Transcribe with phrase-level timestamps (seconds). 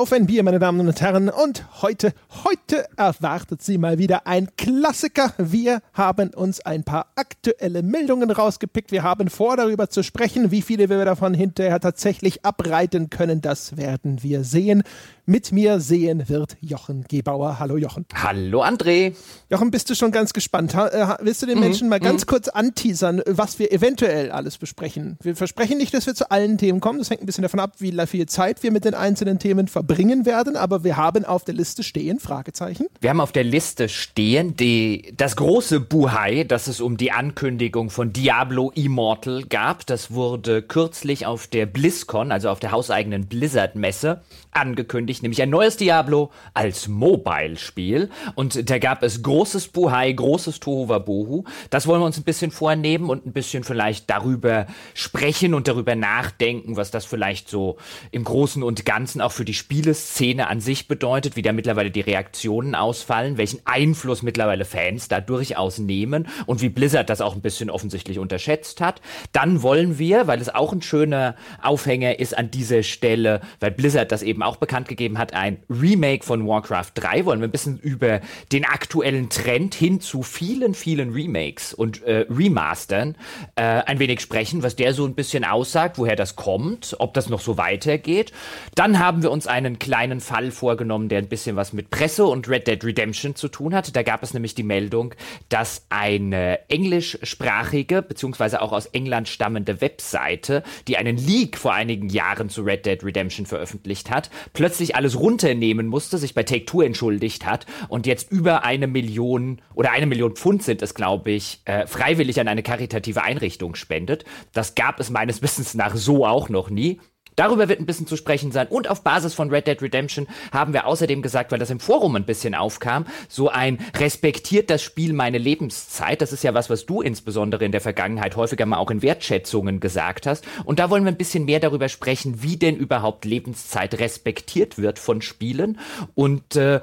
[0.00, 1.28] Auf ein Bier, meine Damen und Herren.
[1.28, 5.34] Und heute, heute erwartet Sie mal wieder ein Klassiker.
[5.36, 8.92] Wir haben uns ein paar aktuelle Meldungen rausgepickt.
[8.92, 10.50] Wir haben vor, darüber zu sprechen.
[10.50, 14.84] Wie viele wir davon hinterher tatsächlich abreiten können, das werden wir sehen.
[15.30, 17.60] Mit mir sehen wird Jochen Gebauer.
[17.60, 18.04] Hallo Jochen.
[18.14, 19.14] Hallo André.
[19.48, 20.74] Jochen, bist du schon ganz gespannt?
[20.74, 21.64] Äh, willst du den mhm.
[21.66, 22.26] Menschen mal ganz mhm.
[22.26, 25.18] kurz anteasern, was wir eventuell alles besprechen?
[25.22, 26.98] Wir versprechen nicht, dass wir zu allen Themen kommen.
[26.98, 30.26] Das hängt ein bisschen davon ab, wie viel Zeit wir mit den einzelnen Themen verbringen
[30.26, 30.56] werden.
[30.56, 32.86] Aber wir haben auf der Liste stehen, Fragezeichen.
[33.00, 37.90] Wir haben auf der Liste stehen die, das große Buhai, das es um die Ankündigung
[37.90, 39.86] von Diablo Immortal gab.
[39.86, 45.76] Das wurde kürzlich auf der BlizzCon, also auf der hauseigenen Blizzard-Messe, angekündigt, nämlich ein neues
[45.76, 48.10] Diablo als Mobile-Spiel.
[48.34, 51.44] Und da gab es großes Buhai, großes Tohuwabohu.
[51.70, 55.94] Das wollen wir uns ein bisschen vornehmen und ein bisschen vielleicht darüber sprechen und darüber
[55.94, 57.76] nachdenken, was das vielleicht so
[58.10, 62.00] im Großen und Ganzen auch für die Spieleszene an sich bedeutet, wie da mittlerweile die
[62.00, 67.42] Reaktionen ausfallen, welchen Einfluss mittlerweile Fans da durchaus nehmen und wie Blizzard das auch ein
[67.42, 69.00] bisschen offensichtlich unterschätzt hat.
[69.32, 74.12] Dann wollen wir, weil es auch ein schöner Aufhänger ist an dieser Stelle, weil Blizzard
[74.12, 77.24] das eben auch bekannt gegeben hat, ein Remake von Warcraft 3.
[77.24, 78.20] Wollen wir ein bisschen über
[78.52, 83.16] den aktuellen Trend hin zu vielen, vielen Remakes und äh, Remastern
[83.56, 87.28] äh, ein wenig sprechen, was der so ein bisschen aussagt, woher das kommt, ob das
[87.28, 88.32] noch so weitergeht.
[88.74, 92.48] Dann haben wir uns einen kleinen Fall vorgenommen, der ein bisschen was mit Presse und
[92.48, 93.94] Red Dead Redemption zu tun hat.
[93.94, 95.14] Da gab es nämlich die Meldung,
[95.48, 102.48] dass eine englischsprachige beziehungsweise auch aus England stammende Webseite, die einen Leak vor einigen Jahren
[102.48, 107.46] zu Red Dead Redemption veröffentlicht hat, plötzlich alles runternehmen musste, sich bei Take Two entschuldigt
[107.46, 111.86] hat und jetzt über eine Million oder eine Million Pfund sind es, glaube ich, äh,
[111.86, 114.24] freiwillig an eine karitative Einrichtung spendet.
[114.52, 117.00] Das gab es meines Wissens nach so auch noch nie.
[117.36, 118.66] Darüber wird ein bisschen zu sprechen sein.
[118.68, 122.16] Und auf Basis von Red Dead Redemption haben wir außerdem gesagt, weil das im Forum
[122.16, 126.20] ein bisschen aufkam, so ein respektiert das Spiel meine Lebenszeit.
[126.20, 129.80] Das ist ja was, was du insbesondere in der Vergangenheit häufiger mal auch in Wertschätzungen
[129.80, 130.46] gesagt hast.
[130.64, 134.98] Und da wollen wir ein bisschen mehr darüber sprechen, wie denn überhaupt Lebenszeit respektiert wird
[134.98, 135.78] von Spielen
[136.14, 136.80] und äh,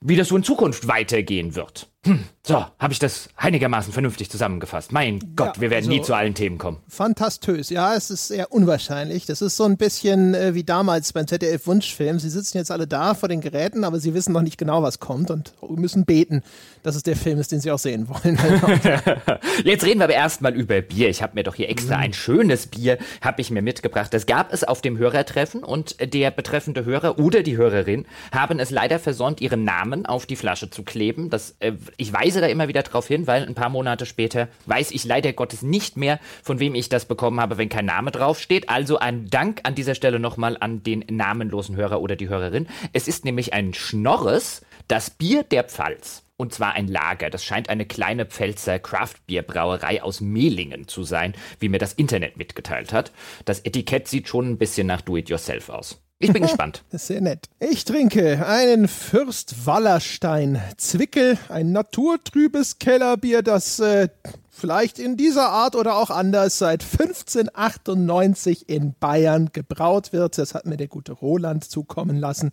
[0.00, 1.91] wie das so in Zukunft weitergehen wird.
[2.04, 4.90] Hm, so, habe ich das einigermaßen vernünftig zusammengefasst.
[4.90, 6.78] Mein Gott, ja, wir werden also, nie zu allen Themen kommen.
[6.88, 9.24] Fantastös, ja, es ist sehr unwahrscheinlich.
[9.24, 12.18] Das ist so ein bisschen äh, wie damals beim ZDF-Wunschfilm.
[12.18, 14.98] Sie sitzen jetzt alle da vor den Geräten, aber sie wissen noch nicht genau, was
[14.98, 16.42] kommt und müssen beten,
[16.82, 18.36] dass es der Film ist, den sie auch sehen wollen.
[19.64, 21.08] jetzt reden wir aber erstmal über Bier.
[21.08, 22.02] Ich habe mir doch hier extra mhm.
[22.02, 24.12] ein schönes Bier, habe ich mir mitgebracht.
[24.12, 28.70] Das gab es auf dem Hörertreffen und der betreffende Hörer oder die Hörerin haben es
[28.70, 31.30] leider versäumt, ihren Namen auf die Flasche zu kleben.
[31.30, 34.90] Das äh, ich weise da immer wieder darauf hin, weil ein paar Monate später weiß
[34.90, 38.68] ich leider Gottes nicht mehr, von wem ich das bekommen habe, wenn kein Name draufsteht.
[38.68, 42.66] Also ein Dank an dieser Stelle nochmal an den namenlosen Hörer oder die Hörerin.
[42.92, 46.24] Es ist nämlich ein Schnorres, das Bier der Pfalz.
[46.36, 47.30] Und zwar ein Lager.
[47.30, 52.92] Das scheint eine kleine Pfälzer Craftbierbrauerei aus Mehlingen zu sein, wie mir das Internet mitgeteilt
[52.92, 53.12] hat.
[53.44, 56.01] Das Etikett sieht schon ein bisschen nach Do-it-yourself aus.
[56.22, 56.84] Ich bin gespannt.
[56.90, 57.48] Das ist sehr nett.
[57.58, 64.08] Ich trinke einen Fürst Wallerstein Zwickel, ein naturtrübes Kellerbier, das äh,
[64.50, 70.38] vielleicht in dieser Art oder auch anders seit 1598 in Bayern gebraut wird.
[70.38, 72.50] Das hat mir der gute Roland zukommen lassen.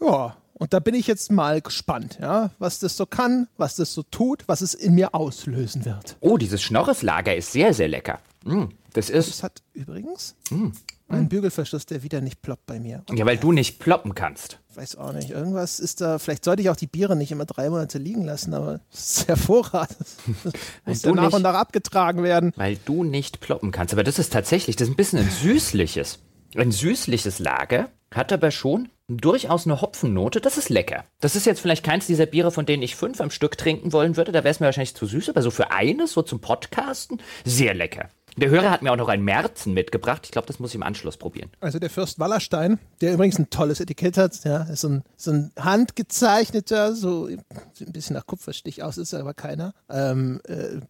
[0.00, 3.92] Ja, und da bin ich jetzt mal gespannt, ja, was das so kann, was das
[3.92, 6.16] so tut, was es in mir auslösen wird.
[6.20, 8.20] Oh, dieses Schnorreslager ist sehr, sehr lecker.
[8.44, 9.28] Mm, das ist.
[9.28, 10.36] Das hat übrigens.
[10.50, 10.70] Mm
[11.12, 13.04] ein Bügelverschluss, der wieder nicht ploppt bei mir.
[13.08, 14.58] Und ja, weil du nicht ploppen kannst.
[14.74, 15.30] Weiß auch nicht.
[15.30, 16.18] Irgendwas ist da.
[16.18, 19.28] Vielleicht sollte ich auch die Biere nicht immer drei Monate liegen lassen, aber es ist
[19.28, 19.98] hervorragend.
[20.86, 22.52] muss ja nach nicht, und nach abgetragen werden.
[22.56, 23.92] Weil du nicht ploppen kannst.
[23.92, 26.20] Aber das ist tatsächlich, das ist ein bisschen ein süßliches.
[26.56, 30.40] Ein süßliches Lager hat aber schon durchaus eine Hopfennote.
[30.40, 31.04] Das ist lecker.
[31.20, 34.16] Das ist jetzt vielleicht keins dieser Biere, von denen ich fünf am Stück trinken wollen
[34.16, 34.32] würde.
[34.32, 35.30] Da wäre es mir wahrscheinlich zu süß.
[35.30, 38.08] Aber so für eines, so zum Podcasten, sehr lecker.
[38.36, 40.22] Der Hörer hat mir auch noch ein Märzen mitgebracht.
[40.24, 41.50] Ich glaube, das muss ich im Anschluss probieren.
[41.60, 45.32] Also der Fürst Wallerstein, der übrigens ein tolles Etikett hat, ja, ist so ein, so
[45.32, 47.28] ein handgezeichneter, so
[47.72, 49.74] sieht ein bisschen nach Kupferstich aus, ist aber keiner.
[49.90, 50.80] Ähm, äh,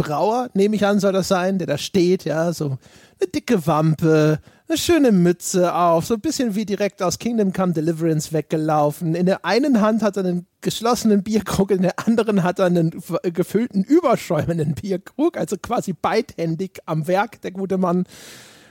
[0.00, 2.78] Bierbrauer, nehme ich an, soll das sein, der da steht, ja, so
[3.20, 7.74] eine dicke Wampe, eine schöne Mütze auf, so ein bisschen wie direkt aus Kingdom Come
[7.74, 9.14] Deliverance weggelaufen.
[9.14, 13.02] In der einen Hand hat er einen geschlossenen Bierkrug, in der anderen hat er einen
[13.22, 18.04] gefüllten, überschäumenden Bierkrug, also quasi beidhändig am Werk, der gute Mann.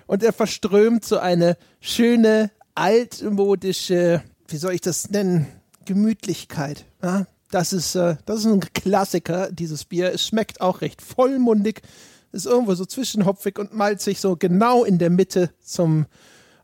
[0.08, 5.46] Und er verströmt so eine schöne, altmodische, wie soll ich das nennen,
[5.86, 6.86] Gemütlichkeit.
[7.04, 7.28] Ja?
[7.52, 10.14] Das ist, äh, das ist ein Klassiker, dieses Bier.
[10.14, 11.82] Es schmeckt auch recht vollmundig
[12.32, 16.06] ist irgendwo so zwischenhopfig und malzig, so genau in der Mitte zum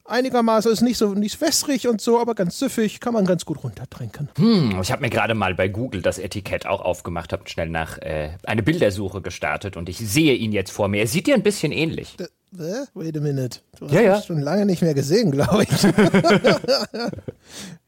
[0.07, 3.63] einigermaßen, ist nicht so nicht wässrig und so, aber ganz süffig, kann man ganz gut
[3.63, 4.29] runtertrinken.
[4.37, 7.97] Hm, ich habe mir gerade mal bei Google das Etikett auch aufgemacht, habe schnell nach
[7.99, 10.99] äh, eine Bildersuche gestartet und ich sehe ihn jetzt vor mir.
[10.99, 12.15] Er sieht dir ein bisschen ähnlich.
[12.59, 12.85] Hä?
[12.93, 13.59] Wait a minute.
[13.79, 14.15] Du hast Ja, ja.
[14.17, 15.69] mich schon lange nicht mehr gesehen, glaube ich.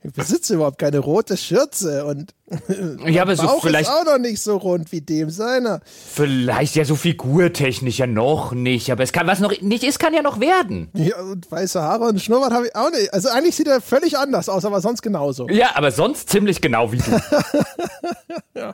[0.04, 2.34] ich besitze überhaupt keine rote Schürze und
[3.06, 5.82] Ja, aber so Bauch vielleicht, ist auch noch nicht so rund wie dem seiner.
[6.14, 10.14] vielleicht ja so figurtechnisch ja noch nicht, aber es kann, was noch nicht ist, kann
[10.14, 10.90] ja noch werden.
[10.94, 13.14] Ja, und weiße Haare und Schnurrbart habe ich auch nicht.
[13.14, 15.48] Also eigentlich sieht er völlig anders aus, aber sonst genauso.
[15.50, 17.04] Ja, aber sonst ziemlich genau wie du.
[18.56, 18.74] Ja,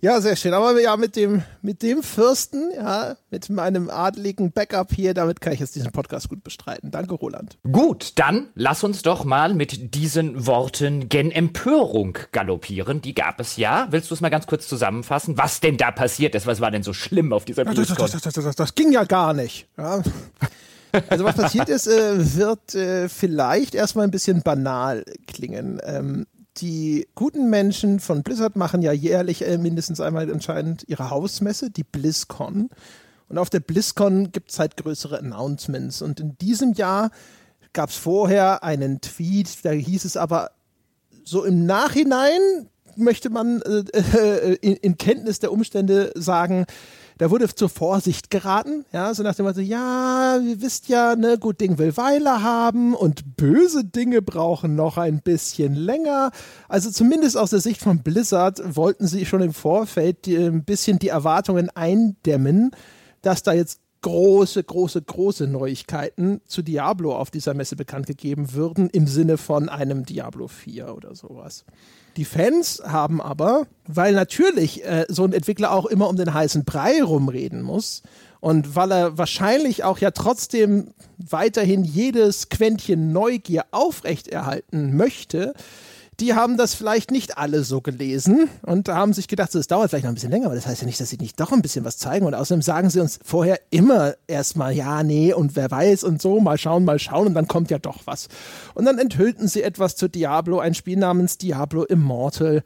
[0.00, 0.54] sehr schön.
[0.54, 5.52] Aber ja, mit dem, mit dem Fürsten, ja, mit meinem adligen Backup hier, damit kann
[5.52, 6.90] ich jetzt diesen Podcast gut bestreiten.
[6.90, 7.58] Danke, Roland.
[7.70, 13.00] Gut, dann lass uns doch mal mit diesen Worten gen Empörung galoppieren.
[13.00, 13.88] Die gab es ja.
[13.90, 15.38] Willst du es mal ganz kurz zusammenfassen?
[15.38, 16.46] Was denn da passiert ist?
[16.46, 17.96] Was war denn so schlimm auf dieser BlizzCon?
[17.98, 19.66] das, das, das, das, das ging ja gar nicht.
[19.76, 20.02] Ja.
[21.08, 25.80] Also was passiert ist, äh, wird äh, vielleicht erstmal ein bisschen banal klingen.
[25.84, 26.26] Ähm,
[26.58, 31.84] die guten Menschen von Blizzard machen ja jährlich äh, mindestens einmal anscheinend ihre Hausmesse, die
[31.84, 32.70] BlizzCon.
[33.28, 36.02] Und auf der BlizzCon gibt es halt größere Announcements.
[36.02, 37.10] Und in diesem Jahr
[37.72, 40.52] gab es vorher einen Tweet, da hieß es aber
[41.24, 42.40] so im Nachhinein
[42.96, 46.66] möchte man äh, äh, in, in Kenntnis der Umstände sagen,
[47.18, 51.38] da wurde zur Vorsicht geraten, ja, so nach dem Motto, ja, ihr wisst ja, ne,
[51.38, 56.30] gut Ding will Weile haben und böse Dinge brauchen noch ein bisschen länger.
[56.68, 60.98] Also zumindest aus der Sicht von Blizzard wollten sie schon im Vorfeld die, ein bisschen
[60.98, 62.72] die Erwartungen eindämmen,
[63.22, 68.88] dass da jetzt große, große, große Neuigkeiten zu Diablo auf dieser Messe bekannt gegeben würden,
[68.88, 71.64] im Sinne von einem Diablo 4 oder sowas.
[72.16, 76.64] Die Fans haben aber, weil natürlich äh, so ein Entwickler auch immer um den heißen
[76.64, 78.04] Brei rumreden muss
[78.38, 85.52] und weil er wahrscheinlich auch ja trotzdem weiterhin jedes Quäntchen Neugier aufrechterhalten möchte,
[86.20, 89.90] die haben das vielleicht nicht alle so gelesen und haben sich gedacht, so, es dauert
[89.90, 91.60] vielleicht noch ein bisschen länger, aber das heißt ja nicht, dass sie nicht doch ein
[91.60, 92.24] bisschen was zeigen.
[92.24, 96.40] Und außerdem sagen sie uns vorher immer erstmal, ja, nee, und wer weiß und so,
[96.40, 98.28] mal schauen, mal schauen und dann kommt ja doch was.
[98.74, 102.62] Und dann enthüllten sie etwas zu Diablo, ein Spiel namens Diablo Immortal.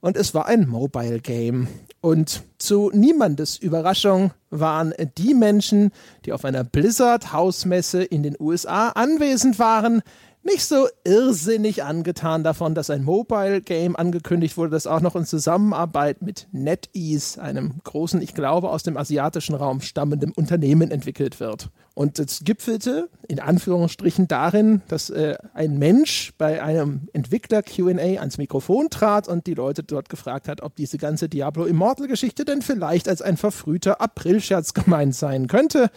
[0.00, 1.68] Und es war ein Mobile Game.
[2.00, 5.92] Und zu niemandes Überraschung waren die Menschen,
[6.24, 10.00] die auf einer Blizzard-Hausmesse in den USA anwesend waren,
[10.42, 15.26] nicht so irrsinnig angetan davon, dass ein Mobile Game angekündigt wurde, das auch noch in
[15.26, 21.68] Zusammenarbeit mit NetEase, einem großen, ich glaube, aus dem asiatischen Raum stammenden Unternehmen entwickelt wird.
[21.94, 28.38] Und es gipfelte in Anführungsstrichen darin, dass äh, ein Mensch bei einem Entwickler QA ans
[28.38, 33.08] Mikrofon trat und die Leute dort gefragt hat, ob diese ganze Diablo Immortal-Geschichte denn vielleicht
[33.08, 35.90] als ein verfrühter Aprilscherz gemeint sein könnte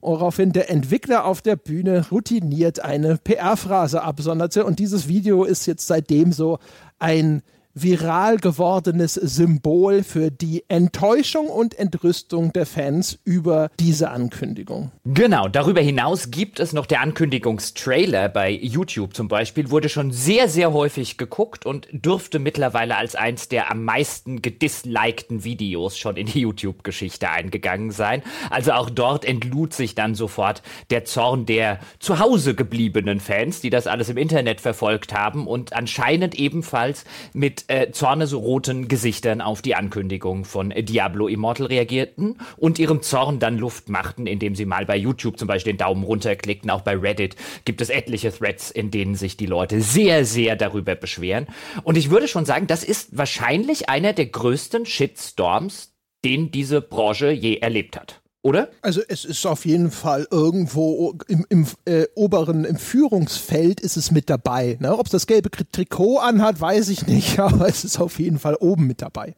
[0.00, 4.64] woraufhin der Entwickler auf der Bühne routiniert eine PR-Phrase absonderte.
[4.64, 6.58] Und dieses Video ist jetzt seitdem so
[6.98, 7.42] ein
[7.82, 14.90] viral gewordenes Symbol für die Enttäuschung und Entrüstung der Fans über diese Ankündigung.
[15.04, 20.48] Genau, darüber hinaus gibt es noch der Ankündigungstrailer bei YouTube zum Beispiel, wurde schon sehr,
[20.48, 26.26] sehr häufig geguckt und dürfte mittlerweile als eins der am meisten gedislikten Videos schon in
[26.26, 28.22] die YouTube-Geschichte eingegangen sein.
[28.50, 33.70] Also auch dort entlud sich dann sofort der Zorn der zu Hause gebliebenen Fans, die
[33.70, 39.76] das alles im Internet verfolgt haben und anscheinend ebenfalls mit äh, zornesroten Gesichtern auf die
[39.76, 44.96] Ankündigung von Diablo Immortal reagierten und ihrem Zorn dann Luft machten, indem sie mal bei
[44.96, 46.68] YouTube zum Beispiel den Daumen runterklickten.
[46.68, 50.96] Auch bei Reddit gibt es etliche Threads, in denen sich die Leute sehr, sehr darüber
[50.96, 51.46] beschweren.
[51.84, 57.30] Und ich würde schon sagen, das ist wahrscheinlich einer der größten Shitstorms, den diese Branche
[57.30, 58.19] je erlebt hat.
[58.42, 58.70] Oder?
[58.80, 64.10] Also es ist auf jeden Fall irgendwo im, im äh, oberen, im Führungsfeld ist es
[64.10, 64.78] mit dabei.
[64.80, 64.96] Ne?
[64.98, 68.54] Ob es das gelbe Trikot anhat, weiß ich nicht, aber es ist auf jeden Fall
[68.54, 69.34] oben mit dabei.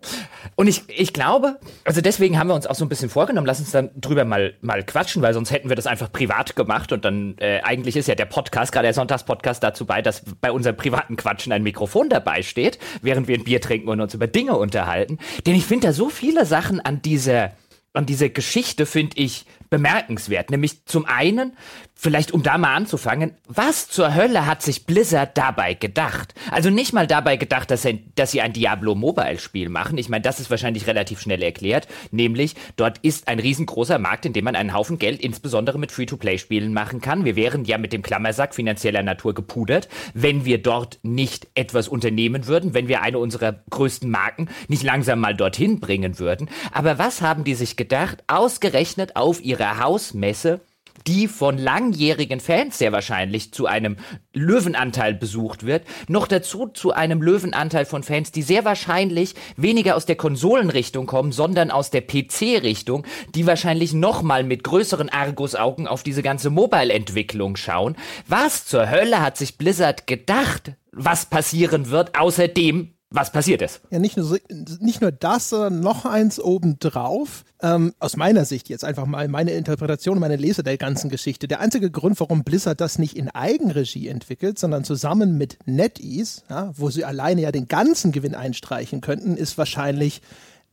[0.54, 3.58] Und ich, ich glaube, also deswegen haben wir uns auch so ein bisschen vorgenommen, lass
[3.58, 7.04] uns dann drüber mal, mal quatschen, weil sonst hätten wir das einfach privat gemacht und
[7.04, 10.76] dann äh, eigentlich ist ja der Podcast, gerade der Sonntagspodcast dazu bei, dass bei unserem
[10.76, 14.56] privaten Quatschen ein Mikrofon dabei steht, während wir ein Bier trinken und uns über Dinge
[14.56, 15.18] unterhalten.
[15.44, 17.50] Denn ich finde da so viele Sachen an dieser
[17.92, 20.50] an dieser Geschichte finde ich bemerkenswert.
[20.50, 21.56] Nämlich zum einen,
[21.94, 26.34] vielleicht um da mal anzufangen, was zur Hölle hat sich Blizzard dabei gedacht?
[26.50, 29.96] Also nicht mal dabei gedacht, dass, sie, dass sie ein Diablo Mobile Spiel machen.
[29.96, 31.88] Ich meine, das ist wahrscheinlich relativ schnell erklärt.
[32.10, 36.74] Nämlich, dort ist ein riesengroßer Markt, in dem man einen Haufen Geld insbesondere mit Free-to-Play-Spielen
[36.74, 37.24] machen kann.
[37.24, 42.46] Wir wären ja mit dem Klammersack finanzieller Natur gepudert, wenn wir dort nicht etwas unternehmen
[42.46, 46.50] würden, wenn wir eine unserer größten Marken nicht langsam mal dorthin bringen würden.
[46.72, 48.22] Aber was haben die sich gedacht?
[48.26, 50.60] Ausgerechnet auf ihrer Hausmesse
[51.06, 53.96] die von langjährigen Fans sehr wahrscheinlich zu einem
[54.34, 60.06] Löwenanteil besucht wird, noch dazu zu einem Löwenanteil von Fans, die sehr wahrscheinlich weniger aus
[60.06, 63.04] der Konsolenrichtung kommen, sondern aus der PC-Richtung,
[63.34, 67.96] die wahrscheinlich nochmal mit größeren Argusaugen auf diese ganze Mobile-Entwicklung schauen.
[68.28, 73.80] Was zur Hölle hat sich Blizzard gedacht, was passieren wird, außerdem was passiert ist.
[73.90, 74.38] Ja, nicht nur,
[74.80, 77.44] nicht nur das, sondern noch eins obendrauf.
[77.62, 81.46] Ähm, aus meiner Sicht jetzt einfach mal meine Interpretation, meine Lese der ganzen Geschichte.
[81.46, 86.72] Der einzige Grund, warum Blizzard das nicht in Eigenregie entwickelt, sondern zusammen mit NetEase, ja,
[86.76, 90.22] wo sie alleine ja den ganzen Gewinn einstreichen könnten, ist wahrscheinlich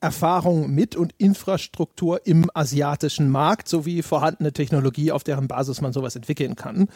[0.02, 6.16] Erfahrung mit und Infrastruktur im asiatischen Markt sowie vorhandene Technologie, auf deren Basis man sowas
[6.16, 6.88] entwickeln kann.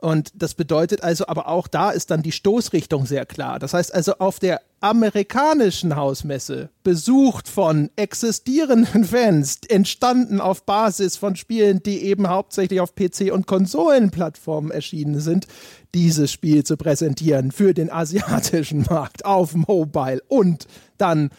[0.00, 3.58] Und das bedeutet also aber auch, da ist dann die Stoßrichtung sehr klar.
[3.58, 11.36] Das heißt also auf der amerikanischen Hausmesse, besucht von existierenden Fans, entstanden auf Basis von
[11.36, 15.46] Spielen, die eben hauptsächlich auf PC- und Konsolenplattformen erschienen sind,
[15.94, 20.66] dieses Spiel zu präsentieren für den asiatischen Markt auf Mobile und
[20.96, 21.30] dann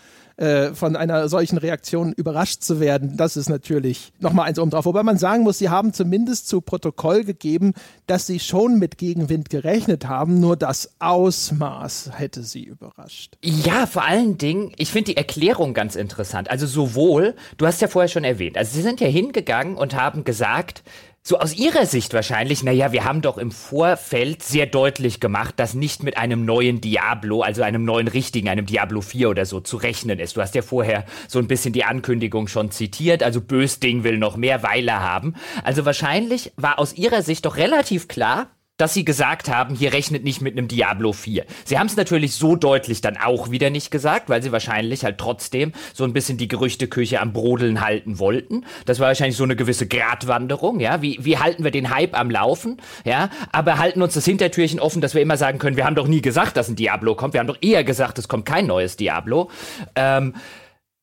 [0.41, 4.85] äh, von einer solchen Reaktion überrascht zu werden, das ist natürlich nochmal eins oben drauf.
[4.85, 7.73] Wobei man sagen muss, sie haben zumindest zu Protokoll gegeben,
[8.07, 13.37] dass sie schon mit Gegenwind gerechnet haben, nur das Ausmaß hätte sie überrascht.
[13.43, 16.49] Ja, vor allen Dingen, ich finde die Erklärung ganz interessant.
[16.49, 20.23] Also sowohl, du hast ja vorher schon erwähnt, also sie sind ja hingegangen und haben
[20.23, 20.81] gesagt,
[21.23, 25.75] so aus Ihrer Sicht wahrscheinlich, naja, wir haben doch im Vorfeld sehr deutlich gemacht, dass
[25.75, 29.77] nicht mit einem neuen Diablo, also einem neuen richtigen, einem Diablo 4 oder so zu
[29.77, 30.35] rechnen ist.
[30.35, 34.35] Du hast ja vorher so ein bisschen die Ankündigung schon zitiert, also Bösding will noch
[34.35, 35.35] mehr Weile haben.
[35.63, 38.49] Also wahrscheinlich war aus Ihrer Sicht doch relativ klar,
[38.81, 41.45] dass sie gesagt haben, hier rechnet nicht mit einem Diablo 4.
[41.65, 45.19] Sie haben es natürlich so deutlich dann auch wieder nicht gesagt, weil sie wahrscheinlich halt
[45.19, 48.65] trotzdem so ein bisschen die Gerüchteküche am Brodeln halten wollten.
[48.87, 51.03] Das war wahrscheinlich so eine gewisse Gratwanderung, ja.
[51.03, 53.29] Wie, wie halten wir den Hype am Laufen, ja?
[53.51, 56.21] Aber halten uns das Hintertürchen offen, dass wir immer sagen können, wir haben doch nie
[56.23, 57.35] gesagt, dass ein Diablo kommt.
[57.35, 59.51] Wir haben doch eher gesagt, es kommt kein neues Diablo.
[59.95, 60.33] Ähm,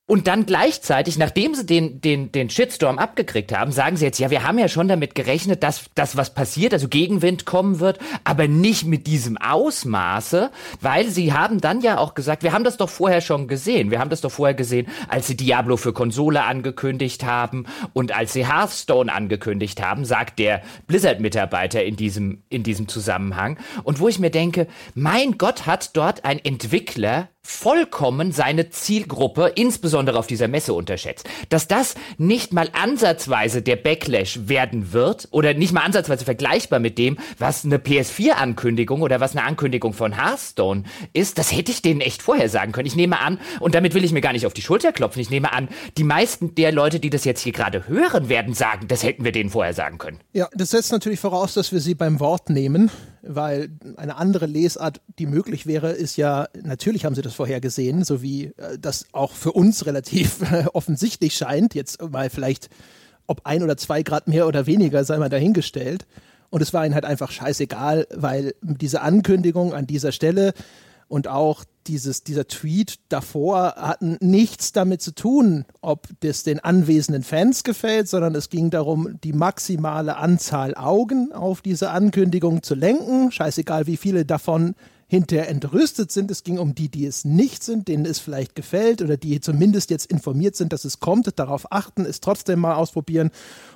[0.08, 4.30] und dann gleichzeitig, nachdem sie den, den, den Shitstorm abgekriegt haben, sagen sie jetzt, ja,
[4.30, 8.48] wir haben ja schon damit gerechnet, dass das was passiert, also Gegenwind kommen wird, aber
[8.48, 10.50] nicht mit diesem Ausmaße,
[10.80, 13.90] weil sie haben dann ja auch gesagt, wir haben das doch vorher schon gesehen.
[13.90, 18.32] Wir haben das doch vorher gesehen, als sie Diablo für Konsole angekündigt haben und als
[18.32, 23.58] sie Hearthstone angekündigt haben, sagt der Blizzard-Mitarbeiter in diesem, in diesem Zusammenhang.
[23.84, 30.18] Und wo ich mir denke, mein Gott hat dort ein Entwickler vollkommen seine Zielgruppe, insbesondere
[30.18, 31.28] auf dieser Messe, unterschätzt.
[31.48, 36.98] Dass das nicht mal ansatzweise der Backlash werden wird oder nicht mal ansatzweise vergleichbar mit
[36.98, 42.00] dem, was eine PS4-Ankündigung oder was eine Ankündigung von Hearthstone ist, das hätte ich denen
[42.00, 42.86] echt vorher sagen können.
[42.86, 45.30] Ich nehme an, und damit will ich mir gar nicht auf die Schulter klopfen, ich
[45.30, 49.02] nehme an, die meisten der Leute, die das jetzt hier gerade hören, werden sagen, das
[49.02, 50.20] hätten wir denen vorher sagen können.
[50.32, 52.90] Ja, das setzt natürlich voraus, dass wir sie beim Wort nehmen
[53.22, 58.04] weil eine andere Lesart, die möglich wäre, ist ja, natürlich haben sie das vorher gesehen,
[58.04, 61.74] so wie äh, das auch für uns relativ äh, offensichtlich scheint.
[61.74, 62.68] Jetzt mal vielleicht,
[63.26, 66.06] ob ein oder zwei Grad mehr oder weniger, sei mal dahingestellt.
[66.50, 70.54] Und es war ihnen halt einfach scheißegal, weil diese Ankündigung an dieser Stelle
[71.08, 77.22] und auch dieses, dieser Tweet davor hatten nichts damit zu tun, ob das den anwesenden
[77.22, 83.32] Fans gefällt, sondern es ging darum, die maximale Anzahl Augen auf diese Ankündigung zu lenken.
[83.32, 84.74] Scheißegal, wie viele davon
[85.08, 86.30] hinterher entrüstet sind.
[86.30, 89.90] Es ging um die, die es nicht sind, denen es vielleicht gefällt oder die zumindest
[89.90, 93.30] jetzt informiert sind, dass es kommt, darauf achten, es trotzdem mal ausprobieren.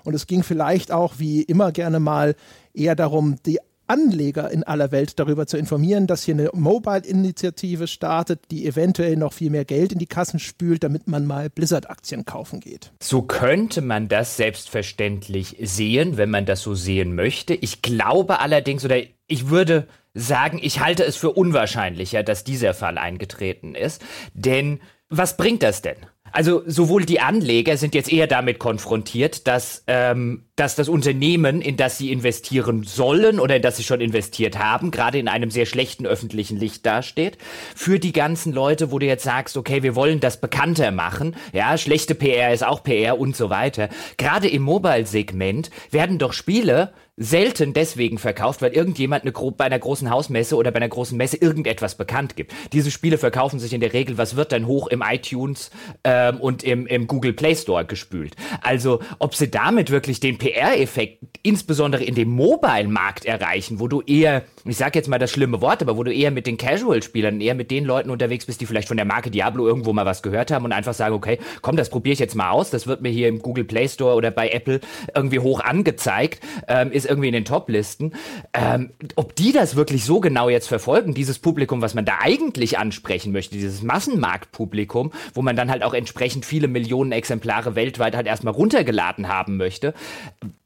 [0.05, 2.37] Und es ging vielleicht auch, wie immer gerne mal,
[2.75, 3.59] eher darum, die
[3.93, 9.35] Anleger in aller Welt darüber zu informieren, dass hier eine Mobile-Initiative startet, die eventuell noch
[9.35, 12.91] viel mehr Geld in die Kassen spült, damit man mal Blizzard-Aktien kaufen geht.
[13.03, 17.53] So könnte man das selbstverständlich sehen, wenn man das so sehen möchte.
[17.53, 18.97] Ich glaube allerdings, oder
[19.27, 24.03] ich würde sagen, ich halte es für unwahrscheinlicher, dass dieser Fall eingetreten ist.
[24.33, 24.81] Denn
[25.11, 25.99] was bringt das denn?
[26.33, 31.77] Also sowohl die Anleger sind jetzt eher damit konfrontiert, dass, ähm, dass das Unternehmen, in
[31.77, 35.67] das sie investieren sollen oder in das sie schon investiert haben, gerade in einem sehr
[35.67, 37.39] schlechten öffentlichen Licht dasteht.
[37.75, 41.77] Für die ganzen Leute, wo du jetzt sagst, okay, wir wollen das bekannter machen, ja,
[41.77, 43.89] schlechte PR ist auch PR und so weiter.
[44.17, 50.11] Gerade im Mobile-Segment werden doch Spiele selten deswegen verkauft, weil irgendjemand eine, bei einer großen
[50.11, 52.53] Hausmesse oder bei einer großen Messe irgendetwas bekannt gibt.
[52.73, 55.71] Diese Spiele verkaufen sich in der Regel, was wird dann hoch im iTunes
[56.05, 58.35] ähm, und im, im Google Play Store gespült.
[58.63, 64.43] Also ob sie damit wirklich den PR-Effekt insbesondere in dem Mobile-Markt erreichen, wo du eher,
[64.65, 67.55] ich sage jetzt mal das schlimme Wort, aber wo du eher mit den Casual-Spielern, eher
[67.55, 70.51] mit den Leuten unterwegs bist, die vielleicht von der Marke Diablo irgendwo mal was gehört
[70.51, 73.11] haben und einfach sagen, okay, komm, das probiere ich jetzt mal aus, das wird mir
[73.11, 74.81] hier im Google Play Store oder bei Apple
[75.15, 78.15] irgendwie hoch angezeigt, ähm, ist irgendwie in den Top-Listen.
[78.55, 82.79] Ähm, ob die das wirklich so genau jetzt verfolgen, dieses Publikum, was man da eigentlich
[82.79, 88.27] ansprechen möchte, dieses Massenmarktpublikum, wo man dann halt auch entsprechend viele Millionen Exemplare weltweit halt
[88.27, 89.93] erstmal runtergeladen haben möchte,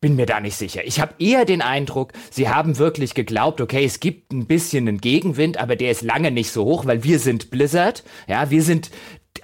[0.01, 0.87] bin mir da nicht sicher.
[0.87, 4.99] Ich habe eher den Eindruck, sie haben wirklich geglaubt, okay, es gibt ein bisschen einen
[4.99, 8.91] Gegenwind, aber der ist lange nicht so hoch, weil wir sind Blizzard, ja, wir sind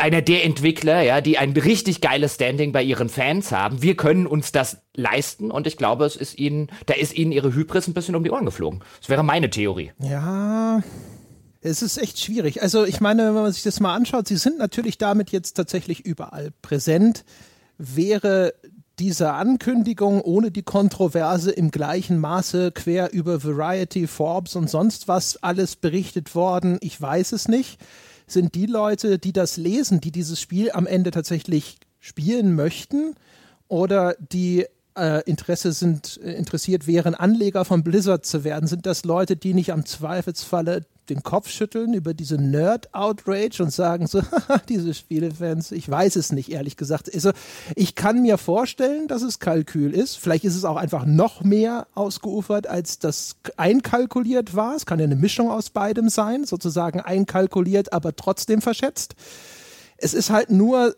[0.01, 3.83] einer der Entwickler, ja, die ein richtig geiles Standing bei ihren Fans haben.
[3.83, 7.55] Wir können uns das leisten und ich glaube, es ist ihnen, da ist ihnen ihre
[7.55, 8.81] Hybris ein bisschen um die Ohren geflogen.
[9.01, 9.93] Das wäre meine Theorie.
[9.99, 10.83] Ja,
[11.61, 12.61] es ist echt schwierig.
[12.63, 16.05] Also ich meine, wenn man sich das mal anschaut, sie sind natürlich damit jetzt tatsächlich
[16.05, 17.25] überall präsent.
[17.79, 18.55] Wäre
[18.99, 25.43] diese Ankündigung ohne die Kontroverse im gleichen Maße quer über Variety, Forbes und sonst was
[25.43, 26.79] alles berichtet worden?
[26.81, 27.81] Ich weiß es nicht.
[28.33, 33.15] Sind die Leute, die das lesen, die dieses Spiel am Ende tatsächlich spielen möchten?
[33.69, 34.65] Oder die
[34.97, 39.53] äh, Interesse sind, äh, interessiert wären, Anleger von Blizzard zu werden, sind das Leute, die
[39.53, 44.23] nicht am Zweifelsfalle den Kopf schütteln über diese Nerd-Outrage und sagen so,
[44.69, 47.13] diese Spielefans, ich weiß es nicht, ehrlich gesagt.
[47.13, 47.33] Also,
[47.75, 50.17] ich kann mir vorstellen, dass es Kalkül ist.
[50.17, 54.77] Vielleicht ist es auch einfach noch mehr ausgeufert, als das einkalkuliert war.
[54.77, 59.15] Es kann ja eine Mischung aus beidem sein, sozusagen einkalkuliert, aber trotzdem verschätzt.
[59.97, 60.97] Es ist halt nur,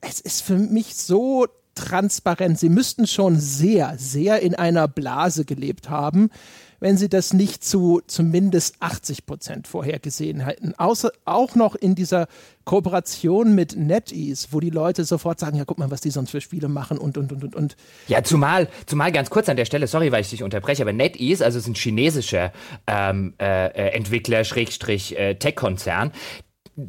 [0.00, 1.46] es ist für mich so
[1.78, 2.58] transparent.
[2.58, 6.30] Sie müssten schon sehr, sehr in einer Blase gelebt haben,
[6.80, 10.74] wenn sie das nicht zu zumindest 80 Prozent vorhergesehen hätten.
[10.76, 12.28] Außer auch noch in dieser
[12.64, 16.40] Kooperation mit NetEase, wo die Leute sofort sagen, ja, guck mal, was die sonst für
[16.40, 17.76] Spiele machen und, und, und, und, und.
[18.08, 21.44] Ja, zumal, zumal ganz kurz an der Stelle, sorry, weil ich dich unterbreche, aber NetEase,
[21.44, 22.52] also ist ein chinesischer
[22.86, 26.12] ähm, äh, äh Entwickler, Schrägstrich, äh, Tech-Konzern,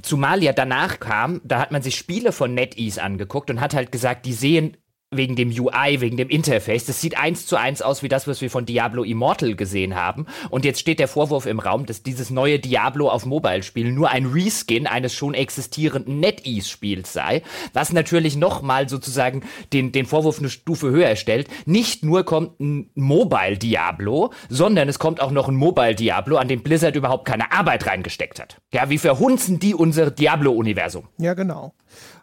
[0.04, 3.92] Zumal ja danach kam, da hat man sich Spiele von NetEase angeguckt und hat halt
[3.92, 4.78] gesagt, die sehen
[5.12, 6.86] wegen dem UI, wegen dem Interface.
[6.86, 10.28] Das sieht eins zu eins aus wie das, was wir von Diablo Immortal gesehen haben.
[10.52, 14.28] Und jetzt steht der Vorwurf im Raum, dass dieses neue Diablo auf Mobile-Spielen nur ein
[14.28, 17.42] Reskin eines schon existierenden NetEase-Spiels sei,
[17.74, 19.42] was natürlich nochmal sozusagen
[19.74, 21.48] den, den Vorwurf eine Stufe höher stellt.
[21.66, 26.48] Nicht nur kommt ein Mobile Diablo, sondern es kommt auch noch ein Mobile Diablo, an
[26.48, 28.58] dem Blizzard überhaupt keine Arbeit reingesteckt hat.
[28.72, 31.08] Ja, wie verhunzen die unser Diablo-Universum?
[31.18, 31.74] Ja, genau.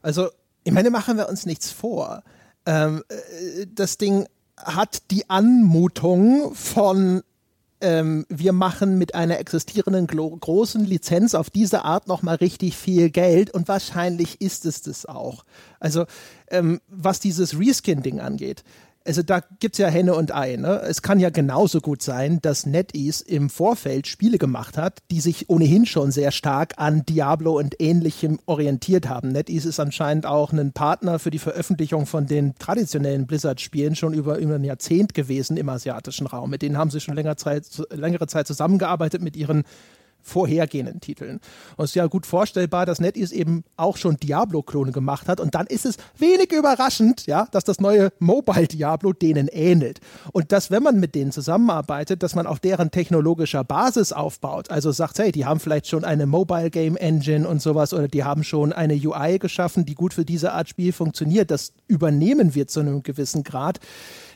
[0.03, 0.29] Also,
[0.63, 2.23] ich meine, machen wir uns nichts vor
[2.67, 4.27] ähm, äh, das Ding
[4.57, 7.23] hat die Anmutung von
[7.81, 13.51] ähm, wir machen mit einer existierenden großen Lizenz auf diese Art nochmal richtig viel Geld
[13.51, 15.45] und wahrscheinlich ist es das auch.
[15.79, 16.07] Also
[16.51, 18.65] ähm, was dieses Reskin-Ding angeht,
[19.07, 20.57] also da gibt es ja Henne und Ei.
[20.57, 20.83] Ne?
[20.83, 25.49] Es kann ja genauso gut sein, dass NetEase im Vorfeld Spiele gemacht hat, die sich
[25.49, 29.29] ohnehin schon sehr stark an Diablo und ähnlichem orientiert haben.
[29.33, 34.39] NetEase ist anscheinend auch ein Partner für die Veröffentlichung von den traditionellen Blizzard-Spielen schon über,
[34.39, 36.51] über ein Jahrzehnt gewesen im asiatischen Raum.
[36.51, 39.65] Mit denen haben sie schon länger Zeit, längere Zeit zusammengearbeitet mit ihren
[40.27, 41.41] vorhergehenden Titeln.
[41.77, 45.41] Und es ist ja gut vorstellbar, dass NetEase eben auch schon Diablo-Klone gemacht hat.
[45.41, 50.01] Und dann ist es wenig überraschend, ja, dass das neue Mobile Diablo denen ähnelt.
[50.33, 54.71] Und dass, wenn man mit denen zusammenarbeitet, dass man auf deren technologischer Basis aufbaut.
[54.71, 58.25] Also sagt, hey, die haben vielleicht schon eine Mobile Game Engine und sowas oder die
[58.25, 61.51] haben schon eine UI geschaffen, die gut für diese Art Spiel funktioniert.
[61.51, 63.79] Das übernehmen wir zu einem gewissen Grad.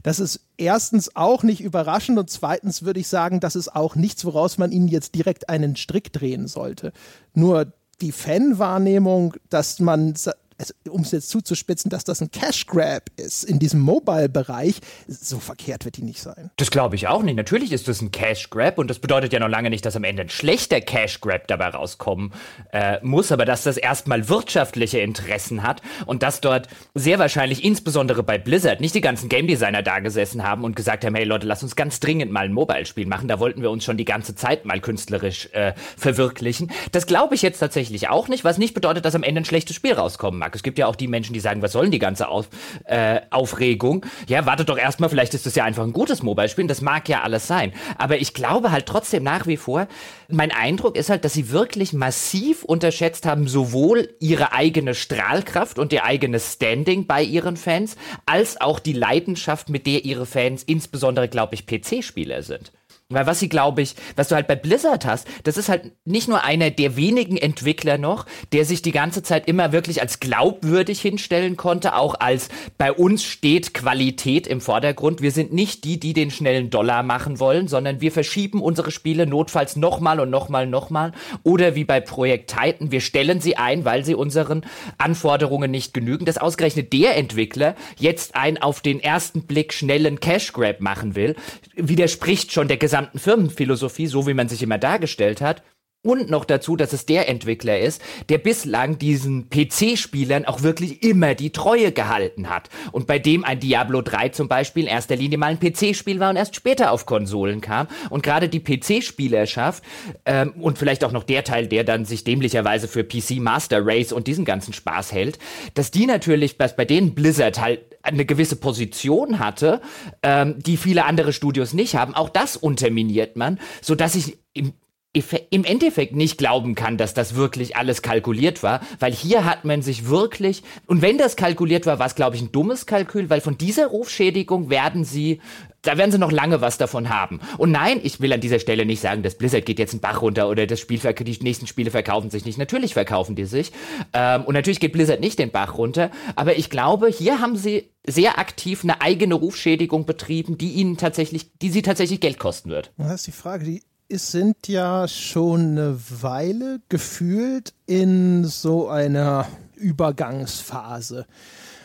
[0.03, 4.25] Das ist erstens auch nicht überraschend und zweitens würde ich sagen, das ist auch nichts,
[4.25, 6.93] woraus man ihnen jetzt direkt einen Strick drehen sollte.
[7.35, 10.15] Nur die Fanwahrnehmung, dass man
[10.61, 15.39] also, um es jetzt zuzuspitzen, dass das ein Cash Grab ist in diesem Mobile-Bereich, so
[15.39, 16.51] verkehrt wird die nicht sein.
[16.57, 17.37] Das glaube ich auch nicht.
[17.37, 20.05] Natürlich ist das ein Cash Grab und das bedeutet ja noch lange nicht, dass am
[20.05, 22.35] Ende ein schlechter Cash Grab dabei rauskommen
[22.73, 28.23] äh, muss, aber dass das erstmal wirtschaftliche Interessen hat und dass dort sehr wahrscheinlich insbesondere
[28.23, 31.47] bei Blizzard nicht die ganzen Game Designer da gesessen haben und gesagt haben, hey Leute,
[31.47, 33.29] lass uns ganz dringend mal ein Mobile-Spiel machen.
[33.29, 36.71] Da wollten wir uns schon die ganze Zeit mal künstlerisch äh, verwirklichen.
[36.93, 39.75] Das glaube ich jetzt tatsächlich auch nicht, was nicht bedeutet, dass am Ende ein schlechtes
[39.75, 40.50] Spiel rauskommen mag.
[40.55, 42.49] Es gibt ja auch die Menschen, die sagen, was sollen die ganze Auf,
[42.85, 44.07] äh, Aufregung?
[44.29, 46.67] Ja, wartet doch erstmal, vielleicht ist das ja einfach ein gutes Mobile-Spiel.
[46.67, 47.73] Das mag ja alles sein.
[47.99, 49.89] Aber ich glaube halt trotzdem nach wie vor,
[50.29, 55.93] mein Eindruck ist halt, dass sie wirklich massiv unterschätzt haben, sowohl ihre eigene Strahlkraft und
[55.93, 61.29] ihr eigenes Standing bei ihren Fans, als auch die Leidenschaft, mit der ihre Fans, insbesondere,
[61.29, 62.73] glaube ich, PC-Spieler sind.
[63.13, 66.29] Weil was sie, glaube ich, was du halt bei Blizzard hast, das ist halt nicht
[66.29, 71.01] nur einer der wenigen Entwickler noch, der sich die ganze Zeit immer wirklich als glaubwürdig
[71.01, 75.23] hinstellen konnte, auch als bei uns steht Qualität im Vordergrund.
[75.23, 79.27] Wir sind nicht die, die den schnellen Dollar machen wollen, sondern wir verschieben unsere Spiele
[79.27, 81.11] notfalls nochmal und nochmal, nochmal.
[81.43, 84.63] Oder wie bei Projekt Titan, wir stellen sie ein, weil sie unseren
[84.99, 86.27] Anforderungen nicht genügen.
[86.27, 91.35] Dass ausgerechnet der Entwickler jetzt einen auf den ersten Blick schnellen Cash Grab machen will,
[91.75, 95.63] widerspricht schon der gesamten gesamten Firmenphilosophie, so wie man sich immer dargestellt hat.
[96.03, 101.35] Und noch dazu, dass es der Entwickler ist, der bislang diesen PC-Spielern auch wirklich immer
[101.35, 102.71] die Treue gehalten hat.
[102.91, 106.31] Und bei dem ein Diablo 3 zum Beispiel in erster Linie mal ein PC-Spiel war
[106.31, 107.87] und erst später auf Konsolen kam.
[108.09, 109.85] Und gerade die PC-Spielerschaft
[110.25, 114.13] ähm, und vielleicht auch noch der Teil, der dann sich dämlicherweise für PC Master Race
[114.13, 115.39] und diesen ganzen Spaß hält,
[115.75, 119.83] dass die natürlich, was bei denen Blizzard halt eine gewisse Position hatte,
[120.23, 122.15] ähm, die viele andere Studios nicht haben.
[122.15, 124.73] Auch das unterminiert man, so dass ich im
[125.13, 129.83] im Endeffekt nicht glauben kann, dass das wirklich alles kalkuliert war, weil hier hat man
[129.83, 133.41] sich wirklich, und wenn das kalkuliert war, war es, glaube ich, ein dummes Kalkül, weil
[133.41, 135.41] von dieser Rufschädigung werden sie,
[135.83, 137.41] da werden sie noch lange was davon haben.
[137.59, 140.23] Und nein, ich will an dieser Stelle nicht sagen, dass Blizzard geht jetzt einen Bach
[140.23, 142.59] runter oder das Spiel, die nächsten Spiele verkaufen sich nicht.
[142.59, 143.73] Natürlich verkaufen die sich.
[144.13, 146.13] Ähm, und natürlich geht Blizzard nicht den Bach runter.
[146.37, 151.59] Aber ich glaube, hier haben sie sehr aktiv eine eigene Rufschädigung betrieben, die ihnen tatsächlich,
[151.59, 152.93] die sie tatsächlich Geld kosten wird.
[152.97, 159.47] Das ist die Frage, die sind ja schon eine Weile gefühlt in so einer
[159.77, 161.27] Übergangsphase.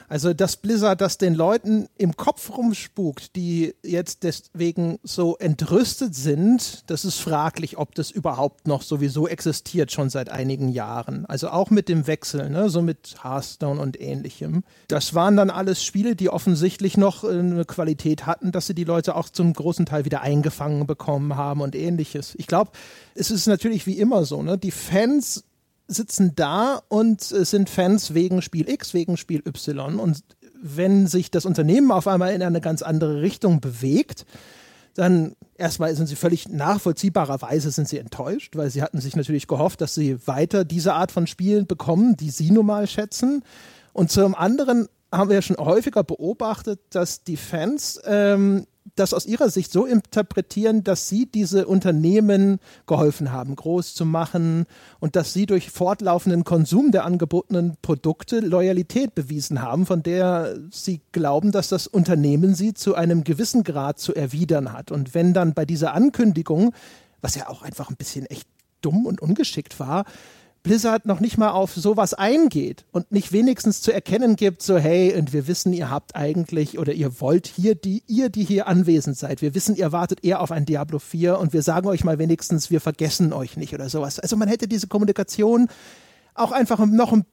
[0.08, 6.84] Also dass Blizzard das den Leuten im Kopf rumspukt, die jetzt deswegen so entrüstet sind,
[6.88, 11.26] das ist fraglich, ob das überhaupt noch sowieso existiert, schon seit einigen Jahren.
[11.26, 14.64] Also auch mit dem Wechsel, ne, so mit Hearthstone und ähnlichem.
[14.88, 18.84] Das waren dann alles Spiele, die offensichtlich noch äh, eine Qualität hatten, dass sie die
[18.84, 22.36] Leute auch zum großen Teil wieder eingefangen bekommen haben und ähnliches.
[22.38, 22.72] Ich glaube,
[23.16, 24.58] es ist natürlich wie immer so, ne?
[24.58, 25.44] Die Fans
[25.88, 30.00] sitzen da und äh, sind Fans wegen Spiel X, wegen Spiel Y.
[30.00, 30.24] Und
[30.62, 34.26] wenn sich das Unternehmen auf einmal in eine ganz andere Richtung bewegt,
[34.96, 39.82] dann erstmal sind sie völlig nachvollziehbarerweise sind sie enttäuscht, weil sie hatten sich natürlich gehofft,
[39.82, 43.44] dass sie weiter diese Art von Spielen bekommen, die sie nun mal schätzen.
[43.94, 49.26] Und zum anderen haben wir ja schon häufiger beobachtet, dass die Fans ähm, das aus
[49.26, 54.66] ihrer Sicht so interpretieren, dass sie diese Unternehmen geholfen haben, groß zu machen
[55.00, 61.02] und dass sie durch fortlaufenden Konsum der angebotenen Produkte Loyalität bewiesen haben, von der sie
[61.12, 64.92] glauben, dass das Unternehmen sie zu einem gewissen Grad zu erwidern hat.
[64.92, 66.74] Und wenn dann bei dieser Ankündigung,
[67.22, 68.48] was ja auch einfach ein bisschen echt
[68.82, 70.06] dumm und ungeschickt war,
[70.66, 75.16] Blizzard noch nicht mal auf sowas eingeht und nicht wenigstens zu erkennen gibt, so hey,
[75.16, 79.16] und wir wissen, ihr habt eigentlich oder ihr wollt hier, die, ihr, die hier anwesend
[79.16, 82.18] seid, wir wissen, ihr wartet eher auf ein Diablo 4 und wir sagen euch mal
[82.18, 84.20] wenigstens, wir vergessen euch nicht oder sowas.
[84.20, 85.68] Also man hätte diese Kommunikation
[86.34, 87.26] auch einfach noch ein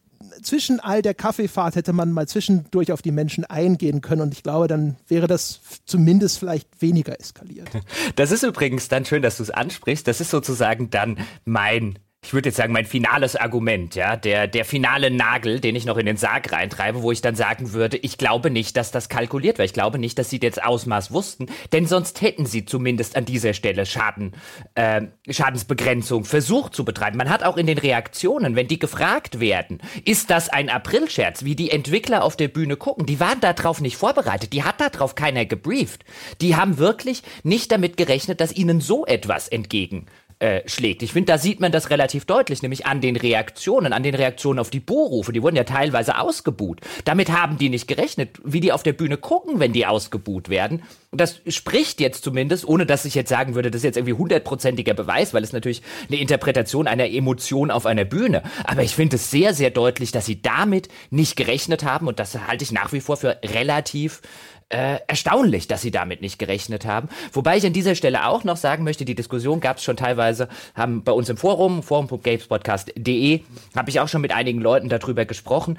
[0.42, 4.42] zwischen all der Kaffeefahrt hätte man mal zwischendurch auf die Menschen eingehen können und ich
[4.42, 7.68] glaube, dann wäre das zumindest vielleicht weniger eskaliert.
[8.16, 10.06] Das ist übrigens dann schön, dass du es ansprichst.
[10.06, 14.64] Das ist sozusagen dann mein ich würde jetzt sagen, mein finales Argument, ja, der, der
[14.64, 18.16] finale Nagel, den ich noch in den Sarg reintreibe, wo ich dann sagen würde, ich
[18.16, 19.64] glaube nicht, dass das kalkuliert war.
[19.64, 23.54] Ich glaube nicht, dass sie das Ausmaß wussten, denn sonst hätten sie zumindest an dieser
[23.54, 24.32] Stelle Schaden,
[24.76, 27.18] äh, Schadensbegrenzung versucht zu betreiben.
[27.18, 31.56] Man hat auch in den Reaktionen, wenn die gefragt werden, ist das ein Aprilscherz, wie
[31.56, 35.44] die Entwickler auf der Bühne gucken, die waren darauf nicht vorbereitet, die hat darauf keiner
[35.44, 36.04] gebrieft.
[36.40, 40.06] Die haben wirklich nicht damit gerechnet, dass ihnen so etwas entgegen
[40.42, 41.04] äh, schlägt.
[41.04, 44.58] Ich finde, da sieht man das relativ deutlich, nämlich an den Reaktionen, an den Reaktionen
[44.58, 45.32] auf die Buhrufe.
[45.32, 46.80] Die wurden ja teilweise ausgebuht.
[47.04, 50.82] Damit haben die nicht gerechnet, wie die auf der Bühne gucken, wenn die ausgebuht werden.
[51.12, 54.14] Und das spricht jetzt zumindest, ohne dass ich jetzt sagen würde, das ist jetzt irgendwie
[54.14, 58.42] hundertprozentiger Beweis, weil es natürlich eine Interpretation einer Emotion auf einer Bühne.
[58.64, 62.36] Aber ich finde es sehr, sehr deutlich, dass sie damit nicht gerechnet haben und das
[62.48, 64.22] halte ich nach wie vor für relativ
[64.72, 67.08] äh, erstaunlich, dass sie damit nicht gerechnet haben.
[67.32, 70.48] Wobei ich an dieser Stelle auch noch sagen möchte, die Diskussion gab es schon teilweise,
[70.74, 73.40] haben bei uns im Forum, forum.gamespodcast.de,
[73.76, 75.78] habe ich auch schon mit einigen Leuten darüber gesprochen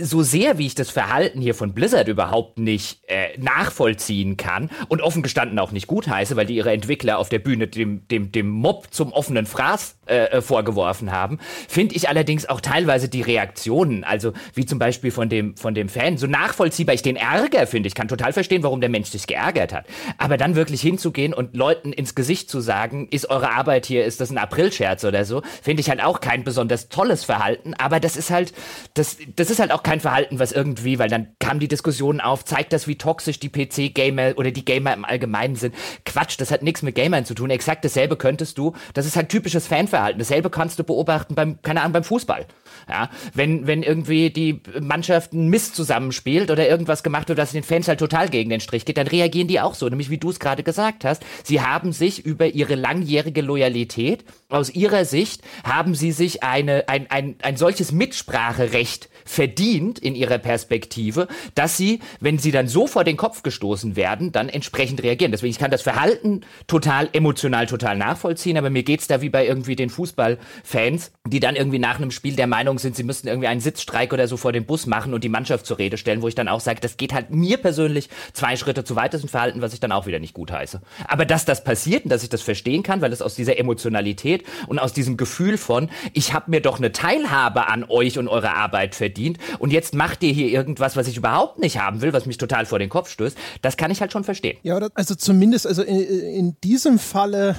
[0.00, 5.00] so sehr wie ich das Verhalten hier von Blizzard überhaupt nicht äh, nachvollziehen kann und
[5.00, 8.32] offen gestanden auch nicht gut heiße, weil die ihre Entwickler auf der Bühne dem, dem,
[8.32, 13.22] dem Mob zum offenen Fraß äh, äh vorgeworfen haben, finde ich allerdings auch teilweise die
[13.22, 17.66] Reaktionen, also wie zum Beispiel von dem, von dem Fan, so nachvollziehbar ich den Ärger
[17.66, 17.86] finde.
[17.86, 19.86] Ich kann total verstehen, warum der Mensch sich geärgert hat.
[20.18, 24.20] Aber dann wirklich hinzugehen und Leuten ins Gesicht zu sagen, ist eure Arbeit hier, ist
[24.20, 28.16] das ein Aprilscherz oder so, finde ich halt auch kein besonders tolles Verhalten, aber das
[28.16, 28.52] ist halt,
[28.94, 32.44] das, das ist halt auch kein Verhalten, was irgendwie, weil dann kam die Diskussion auf,
[32.44, 35.76] zeigt das, wie toxisch die PC-Gamer oder die Gamer im Allgemeinen sind.
[36.04, 37.50] Quatsch, das hat nichts mit Gamern zu tun.
[37.50, 40.18] Exakt dasselbe könntest du, das ist halt typisches Fanverhalten.
[40.18, 42.46] Dasselbe kannst du beobachten beim, keine Ahnung, beim Fußball.
[42.88, 47.62] Ja, wenn, wenn irgendwie die Mannschaft einen Mist zusammenspielt oder irgendwas gemacht wird, was den
[47.62, 49.88] Fans halt total gegen den Strich geht, dann reagieren die auch so.
[49.88, 51.22] Nämlich wie du es gerade gesagt hast.
[51.44, 57.08] Sie haben sich über ihre langjährige Loyalität, aus ihrer Sicht, haben sie sich eine, ein,
[57.08, 63.04] ein, ein solches Mitspracherecht verdient in ihrer Perspektive, dass sie, wenn sie dann so vor
[63.04, 65.32] den Kopf gestoßen werden, dann entsprechend reagieren.
[65.32, 69.46] Deswegen, ich kann das Verhalten total emotional total nachvollziehen, aber mir geht's da wie bei
[69.46, 73.48] irgendwie den Fußballfans, die dann irgendwie nach einem Spiel der Meinung sind, sie müssten irgendwie
[73.48, 76.28] einen Sitzstreik oder so vor dem Bus machen und die Mannschaft zur Rede stellen, wo
[76.28, 79.28] ich dann auch sage, das geht halt mir persönlich zwei Schritte zu weit, ist ein
[79.28, 80.80] Verhalten, was ich dann auch wieder nicht gut heiße.
[81.06, 84.44] Aber dass das passiert und dass ich das verstehen kann, weil es aus dieser Emotionalität
[84.68, 88.54] und aus diesem Gefühl von, ich habe mir doch eine Teilhabe an euch und eurer
[88.54, 89.15] Arbeit verdient
[89.58, 92.66] und jetzt macht ihr hier irgendwas, was ich überhaupt nicht haben will, was mich total
[92.66, 94.58] vor den Kopf stößt, das kann ich halt schon verstehen.
[94.62, 97.56] Ja, also zumindest, also in, in diesem Falle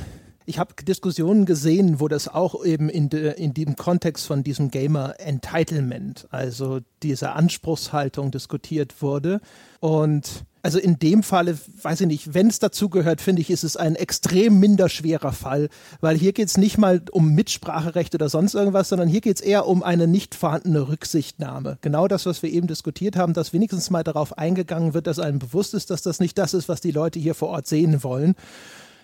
[0.49, 4.71] ich habe Diskussionen gesehen, wo das auch eben in, de, in dem Kontext von diesem
[4.71, 9.41] Gamer Entitlement, also dieser Anspruchshaltung diskutiert wurde.
[9.81, 13.63] Und also in dem Falle, weiß ich nicht, wenn es dazu gehört, finde ich, ist
[13.63, 15.69] es ein extrem minder schwerer Fall,
[16.01, 19.41] weil hier geht es nicht mal um Mitspracherecht oder sonst irgendwas, sondern hier geht es
[19.41, 21.77] eher um eine nicht vorhandene Rücksichtnahme.
[21.81, 25.39] Genau das, was wir eben diskutiert haben, dass wenigstens mal darauf eingegangen wird, dass einem
[25.39, 28.35] bewusst ist, dass das nicht das ist, was die Leute hier vor Ort sehen wollen.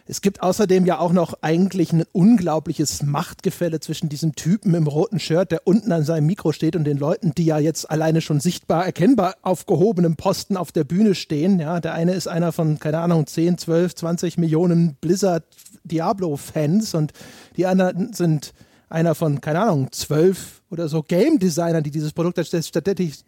[0.05, 5.17] Es gibt außerdem ja auch noch eigentlich ein unglaubliches Machtgefälle zwischen diesem Typen im roten
[5.17, 8.41] Shirt, der unten an seinem Mikro steht, und den Leuten, die ja jetzt alleine schon
[8.41, 11.57] sichtbar erkennbar auf gehobenem Posten auf der Bühne stehen.
[11.57, 15.45] Ja, der eine ist einer von, keine Ahnung, 10, 12, 20 Millionen Blizzard
[15.85, 17.13] Diablo-Fans und
[17.55, 18.53] die anderen sind
[18.89, 22.39] einer von, keine Ahnung, zwölf oder so Game Designern, die dieses Produkt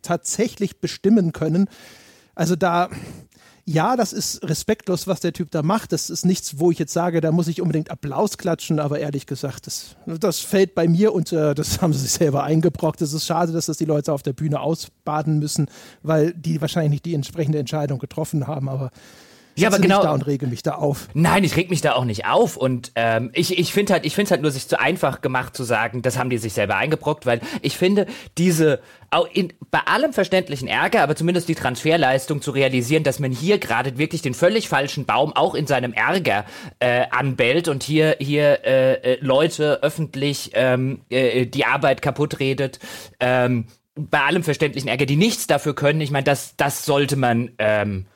[0.01, 1.69] tatsächlich bestimmen können.
[2.35, 2.89] Also da,
[3.67, 5.91] ja, das ist respektlos, was der Typ da macht.
[5.91, 9.25] Das ist nichts, wo ich jetzt sage, da muss ich unbedingt Applaus klatschen, aber ehrlich
[9.25, 13.01] gesagt, das, das fällt bei mir und äh, das haben sie sich selber eingebrockt.
[13.01, 15.67] Es ist schade, dass das die Leute auf der Bühne ausbaden müssen,
[16.03, 18.91] weil die wahrscheinlich nicht die entsprechende Entscheidung getroffen haben, aber
[19.57, 20.03] ja, aber genau.
[20.03, 21.07] da und rege mich da auf.
[21.13, 22.57] Nein, ich reg mich da auch nicht auf.
[22.57, 25.63] Und ähm, ich, ich finde halt, ich finde halt nur sich zu einfach gemacht zu
[25.63, 28.05] sagen, das haben die sich selber eingebrockt, weil ich finde,
[28.37, 33.31] diese auch in, bei allem verständlichen Ärger, aber zumindest die Transferleistung zu realisieren, dass man
[33.31, 36.45] hier gerade wirklich den völlig falschen Baum auch in seinem Ärger
[36.79, 42.79] äh, anbellt und hier hier äh, äh Leute öffentlich ähm, äh, die Arbeit kaputt redet.
[43.21, 46.01] Ähm, bei allem verständlichen Ärger, die nichts dafür können.
[46.01, 48.07] Ich meine, das das sollte man ähm,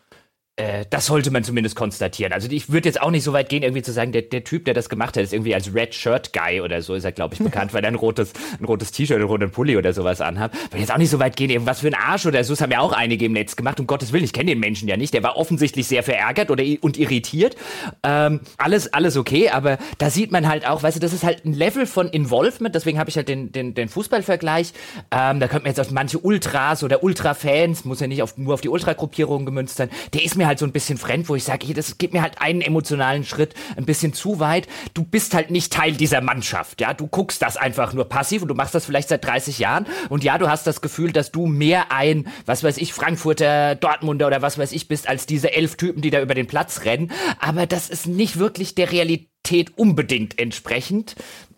[0.60, 2.34] äh, das sollte man zumindest konstatieren.
[2.34, 4.66] Also ich würde jetzt auch nicht so weit gehen, irgendwie zu sagen, der, der Typ,
[4.66, 7.34] der das gemacht hat, ist irgendwie als Red Shirt Guy oder so, ist er, glaube
[7.34, 10.20] ich, bekannt, weil er ein rotes, ein rotes T-Shirt oder einen roten Pulli oder sowas
[10.20, 10.54] anhat.
[10.54, 12.72] Würde jetzt auch nicht so weit gehen, irgendwas für ein Arsch oder so, das haben
[12.72, 13.80] ja auch einige im Netz gemacht.
[13.80, 15.14] Um Gottes Willen, ich kenne den Menschen ja nicht.
[15.14, 17.56] Der war offensichtlich sehr verärgert oder und irritiert.
[18.04, 21.46] Ähm, alles, alles okay, aber da sieht man halt auch, weißt du, das ist halt
[21.46, 24.74] ein Level von Involvement, deswegen habe ich halt den, den, den Fußballvergleich.
[25.12, 28.54] Ähm, da könnte man jetzt auf manche Ultras oder Ultra-Fans, muss ja nicht auf, nur
[28.54, 31.46] auf die Ultra-Gruppierung gemünzt sein, der ist mir halt so ein bisschen fremd, wo ich
[31.46, 34.68] sage, hier, das geht mir halt einen emotionalen Schritt ein bisschen zu weit.
[34.94, 36.94] Du bist halt nicht Teil dieser Mannschaft, ja.
[36.94, 40.26] Du guckst das einfach nur passiv und du machst das vielleicht seit 30 Jahren und
[40.26, 44.42] ja, du hast das Gefühl, dass du mehr ein, was weiß ich, Frankfurter, Dortmunder oder
[44.42, 47.12] was weiß ich bist, als diese elf Typen, die da über den Platz rennen.
[47.40, 51.16] Aber das ist nicht wirklich der Realität unbedingt entsprechend.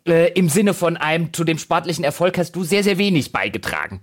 [0.08, 4.02] Äh, Im Sinne von einem, zu dem sportlichen Erfolg hast du sehr, sehr wenig beigetragen.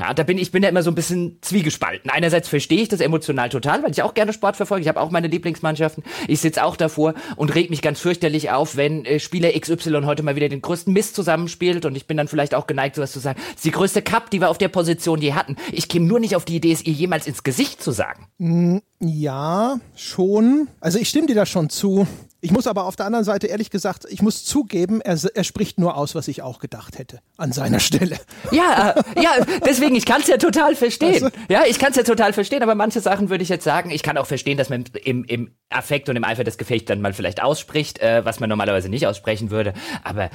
[0.00, 2.10] Ja, da bin ich bin ja immer so ein bisschen zwiegespalten.
[2.10, 4.80] Einerseits verstehe ich das emotional total, weil ich auch gerne Sport verfolge.
[4.80, 6.02] Ich habe auch meine Lieblingsmannschaften.
[6.26, 10.22] Ich sitze auch davor und reg mich ganz fürchterlich auf, wenn äh, Spieler XY heute
[10.22, 13.18] mal wieder den größten Mist zusammenspielt und ich bin dann vielleicht auch geneigt, sowas zu
[13.18, 13.38] sagen.
[13.48, 15.56] Das ist die größte Cup, die wir auf der Position je hatten.
[15.70, 18.26] Ich käme nur nicht auf die Idee, es ihr jemals ins Gesicht zu sagen.
[18.38, 20.68] Mm, ja, schon.
[20.80, 22.06] Also ich stimme dir da schon zu.
[22.42, 25.78] Ich muss aber auf der anderen Seite ehrlich gesagt, ich muss zugeben, er, er spricht
[25.78, 28.18] nur aus, was ich auch gedacht hätte an seiner Stelle.
[28.52, 29.30] Ja, äh, ja,
[29.64, 31.24] deswegen, ich kann es ja total verstehen.
[31.24, 33.90] Also, ja, ich kann es ja total verstehen, aber manche Sachen würde ich jetzt sagen,
[33.90, 37.00] ich kann auch verstehen, dass man im, im Affekt und im Eifer des Gefechts dann
[37.00, 39.72] mal vielleicht ausspricht, äh, was man normalerweise nicht aussprechen würde.
[40.02, 40.30] Aber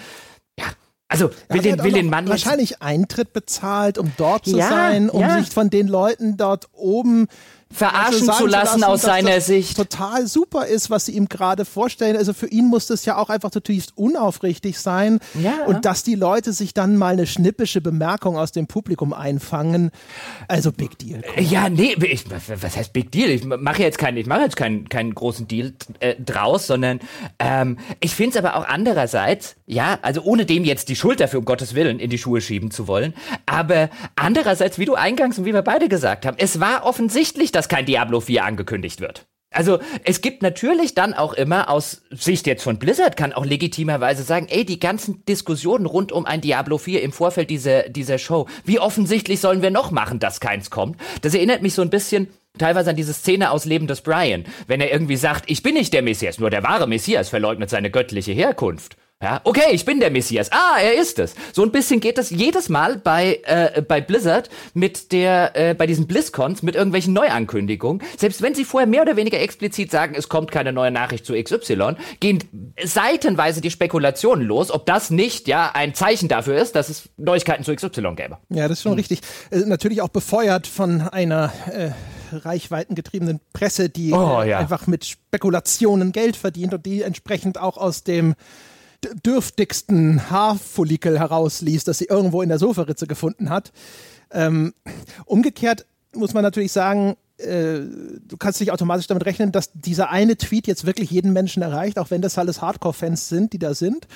[0.57, 0.65] ja,
[1.07, 5.21] also will den, will den Mann wahrscheinlich Eintritt bezahlt, um dort zu ja, sein, um
[5.21, 5.39] ja.
[5.39, 7.27] sich von den Leuten dort oben
[7.75, 9.77] verarschen also zu, lassen, aus seiner Sicht.
[9.77, 12.15] Total super ist, was sie ihm gerade vorstellen.
[12.15, 15.19] Also für ihn muss das ja auch einfach zutiefst unaufrichtig sein.
[15.33, 15.65] Ja.
[15.65, 19.91] Und dass die Leute sich dann mal eine schnippische Bemerkung aus dem Publikum einfangen.
[20.47, 21.21] Also Big Deal.
[21.21, 21.45] Komm.
[21.45, 23.29] Ja, nee, ich, was heißt Big Deal?
[23.29, 26.99] Ich mache jetzt keinen, ich mache jetzt keinen, keinen großen Deal äh, draus, sondern
[27.39, 31.39] ähm, ich finde es aber auch andererseits, ja, also ohne dem jetzt die Schuld dafür,
[31.39, 33.13] um Gottes Willen, in die Schuhe schieben zu wollen.
[33.45, 37.64] Aber andererseits, wie du eingangs und wie wir beide gesagt haben, es war offensichtlich, dass
[37.67, 39.27] kein Diablo 4 angekündigt wird.
[39.55, 44.23] Also es gibt natürlich dann auch immer aus Sicht jetzt von Blizzard kann auch legitimerweise
[44.23, 48.47] sagen, ey, die ganzen Diskussionen rund um ein Diablo 4 im Vorfeld dieser, dieser Show,
[48.65, 50.99] wie offensichtlich sollen wir noch machen, dass keins kommt?
[51.21, 54.81] Das erinnert mich so ein bisschen teilweise an diese Szene aus Leben des Brian, wenn
[54.81, 58.33] er irgendwie sagt, ich bin nicht der Messias, nur der wahre Messias verleugnet seine göttliche
[58.33, 58.97] Herkunft.
[59.23, 60.51] Ja, okay, ich bin der Messias.
[60.51, 61.35] Ah, er ist es.
[61.53, 65.87] So ein bisschen geht das jedes Mal bei, äh, bei Blizzard mit der, äh, bei
[65.87, 68.03] diesen BlizzCons mit irgendwelchen Neuankündigungen.
[68.17, 71.33] Selbst wenn sie vorher mehr oder weniger explizit sagen, es kommt keine neue Nachricht zu
[71.33, 72.43] XY, gehen
[72.83, 77.63] seitenweise die Spekulationen los, ob das nicht ja ein Zeichen dafür ist, dass es Neuigkeiten
[77.63, 78.37] zu XY gäbe.
[78.49, 78.97] Ja, das ist schon hm.
[78.97, 79.21] richtig.
[79.49, 81.91] Äh, natürlich auch befeuert von einer äh,
[82.35, 84.59] reichweitengetriebenen Presse, die oh, ja.
[84.59, 88.35] einfach mit Spekulationen Geld verdient und die entsprechend auch aus dem
[89.25, 93.71] dürftigsten Haarfollikel herausliest, das sie irgendwo in der Sofaritze gefunden hat.
[94.31, 94.73] Ähm,
[95.25, 97.79] umgekehrt muss man natürlich sagen, äh,
[98.27, 101.99] du kannst nicht automatisch damit rechnen, dass dieser eine Tweet jetzt wirklich jeden Menschen erreicht,
[101.99, 104.07] auch wenn das alles Hardcore-Fans sind, die da sind.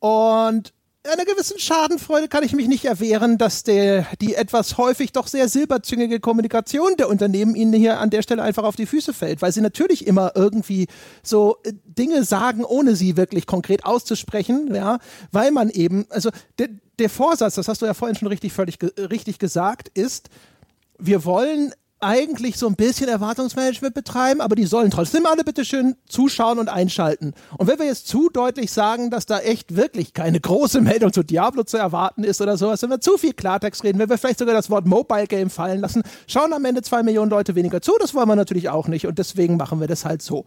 [0.00, 0.72] Und
[1.08, 5.48] einer gewissen Schadenfreude kann ich mich nicht erwehren, dass der, die etwas häufig doch sehr
[5.48, 9.52] silberzüngige Kommunikation der Unternehmen ihnen hier an der Stelle einfach auf die Füße fällt, weil
[9.52, 10.86] sie natürlich immer irgendwie
[11.22, 14.98] so äh, Dinge sagen, ohne sie wirklich konkret auszusprechen, ja,
[15.32, 16.68] weil man eben, also der,
[16.98, 20.28] der Vorsatz, das hast du ja vorhin schon richtig, völlig richtig gesagt, ist,
[20.98, 25.96] wir wollen eigentlich so ein bisschen Erwartungsmanagement betreiben, aber die sollen trotzdem alle bitte schön
[26.08, 27.34] zuschauen und einschalten.
[27.56, 31.22] Und wenn wir jetzt zu deutlich sagen, dass da echt wirklich keine große Meldung zu
[31.22, 34.38] Diablo zu erwarten ist oder sowas, wenn wir zu viel Klartext reden, wenn wir vielleicht
[34.38, 37.92] sogar das Wort Mobile Game fallen lassen, schauen am Ende zwei Millionen Leute weniger zu,
[38.00, 40.44] das wollen wir natürlich auch nicht und deswegen machen wir das halt so.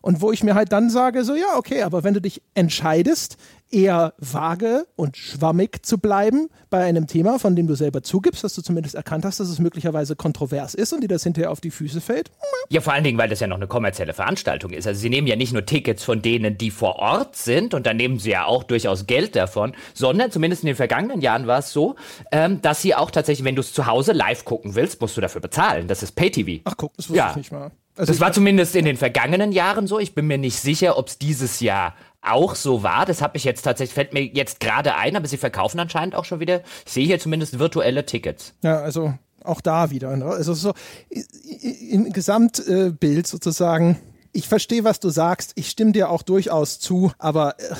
[0.00, 3.36] Und wo ich mir halt dann sage, so ja, okay, aber wenn du dich entscheidest,
[3.70, 8.54] eher vage und schwammig zu bleiben bei einem Thema, von dem du selber zugibst, dass
[8.54, 11.70] du zumindest erkannt hast, dass es möglicherweise kontrovers ist und dir das hinterher auf die
[11.70, 12.30] Füße fällt.
[12.68, 14.86] Ja, vor allen Dingen, weil das ja noch eine kommerzielle Veranstaltung ist.
[14.86, 17.96] Also sie nehmen ja nicht nur Tickets von denen, die vor Ort sind und dann
[17.96, 21.72] nehmen sie ja auch durchaus Geld davon, sondern zumindest in den vergangenen Jahren war es
[21.72, 21.96] so,
[22.32, 25.20] ähm, dass sie auch tatsächlich, wenn du es zu Hause live gucken willst, musst du
[25.20, 25.88] dafür bezahlen.
[25.88, 26.62] Das ist Pay-TV.
[26.64, 27.30] Ach guck, das wusste ja.
[27.30, 27.70] ich nicht mal.
[27.98, 29.98] Also das war zumindest in den vergangenen Jahren so.
[29.98, 33.06] Ich bin mir nicht sicher, ob es dieses Jahr auch so war.
[33.06, 36.24] Das habe ich jetzt tatsächlich, fällt mir jetzt gerade ein, aber sie verkaufen anscheinend auch
[36.24, 38.54] schon wieder, ich sehe hier zumindest virtuelle Tickets.
[38.62, 40.16] Ja, also auch da wieder.
[40.16, 40.26] Ne?
[40.26, 40.74] Also so
[41.10, 43.98] im Gesamtbild sozusagen
[44.38, 45.50] ich verstehe, was du sagst.
[45.56, 47.74] Ich stimme dir auch durchaus zu, aber äh,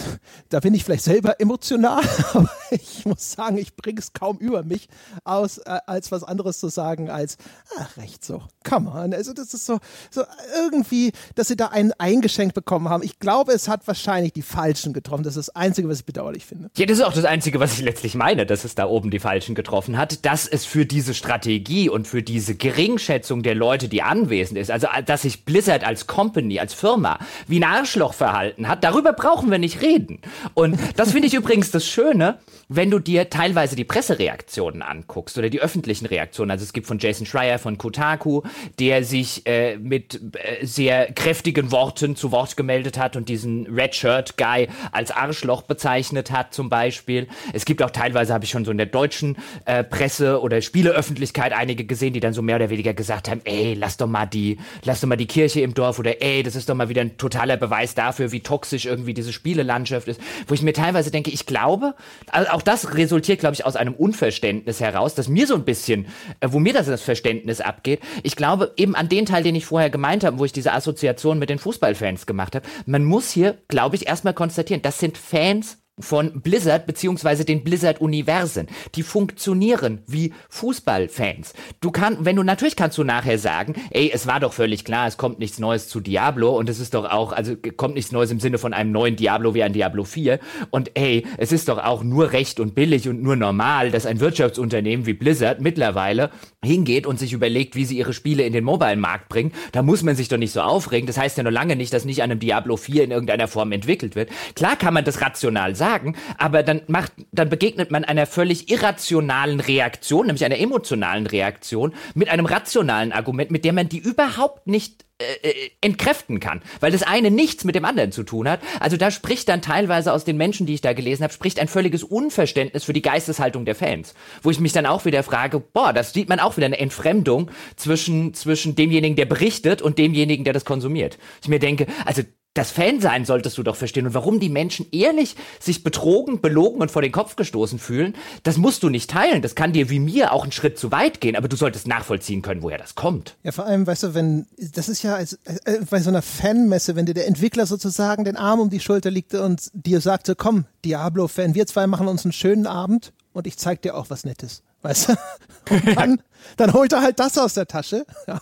[0.49, 2.03] da bin ich vielleicht selber emotional.
[2.35, 4.88] Aber ich muss sagen, ich bringe es kaum über mich
[5.23, 7.37] aus, äh, als was anderes zu sagen, als,
[7.79, 9.14] ach, recht so, come on.
[9.14, 9.79] Also, das ist so,
[10.11, 10.25] so
[10.57, 13.05] irgendwie, dass sie da einen eingeschenkt bekommen haben.
[13.05, 15.23] Ich glaube, es hat wahrscheinlich die Falschen getroffen.
[15.23, 16.71] Das ist das Einzige, was ich bedauerlich finde.
[16.77, 19.21] Ja, das ist auch das Einzige, was ich letztlich meine, dass es da oben die
[19.21, 20.25] Falschen getroffen hat.
[20.25, 24.88] Dass es für diese Strategie und für diese Geringschätzung der Leute, die anwesend ist, also
[25.07, 29.59] dass sich Blizzard als Company, als Firma, wie ein Arschloch verhalten hat, darüber brauchen wir
[29.59, 30.21] nicht reden.
[30.55, 35.49] Und das finde ich übrigens das Schöne, wenn du dir teilweise die Pressereaktionen anguckst oder
[35.49, 36.51] die öffentlichen Reaktionen.
[36.51, 38.43] Also es gibt von Jason Schreier von Kotaku,
[38.79, 43.95] der sich äh, mit äh, sehr kräftigen Worten zu Wort gemeldet hat und diesen Red
[43.95, 47.27] Shirt Guy als Arschloch bezeichnet hat zum Beispiel.
[47.53, 51.53] Es gibt auch teilweise, habe ich schon so in der deutschen äh, Presse oder Spieleöffentlichkeit
[51.53, 54.59] einige gesehen, die dann so mehr oder weniger gesagt haben, ey, lass doch mal die,
[54.85, 57.17] lass doch mal die Kirche im Dorf oder ey, das ist doch mal wieder ein
[57.17, 60.21] totaler Beweis dafür, wie toxisch irgendwie diese Spielelandschaft ist.
[60.47, 61.95] Wo ich mir teilweise denke, ich glaube,
[62.31, 66.07] also auch das resultiert, glaube ich, aus einem Unverständnis heraus, dass mir so ein bisschen,
[66.41, 68.01] äh, wo mir das, das Verständnis abgeht.
[68.23, 71.38] Ich glaube, eben an den Teil, den ich vorher gemeint habe, wo ich diese Assoziation
[71.38, 75.78] mit den Fußballfans gemacht habe, man muss hier, glaube ich, erstmal konstatieren, das sind Fans
[76.01, 78.69] von Blizzard beziehungsweise den Blizzard-Universen.
[78.95, 81.55] Die funktionieren wie Fußballfans.
[81.81, 85.07] Du kannst, wenn du natürlich kannst du nachher sagen, ey, es war doch völlig klar,
[85.07, 88.31] es kommt nichts Neues zu Diablo und es ist doch auch, also kommt nichts Neues
[88.31, 90.39] im Sinne von einem neuen Diablo wie ein Diablo 4
[90.71, 94.21] und ey, es ist doch auch nur recht und billig und nur normal, dass ein
[94.21, 96.31] Wirtschaftsunternehmen wie Blizzard mittlerweile
[96.65, 99.53] hingeht und sich überlegt, wie sie ihre Spiele in den Mobile-Markt bringen.
[99.73, 101.07] Da muss man sich doch nicht so aufregen.
[101.07, 103.73] Das heißt ja noch lange nicht, dass nicht an einem Diablo 4 in irgendeiner Form
[103.73, 104.31] entwickelt wird.
[104.55, 108.70] Klar kann man das rational sagen sagen, aber dann macht, dann begegnet man einer völlig
[108.70, 114.66] irrationalen Reaktion, nämlich einer emotionalen Reaktion, mit einem rationalen Argument, mit dem man die überhaupt
[114.66, 118.61] nicht äh, äh, entkräften kann, weil das eine nichts mit dem anderen zu tun hat.
[118.79, 121.66] Also da spricht dann teilweise aus den Menschen, die ich da gelesen habe, spricht ein
[121.66, 125.93] völliges Unverständnis für die Geisteshaltung der Fans, wo ich mich dann auch wieder frage, boah,
[125.93, 130.53] das sieht man auch wieder eine Entfremdung zwischen zwischen demjenigen, der berichtet und demjenigen, der
[130.53, 131.18] das konsumiert.
[131.43, 132.22] Ich mir denke, also
[132.59, 134.07] das Fan sein solltest du doch verstehen.
[134.07, 138.57] Und warum die Menschen ehrlich sich betrogen, belogen und vor den Kopf gestoßen fühlen, das
[138.57, 139.43] musst du nicht teilen.
[139.43, 142.43] Das kann dir wie mir auch einen Schritt zu weit gehen, aber du solltest nachvollziehen
[142.43, 143.37] können, woher das kommt.
[143.45, 146.97] Ja, vor allem, weißt du, wenn, das ist ja als, äh, bei so einer Fanmesse,
[146.97, 150.65] wenn dir der Entwickler sozusagen den Arm um die Schulter liegt und dir sagte, komm,
[150.85, 154.63] Diablo-Fan, wir zwei machen uns einen schönen Abend und ich zeig dir auch was Nettes.
[154.83, 155.12] Weißt du?
[155.70, 156.22] Und dann,
[156.57, 158.07] dann holt er halt das aus der Tasche.
[158.26, 158.41] Ja.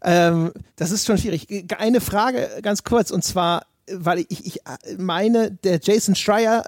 [0.00, 1.48] Ähm, das ist schon schwierig.
[1.76, 4.60] Eine Frage ganz kurz, und zwar, weil ich, ich
[4.96, 6.64] meine, der Jason Schreier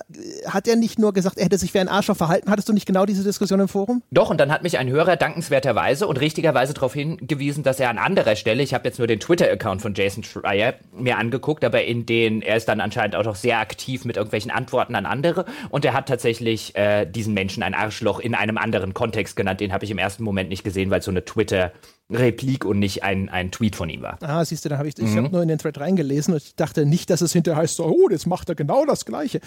[0.47, 2.51] hat ja nicht nur gesagt, er hätte sich wie ein Arschloch verhalten.
[2.51, 4.03] Hattest du nicht genau diese Diskussion im Forum?
[4.11, 7.99] Doch, und dann hat mich ein Hörer dankenswerterweise und richtigerweise darauf hingewiesen, dass er an
[7.99, 12.07] anderer Stelle, ich habe jetzt nur den Twitter-Account von Jason Schreier mir angeguckt, aber in
[12.07, 15.85] den, er ist dann anscheinend auch noch sehr aktiv mit irgendwelchen Antworten an andere und
[15.85, 19.61] er hat tatsächlich äh, diesen Menschen ein Arschloch in einem anderen Kontext genannt.
[19.61, 21.73] Den habe ich im ersten Moment nicht gesehen, weil so eine Twitter-
[22.11, 24.19] Replik und nicht ein, ein Tweet von ihm war.
[24.23, 25.17] Ah, siehst du, da habe ich, ich mhm.
[25.17, 27.85] habe nur in den Thread reingelesen und ich dachte nicht, dass es hinterher heißt, so,
[27.85, 29.41] oh, jetzt macht er genau das Gleiche.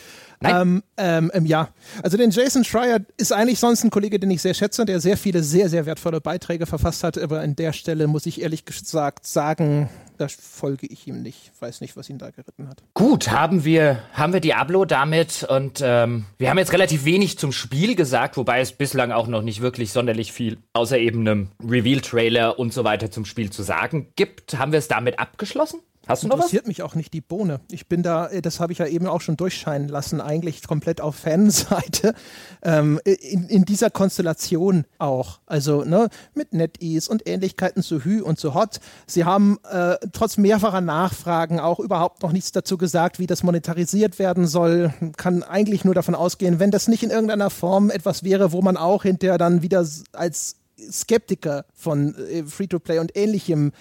[0.43, 1.69] Ähm, ähm, ähm, ja,
[2.01, 5.17] also den Jason Schreier ist eigentlich sonst ein Kollege, den ich sehr schätze, der sehr
[5.17, 9.25] viele sehr, sehr wertvolle Beiträge verfasst hat, aber an der Stelle muss ich ehrlich gesagt
[9.27, 11.51] sagen, da folge ich ihm nicht.
[11.59, 12.83] Weiß nicht, was ihn da geritten hat.
[12.93, 17.51] Gut, haben wir, haben wir Diablo damit und ähm, wir haben jetzt relativ wenig zum
[17.51, 22.59] Spiel gesagt, wobei es bislang auch noch nicht wirklich sonderlich viel außer eben einem Reveal-Trailer
[22.59, 24.57] und so weiter zum Spiel zu sagen gibt.
[24.57, 25.79] Haben wir es damit abgeschlossen?
[26.05, 26.67] Hast du noch Interessiert was?
[26.67, 27.61] mich auch nicht die Bohne.
[27.71, 30.99] Ich bin da, äh, das habe ich ja eben auch schon durchscheinen lassen, eigentlich komplett
[30.99, 32.13] auf Fanseite.
[32.61, 35.39] Ähm, in, in, dieser Konstellation auch.
[35.45, 38.79] Also ne, mit NetEase und Ähnlichkeiten zu Hü und zu Hot.
[39.07, 44.19] Sie haben äh, trotz mehrfacher Nachfragen auch überhaupt noch nichts dazu gesagt, wie das monetarisiert
[44.19, 44.93] werden soll.
[45.15, 48.75] Kann eigentlich nur davon ausgehen, wenn das nicht in irgendeiner Form etwas wäre, wo man
[48.75, 50.57] auch hinterher dann wieder als
[50.91, 53.71] Skeptiker von äh, Free-to-Play und ähnlichem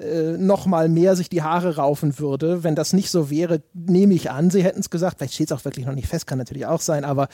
[0.00, 2.64] äh, noch mal mehr sich die Haare raufen würde.
[2.64, 5.18] Wenn das nicht so wäre, nehme ich an, sie hätten es gesagt.
[5.18, 7.28] Vielleicht steht es auch wirklich noch nicht fest, kann natürlich auch sein, aber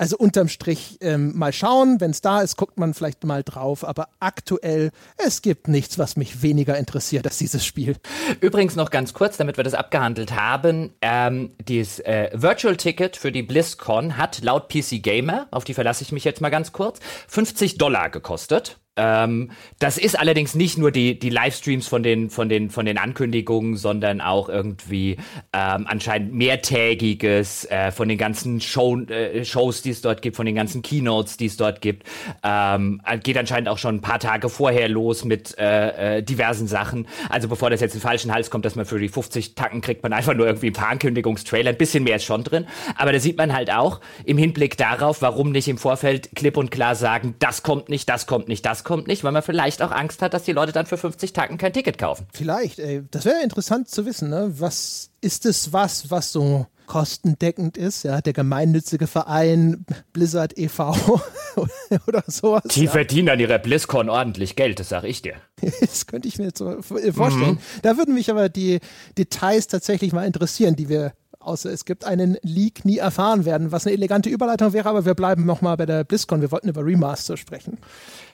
[0.00, 3.86] also unterm Strich ähm, mal schauen, wenn es da ist, guckt man vielleicht mal drauf.
[3.86, 7.96] Aber aktuell, es gibt nichts, was mich weniger interessiert als dieses Spiel.
[8.40, 10.94] Übrigens noch ganz kurz, damit wir das abgehandelt haben.
[11.02, 16.02] Ähm, dieses äh, Virtual Ticket für die BlizzCon hat laut PC Gamer, auf die verlasse
[16.02, 16.98] ich mich jetzt mal ganz kurz,
[17.28, 18.78] 50 Dollar gekostet.
[19.00, 22.98] Ähm, das ist allerdings nicht nur die, die Livestreams von den, von, den, von den
[22.98, 25.16] Ankündigungen, sondern auch irgendwie
[25.54, 30.44] ähm, anscheinend mehrtägiges äh, von den ganzen Show, äh, Shows, die es dort gibt, von
[30.44, 32.06] den ganzen Keynotes, die es dort gibt.
[32.44, 37.06] Ähm, geht anscheinend auch schon ein paar Tage vorher los mit äh, äh, diversen Sachen.
[37.30, 39.80] Also bevor das jetzt in den falschen Hals kommt, dass man für die 50 Tacken
[39.80, 41.70] kriegt man einfach nur irgendwie ein paar Ankündigungstrailer.
[41.70, 42.66] Ein bisschen mehr ist schon drin.
[42.96, 46.70] Aber da sieht man halt auch im Hinblick darauf, warum nicht im Vorfeld klipp und
[46.70, 49.90] klar sagen, das kommt nicht, das kommt nicht, das kommt nicht, weil man vielleicht auch
[49.90, 52.26] Angst hat, dass die Leute dann für 50 Tacken kein Ticket kaufen.
[52.32, 53.02] Vielleicht, ey.
[53.10, 54.52] Das wäre interessant zu wissen, ne?
[54.58, 61.20] Was ist es was, was so kostendeckend ist, ja, der gemeinnützige Verein Blizzard e.V.
[62.08, 62.64] oder sowas.
[62.72, 62.90] Die ja.
[62.90, 65.34] verdienen an ihrer BlizzCon ordentlich Geld, das sag ich dir.
[65.80, 67.52] das könnte ich mir jetzt so vorstellen.
[67.52, 67.58] Mhm.
[67.82, 68.80] Da würden mich aber die
[69.16, 73.86] Details tatsächlich mal interessieren, die wir außer es gibt einen Leak, nie erfahren werden, was
[73.86, 76.40] eine elegante Überleitung wäre, aber wir bleiben nochmal bei der BlizzCon.
[76.40, 77.78] Wir wollten über Remaster sprechen.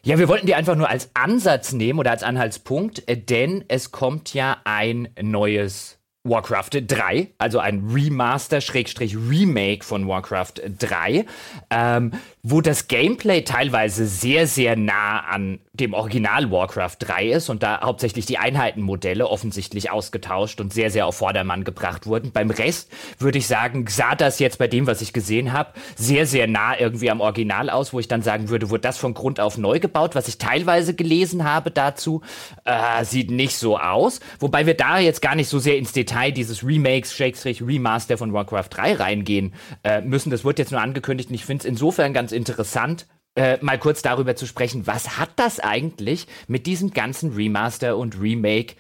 [0.07, 3.91] Ja, wir wollten die einfach nur als Ansatz nehmen oder als Anhaltspunkt, äh, denn es
[3.91, 5.99] kommt ja ein neues
[6.29, 11.25] Warcraft 3, also ein Remaster-Remake von Warcraft 3,
[11.71, 12.13] ähm,
[12.43, 17.81] wo das Gameplay teilweise sehr, sehr nah an dem Original Warcraft 3 ist und da
[17.83, 22.33] hauptsächlich die Einheitenmodelle offensichtlich ausgetauscht und sehr, sehr auf Vordermann gebracht wurden.
[22.33, 26.27] Beim Rest würde ich sagen, sah das jetzt bei dem, was ich gesehen habe, sehr,
[26.27, 29.41] sehr nah irgendwie am Original aus, wo ich dann sagen würde, wurde das von Grund
[29.41, 30.15] auf neu gebaut.
[30.15, 32.23] Was ich teilweise gelesen habe dazu,
[32.65, 34.21] äh, sieht nicht so aus.
[34.39, 38.33] Wobei wir da jetzt gar nicht so sehr ins Detail dieses Remakes, Shakespeare Remaster von
[38.33, 39.53] Warcraft 3 reingehen
[39.85, 40.31] äh, müssen.
[40.31, 43.07] Das wird jetzt nur angekündigt und ich finde es insofern ganz interessant,
[43.37, 48.21] äh, mal kurz darüber zu sprechen, was hat das eigentlich mit diesem ganzen Remaster und
[48.21, 48.75] Remake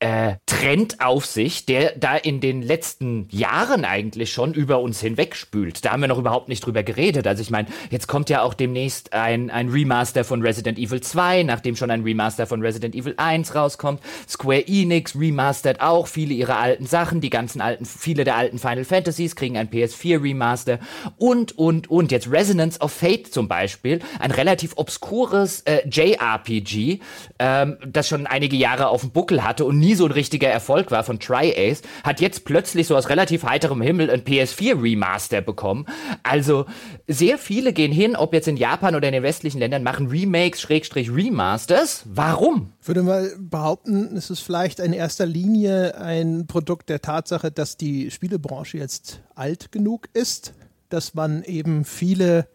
[0.00, 5.84] äh, Trend auf sich, der da in den letzten Jahren eigentlich schon über uns hinwegspült.
[5.84, 7.26] Da haben wir noch überhaupt nicht drüber geredet.
[7.26, 11.42] Also ich meine, jetzt kommt ja auch demnächst ein, ein Remaster von Resident Evil 2,
[11.42, 14.00] nachdem schon ein Remaster von Resident Evil 1 rauskommt.
[14.26, 18.84] Square Enix remastert auch viele ihrer alten Sachen, die ganzen alten, viele der alten Final
[18.84, 20.78] Fantasies kriegen ein PS4 Remaster
[21.18, 22.10] und, und, und.
[22.10, 27.00] Jetzt Resonance of Fate zum Beispiel, ein relativ obskures äh, JRPG,
[27.38, 30.90] ähm, das schon einige Jahre auf dem Buckel hatte und nie so ein richtiger Erfolg
[30.90, 35.86] war von Tri-Ace, hat jetzt plötzlich so aus relativ heiterem Himmel ein PS4 Remaster bekommen.
[36.22, 36.66] Also
[37.06, 40.60] sehr viele gehen hin, ob jetzt in Japan oder in den westlichen Ländern, machen Remakes,
[40.60, 42.04] Schrägstrich Remasters.
[42.06, 42.72] Warum?
[42.80, 47.76] Ich würde mal behaupten, es ist vielleicht in erster Linie ein Produkt der Tatsache, dass
[47.76, 50.54] die Spielebranche jetzt alt genug ist,
[50.88, 52.46] dass man eben viele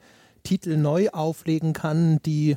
[0.46, 2.56] Titel neu auflegen kann, die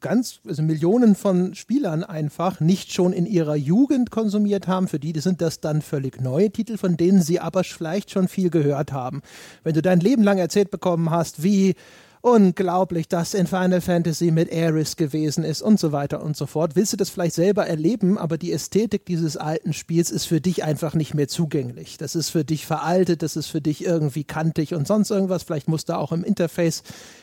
[0.00, 4.88] ganz also Millionen von Spielern einfach nicht schon in ihrer Jugend konsumiert haben.
[4.88, 8.50] Für die sind das dann völlig neue Titel, von denen sie aber vielleicht schon viel
[8.50, 9.22] gehört haben.
[9.62, 11.74] Wenn du dein Leben lang erzählt bekommen hast, wie
[12.20, 16.76] unglaublich das in Final Fantasy mit Ares gewesen ist und so weiter und so fort.
[16.76, 20.64] Willst du das vielleicht selber erleben, aber die Ästhetik dieses alten Spiels ist für dich
[20.64, 21.96] einfach nicht mehr zugänglich.
[21.96, 25.42] Das ist für dich veraltet, das ist für dich irgendwie kantig und sonst irgendwas.
[25.42, 26.82] Vielleicht muss da auch im Interface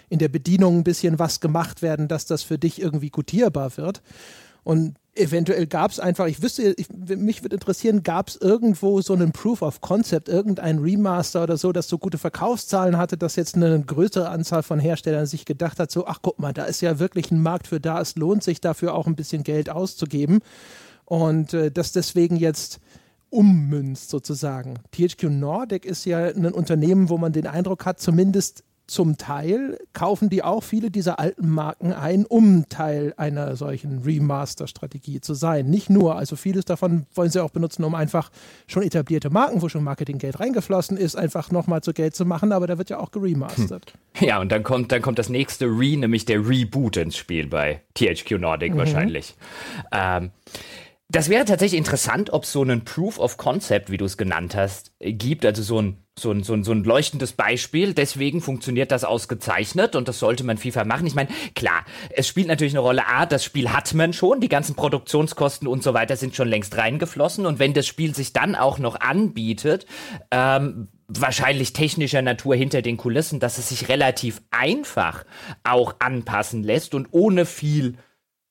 [0.09, 4.01] in der Bedienung ein bisschen was gemacht werden, dass das für dich irgendwie gutierbar wird.
[4.66, 9.13] Und eventuell gab es einfach, ich wüsste, ich, mich würde interessieren, gab es irgendwo so
[9.13, 13.55] einen Proof of Concept, irgendein Remaster oder so, das so gute Verkaufszahlen hatte, dass jetzt
[13.55, 16.97] eine größere Anzahl von Herstellern sich gedacht hat, so, ach guck mal, da ist ja
[16.97, 20.39] wirklich ein Markt für da, es lohnt sich dafür auch ein bisschen Geld auszugeben.
[21.05, 22.80] Und äh, dass deswegen jetzt
[23.30, 24.80] ummünzt sozusagen.
[24.91, 30.29] THQ Nordic ist ja ein Unternehmen, wo man den Eindruck hat, zumindest zum Teil kaufen
[30.29, 35.69] die auch viele dieser alten Marken ein, um Teil einer solchen Remaster-Strategie zu sein.
[35.69, 38.29] Nicht nur, also vieles davon wollen sie auch benutzen, um einfach
[38.67, 42.67] schon etablierte Marken, wo schon Marketinggeld reingeflossen ist, einfach nochmal zu Geld zu machen, aber
[42.67, 43.93] da wird ja auch geremastert.
[44.13, 44.27] Hm.
[44.27, 47.81] Ja, und dann kommt, dann kommt das nächste Re, nämlich der Reboot ins Spiel bei
[47.95, 48.77] THQ Nordic mhm.
[48.77, 49.36] wahrscheinlich.
[49.91, 50.31] Ähm,
[51.10, 54.56] das wäre tatsächlich interessant, ob es so einen Proof of Concept, wie du es genannt
[54.56, 57.93] hast, gibt, also so ein so ein, so, ein, so ein leuchtendes Beispiel.
[57.93, 61.06] Deswegen funktioniert das ausgezeichnet und das sollte man FIFA machen.
[61.06, 63.08] Ich meine, klar, es spielt natürlich eine Rolle.
[63.08, 66.78] A, das Spiel hat man schon, die ganzen Produktionskosten und so weiter sind schon längst
[66.78, 67.45] reingeflossen.
[67.45, 69.86] Und wenn das Spiel sich dann auch noch anbietet,
[70.32, 75.26] ähm, wahrscheinlich technischer Natur hinter den Kulissen, dass es sich relativ einfach
[75.64, 77.97] auch anpassen lässt und ohne viel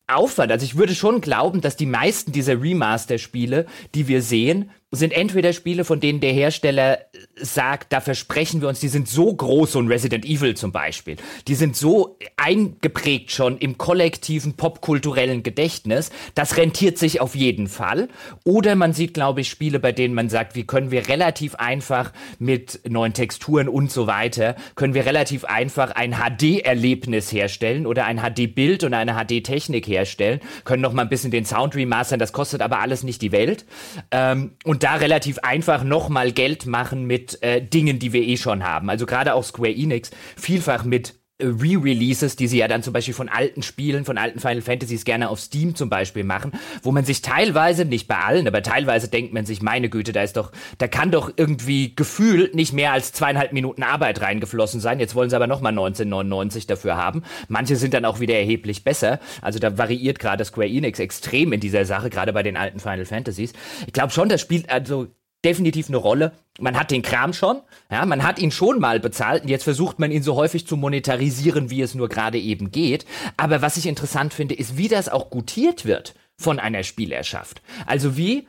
[0.06, 0.52] Aufwand.
[0.52, 5.52] Also ich würde schon glauben, dass die meisten dieser Remaster-Spiele, die wir sehen, sind entweder
[5.52, 6.98] Spiele, von denen der Hersteller
[7.36, 11.16] sagt, da versprechen wir uns, die sind so groß, so ein Resident Evil zum Beispiel,
[11.48, 18.08] die sind so eingeprägt schon im kollektiven popkulturellen Gedächtnis, das rentiert sich auf jeden Fall.
[18.44, 22.12] Oder man sieht, glaube ich, Spiele, bei denen man sagt, wie können wir relativ einfach
[22.38, 28.20] mit neuen Texturen und so weiter, können wir relativ einfach ein HD-Erlebnis herstellen oder ein
[28.20, 32.62] HD-Bild und eine HD-Technik herstellen, können noch mal ein bisschen den Sound remastern, das kostet
[32.62, 33.64] aber alles nicht die Welt.
[34.10, 38.64] Ähm, und da relativ einfach nochmal Geld machen mit äh, Dingen, die wir eh schon
[38.64, 38.90] haben.
[38.90, 43.28] Also gerade auch Square Enix vielfach mit Re-Releases, die sie ja dann zum Beispiel von
[43.28, 47.22] alten Spielen, von alten Final Fantasies gerne auf Steam zum Beispiel machen, wo man sich
[47.22, 50.86] teilweise, nicht bei allen, aber teilweise denkt man sich, meine Güte, da ist doch, da
[50.86, 55.00] kann doch irgendwie gefühlt nicht mehr als zweieinhalb Minuten Arbeit reingeflossen sein.
[55.00, 57.24] Jetzt wollen sie aber nochmal 1999 dafür haben.
[57.48, 59.18] Manche sind dann auch wieder erheblich besser.
[59.42, 63.06] Also da variiert gerade Square Enix extrem in dieser Sache, gerade bei den alten Final
[63.06, 63.54] Fantasies.
[63.86, 65.08] Ich glaube schon, das spielt also
[65.44, 66.32] definitiv eine Rolle.
[66.58, 69.98] Man hat den Kram schon, ja, man hat ihn schon mal bezahlt und jetzt versucht
[69.98, 73.04] man ihn so häufig zu monetarisieren, wie es nur gerade eben geht.
[73.36, 77.62] Aber was ich interessant finde, ist, wie das auch gutiert wird von einer Spielerschaft.
[77.86, 78.46] Also wie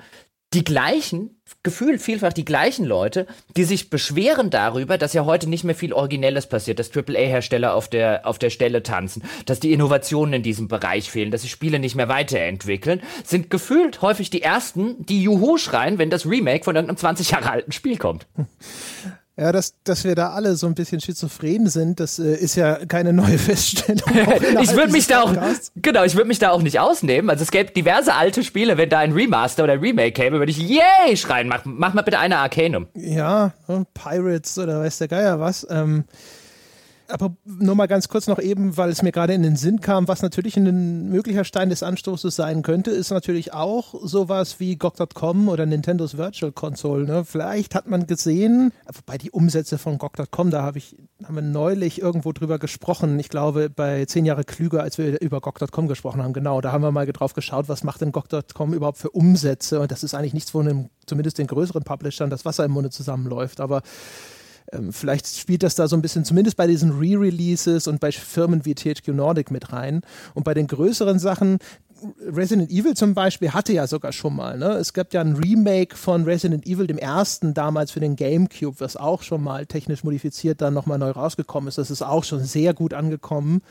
[0.56, 3.28] die gleichen, gefühlt vielfach die gleichen Leute,
[3.58, 7.90] die sich beschweren darüber, dass ja heute nicht mehr viel Originelles passiert, dass AAA-Hersteller auf
[7.90, 11.80] der, auf der Stelle tanzen, dass die Innovationen in diesem Bereich fehlen, dass die Spiele
[11.80, 16.76] nicht mehr weiterentwickeln, sind gefühlt häufig die ersten, die Juhu schreien, wenn das Remake von
[16.76, 18.26] irgendeinem 20 Jahre alten Spiel kommt.
[19.38, 22.86] Ja, dass, dass wir da alle so ein bisschen schizophren sind, das äh, ist ja
[22.86, 24.10] keine neue Feststellung.
[24.62, 25.34] ich würde mich da auch,
[25.76, 27.30] genau, ich würde mich da auch nicht ausnehmen.
[27.30, 30.52] Also es gäbe diverse alte Spiele, wenn da ein Remaster oder ein Remake käme, würde
[30.52, 32.88] ich yay schreien, mach, mach mal bitte eine Arcanum.
[32.94, 33.52] Ja,
[33.94, 35.68] Pirates oder weiß der Geier was.
[35.70, 36.06] Ähm,
[37.08, 40.08] Aber nur mal ganz kurz noch eben, weil es mir gerade in den Sinn kam,
[40.08, 45.48] was natürlich ein möglicher Stein des Anstoßes sein könnte, ist natürlich auch sowas wie GOG.com
[45.48, 47.06] oder Nintendos Virtual Console.
[47.06, 47.24] Ne?
[47.24, 52.02] Vielleicht hat man gesehen, wobei die Umsätze von GOG.com, da habe ich, haben wir neulich
[52.02, 53.20] irgendwo drüber gesprochen.
[53.20, 56.34] Ich glaube, bei zehn Jahre klüger, als wir über GOG.com gesprochen haben.
[56.34, 59.80] Genau, da haben wir mal drauf geschaut, was macht denn GOG.com überhaupt für Umsätze?
[59.80, 62.90] Und das ist eigentlich nichts, wo einem, zumindest den größeren Publishern das Wasser im Munde
[62.90, 63.60] zusammenläuft.
[63.60, 63.84] Aber
[64.76, 68.66] ähm, vielleicht spielt das da so ein bisschen, zumindest bei diesen Re-Releases und bei Firmen
[68.66, 70.02] wie THQ Nordic mit rein.
[70.34, 71.60] Und bei den größeren Sachen,
[72.20, 74.58] Resident Evil zum Beispiel hatte ja sogar schon mal.
[74.58, 74.74] Ne?
[74.74, 78.98] Es gab ja ein Remake von Resident Evil, dem ersten damals für den GameCube, was
[78.98, 81.78] auch schon mal technisch modifiziert dann nochmal neu rausgekommen ist.
[81.78, 83.62] Das ist auch schon sehr gut angekommen.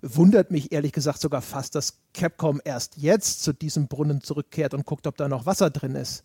[0.00, 4.86] Wundert mich ehrlich gesagt sogar fast, dass Capcom erst jetzt zu diesem Brunnen zurückkehrt und
[4.86, 6.24] guckt, ob da noch Wasser drin ist.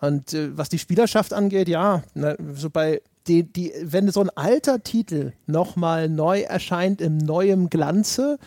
[0.00, 4.30] Und äh, was die Spielerschaft angeht, ja, ne, so bei die, die, wenn so ein
[4.30, 8.38] alter Titel nochmal neu erscheint im neuem Glanze,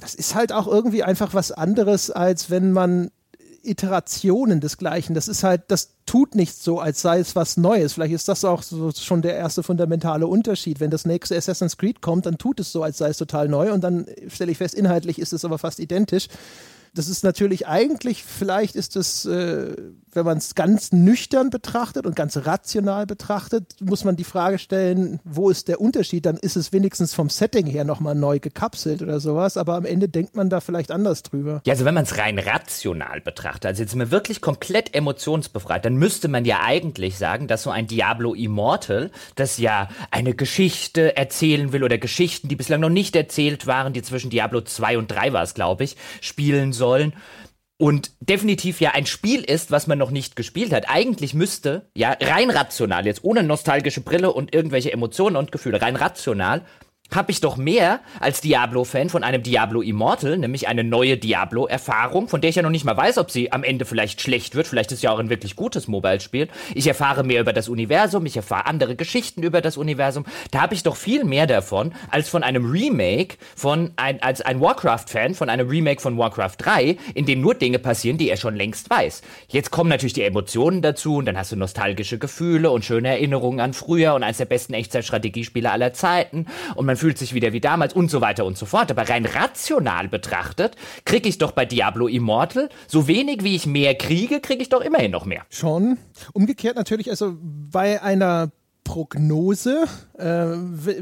[0.00, 3.10] das ist halt auch irgendwie einfach was anderes, als wenn man
[3.62, 5.14] Iterationen desgleichen.
[5.14, 7.92] Das ist halt, das tut nicht so, als sei es was Neues.
[7.92, 10.80] Vielleicht ist das auch so schon der erste fundamentale Unterschied.
[10.80, 13.72] Wenn das nächste Assassin's Creed kommt, dann tut es so, als sei es total neu
[13.72, 16.28] und dann stelle ich fest, inhaltlich ist es aber fast identisch.
[16.94, 19.76] Das ist natürlich eigentlich, vielleicht ist es, äh,
[20.12, 25.20] wenn man es ganz nüchtern betrachtet und ganz rational betrachtet, muss man die Frage stellen,
[25.24, 26.26] wo ist der Unterschied?
[26.26, 30.08] Dann ist es wenigstens vom Setting her nochmal neu gekapselt oder sowas, aber am Ende
[30.08, 31.62] denkt man da vielleicht anders drüber.
[31.64, 35.96] Ja, also wenn man es rein rational betrachtet, also jetzt mal wirklich komplett emotionsbefreit, dann
[35.96, 41.72] müsste man ja eigentlich sagen, dass so ein Diablo Immortal, das ja eine Geschichte erzählen
[41.72, 45.32] will oder Geschichten, die bislang noch nicht erzählt waren, die zwischen Diablo 2 und 3
[45.32, 47.12] war es, glaube ich, spielen sollen
[47.80, 50.90] und definitiv ja ein Spiel ist, was man noch nicht gespielt hat.
[50.90, 55.96] Eigentlich müsste, ja, rein rational, jetzt ohne nostalgische Brille und irgendwelche Emotionen und Gefühle, rein
[55.96, 56.60] rational,
[57.14, 62.40] habe ich doch mehr als Diablo-Fan von einem Diablo Immortal, nämlich eine neue Diablo-Erfahrung, von
[62.40, 64.66] der ich ja noch nicht mal weiß, ob sie am Ende vielleicht schlecht wird.
[64.66, 66.48] Vielleicht ist ja auch ein wirklich gutes Mobile-Spiel.
[66.74, 70.24] Ich erfahre mehr über das Universum, ich erfahre andere Geschichten über das Universum.
[70.50, 74.60] Da habe ich doch viel mehr davon als von einem Remake von ein, als ein
[74.60, 78.56] Warcraft-Fan von einem Remake von Warcraft 3, in dem nur Dinge passieren, die er schon
[78.56, 79.22] längst weiß.
[79.48, 83.60] Jetzt kommen natürlich die Emotionen dazu und dann hast du nostalgische Gefühle und schöne Erinnerungen
[83.60, 87.60] an früher und eines der besten Echtzeitstrategiespiele aller Zeiten und man fühlt sich wieder wie
[87.60, 88.90] damals und so weiter und so fort.
[88.90, 93.94] Aber rein rational betrachtet, kriege ich doch bei Diablo Immortal so wenig wie ich mehr
[93.94, 95.44] kriege, kriege ich doch immerhin noch mehr.
[95.48, 95.98] Schon.
[96.32, 98.50] Umgekehrt natürlich, also bei einer
[98.84, 99.84] Prognose
[100.18, 100.46] äh,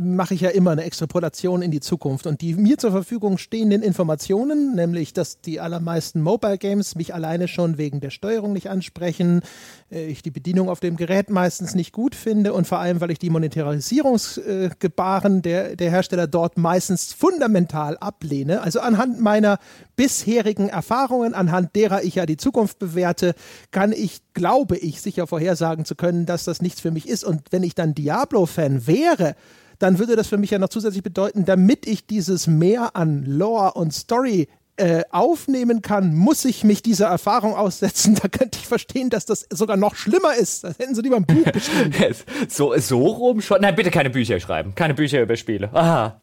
[0.01, 2.27] mache ich ja immer eine Extrapolation in die Zukunft.
[2.27, 7.49] Und die mir zur Verfügung stehenden Informationen, nämlich dass die allermeisten Mobile Games mich alleine
[7.49, 9.43] schon wegen der Steuerung nicht ansprechen,
[9.91, 13.11] äh, ich die Bedienung auf dem Gerät meistens nicht gut finde und vor allem, weil
[13.11, 18.63] ich die Monetarisierungsgebaren der, der Hersteller dort meistens fundamental ablehne.
[18.63, 19.59] Also anhand meiner
[19.97, 23.35] bisherigen Erfahrungen, anhand derer ich ja die Zukunft bewerte,
[23.71, 27.25] kann ich, glaube ich, sicher vorhersagen zu können, dass das nichts für mich ist.
[27.25, 29.35] Und wenn ich dann Diablo-Fan wäre,
[29.79, 33.75] dann würde das für mich ja noch zusätzlich bedeuten, damit ich dieses Mehr an Lore
[33.75, 34.49] und Story
[34.79, 38.17] äh, aufnehmen kann, muss ich mich dieser Erfahrung aussetzen.
[38.29, 40.65] Da könnte ich verstehen, dass das sogar noch schlimmer ist.
[40.65, 42.15] Das hätten sie lieber ein Buch geschrieben.
[42.49, 43.61] so, so rum schon.
[43.61, 44.75] Nein, bitte keine Bücher schreiben.
[44.75, 45.71] Keine Bücher über Spiele.
[45.73, 46.21] Aha.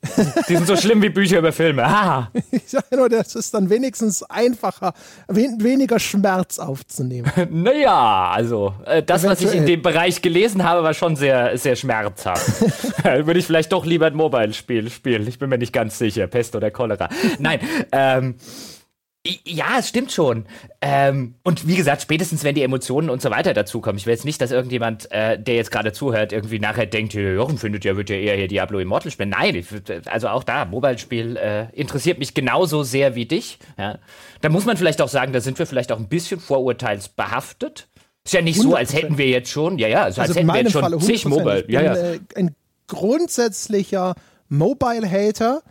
[0.50, 1.84] Die sind so schlimm wie Bücher über Filme.
[1.86, 2.32] Aha.
[2.52, 4.94] Ich sage nur, das ist dann wenigstens einfacher,
[5.28, 7.32] wen weniger Schmerz aufzunehmen.
[7.52, 11.76] naja, also, äh, das, was ich in dem Bereich gelesen habe, war schon sehr, sehr
[11.76, 12.46] schmerzhaft.
[13.04, 15.28] Würde ich vielleicht doch lieber ein Mobile-Spiel spielen.
[15.28, 16.28] Ich bin mir nicht ganz sicher.
[16.28, 17.10] Pest oder Cholera.
[17.40, 17.60] Nein,
[17.92, 18.36] ähm,
[19.44, 20.46] ja, es stimmt schon.
[20.82, 23.98] Ähm, und wie gesagt, spätestens wenn die Emotionen und so weiter dazukommen.
[23.98, 27.58] Ich will jetzt nicht, dass irgendjemand, äh, der jetzt gerade zuhört, irgendwie nachher denkt, Jochen
[27.58, 29.30] findet ja, wird ja eher hier Diablo Immortal spielen.
[29.30, 29.68] Nein, ich,
[30.06, 33.58] also auch da, Mobile-Spiel äh, interessiert mich genauso sehr wie dich.
[33.78, 33.98] Ja.
[34.42, 37.88] Da muss man vielleicht auch sagen, da sind wir vielleicht auch ein bisschen vorurteilsbehaftet.
[38.24, 38.64] Ist ja nicht 100%.
[38.64, 40.82] so, als hätten wir jetzt schon, ja, ja, also, also als hätten wir jetzt schon
[40.82, 41.66] Falle, zig Mobile.
[41.68, 41.92] Ja, ja.
[41.94, 42.56] Ein, äh, ein
[42.88, 44.14] grundsätzlicher
[44.50, 45.64] Mobile-Hater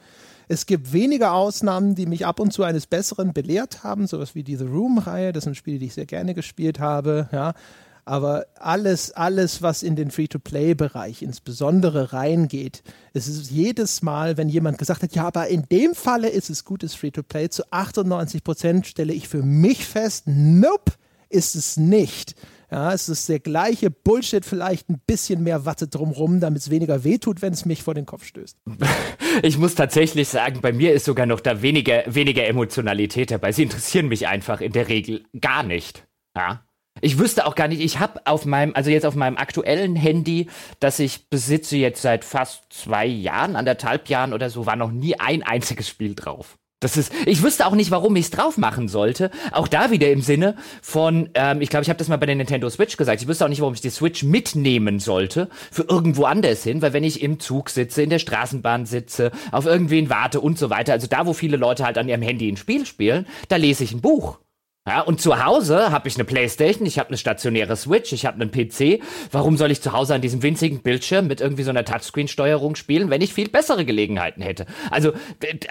[0.48, 4.42] es gibt wenige Ausnahmen, die mich ab und zu eines Besseren belehrt haben, sowas wie
[4.42, 7.54] diese Room-Reihe, das sind Spiele, die ich sehr gerne gespielt habe, ja.
[8.06, 12.82] Aber alles, alles, was in den Free-to-Play-Bereich insbesondere reingeht,
[13.14, 16.66] es ist jedes Mal, wenn jemand gesagt hat, ja, aber in dem Falle ist es
[16.66, 20.92] gutes Free-to-Play, zu 98 Prozent stelle ich für mich fest, nope,
[21.30, 22.34] ist es nicht.
[22.70, 27.04] Ja, es ist der gleiche Bullshit, vielleicht ein bisschen mehr Watte drumrum, damit es weniger
[27.04, 28.58] wehtut, wenn es mich vor den Kopf stößt.
[29.42, 33.50] Ich muss tatsächlich sagen, bei mir ist sogar noch da weniger, weniger Emotionalität dabei.
[33.50, 36.06] Sie interessieren mich einfach in der Regel gar nicht.
[36.36, 36.64] Ja.
[37.00, 40.48] Ich wüsste auch gar nicht, ich habe auf meinem, also jetzt auf meinem aktuellen Handy,
[40.78, 45.18] das ich besitze jetzt seit fast zwei Jahren, anderthalb Jahren oder so, war noch nie
[45.18, 46.56] ein einziges Spiel drauf.
[46.80, 49.30] Das ist, ich wüsste auch nicht, warum ich es drauf machen sollte.
[49.52, 52.34] Auch da wieder im Sinne von, ähm, ich glaube, ich habe das mal bei der
[52.34, 53.22] Nintendo Switch gesagt.
[53.22, 56.92] Ich wüsste auch nicht, warum ich die Switch mitnehmen sollte für irgendwo anders hin, weil
[56.92, 60.92] wenn ich im Zug sitze, in der Straßenbahn sitze, auf irgendwen warte und so weiter,
[60.92, 63.92] also da, wo viele Leute halt an ihrem Handy ein Spiel spielen, da lese ich
[63.92, 64.38] ein Buch.
[64.86, 68.38] Ja, und zu Hause habe ich eine Playstation, ich habe eine stationäre Switch, ich habe
[68.38, 69.02] einen PC.
[69.32, 73.08] Warum soll ich zu Hause an diesem winzigen Bildschirm mit irgendwie so einer Touchscreen-Steuerung spielen,
[73.08, 74.66] wenn ich viel bessere Gelegenheiten hätte?
[74.90, 75.12] Also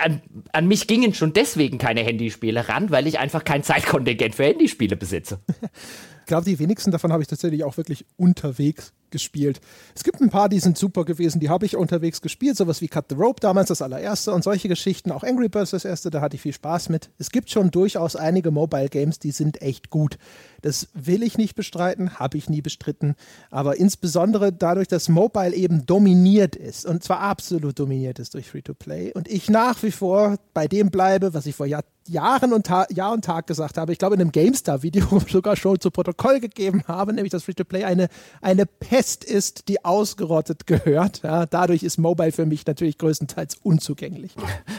[0.03, 4.45] an, an mich gingen schon deswegen keine Handyspiele ran, weil ich einfach kein Zeitkontingent für
[4.45, 5.39] Handyspiele besitze.
[6.23, 9.59] Ich glaube, die wenigsten davon habe ich tatsächlich auch wirklich unterwegs gespielt.
[9.93, 12.87] Es gibt ein paar, die sind super gewesen, die habe ich unterwegs gespielt, sowas wie
[12.87, 16.21] Cut the Rope damals das allererste und solche Geschichten, auch Angry Birds das erste, da
[16.21, 17.11] hatte ich viel Spaß mit.
[17.17, 20.17] Es gibt schon durchaus einige Mobile Games, die sind echt gut.
[20.63, 23.15] Das will ich nicht bestreiten, habe ich nie bestritten,
[23.51, 29.11] aber insbesondere dadurch, dass Mobile eben dominiert ist und zwar absolut dominiert ist durch Free-to-Play
[29.13, 32.85] und ich nach wie vor bei dem bleibe, was ich vor Jahr, Jahren und Ta
[32.89, 36.83] Jahr und Tag gesagt habe, ich glaube in einem GameStar-Video sogar schon zu Protokoll gegeben
[36.87, 38.07] habe, nämlich dass Free-to-Play eine,
[38.41, 41.23] eine Pest ist, die ausgerottet gehört.
[41.23, 44.33] Ja, dadurch ist Mobile für mich natürlich größtenteils unzugänglich.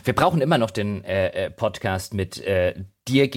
[0.04, 2.74] Wir brauchen immer noch den äh, äh Podcast mit äh,
[3.08, 3.30] dir,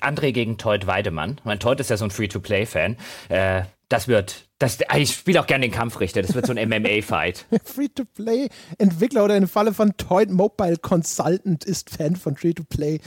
[0.00, 1.40] André gegen Todd Weidemann.
[1.44, 2.96] Mein Todd ist ja so ein Free-to-Play-Fan.
[3.28, 6.22] Äh, das wird, das, ich spiele auch gerne den Kampfrichter.
[6.22, 7.46] Das wird so ein MMA-Fight.
[7.64, 13.00] Free-to-Play-Entwickler oder im Falle von Toyd Mobile Consultant ist Fan von Free-to-Play.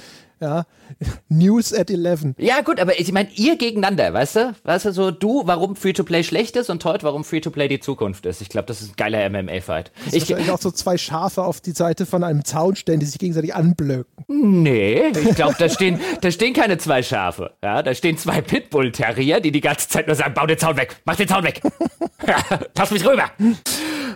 [0.46, 0.66] Ja,
[1.30, 2.36] News at 11.
[2.38, 4.56] Ja, gut, aber ich meine, ihr gegeneinander, weißt du?
[4.64, 8.42] Weißt du, so du, warum Free-to-Play schlecht ist und heute, warum Free-to-Play die Zukunft ist.
[8.42, 9.92] Ich glaube, das ist ein geiler MMA-Fight.
[10.12, 13.18] Ich wahrscheinlich auch so zwei Schafe auf die Seite von einem Zaun stellen, die sich
[13.18, 14.06] gegenseitig anblöken.
[14.28, 17.54] Nee, ich glaube, da stehen, da stehen keine zwei Schafe.
[17.64, 20.98] Ja, da stehen zwei Pitbull-Terrier, die die ganze Zeit nur sagen, bau den Zaun weg,
[21.06, 21.62] mach den Zaun weg.
[22.76, 23.32] Pass mich rüber.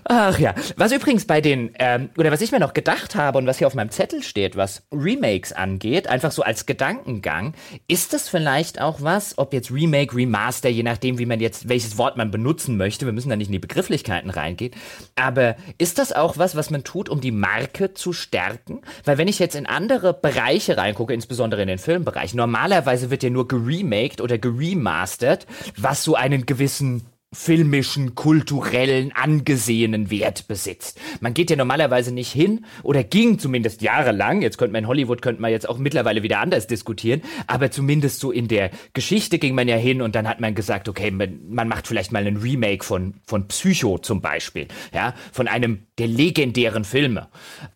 [0.06, 3.48] Ach ja, was übrigens bei den, ähm, oder was ich mir noch gedacht habe und
[3.48, 7.54] was hier auf meinem Zettel steht, was Remakes angeht, einfach so als Gedankengang,
[7.88, 11.98] ist das vielleicht auch was, ob jetzt Remake, Remaster, je nachdem, wie man jetzt, welches
[11.98, 14.74] Wort man benutzen möchte, wir müssen da nicht in die Begrifflichkeiten reingehen,
[15.16, 18.82] aber ist das auch was, was man tut, um die Marke zu stärken?
[19.06, 23.30] Weil wenn ich jetzt in andere Bereiche reingucke, insbesondere in den Filmbereich, normalerweise wird ja
[23.30, 25.46] nur geremaked oder geremastert,
[25.78, 31.00] was so einen gewissen filmischen, kulturellen, angesehenen Wert besitzt.
[31.20, 35.22] Man geht ja normalerweise nicht hin oder ging zumindest jahrelang, jetzt könnte man in Hollywood,
[35.22, 39.54] könnte man jetzt auch mittlerweile wieder anders diskutieren, aber zumindest so in der Geschichte ging
[39.54, 42.38] man ja hin und dann hat man gesagt, okay, man, man macht vielleicht mal einen
[42.38, 47.30] Remake von, von Psycho zum Beispiel, ja, von einem der legendären Filme.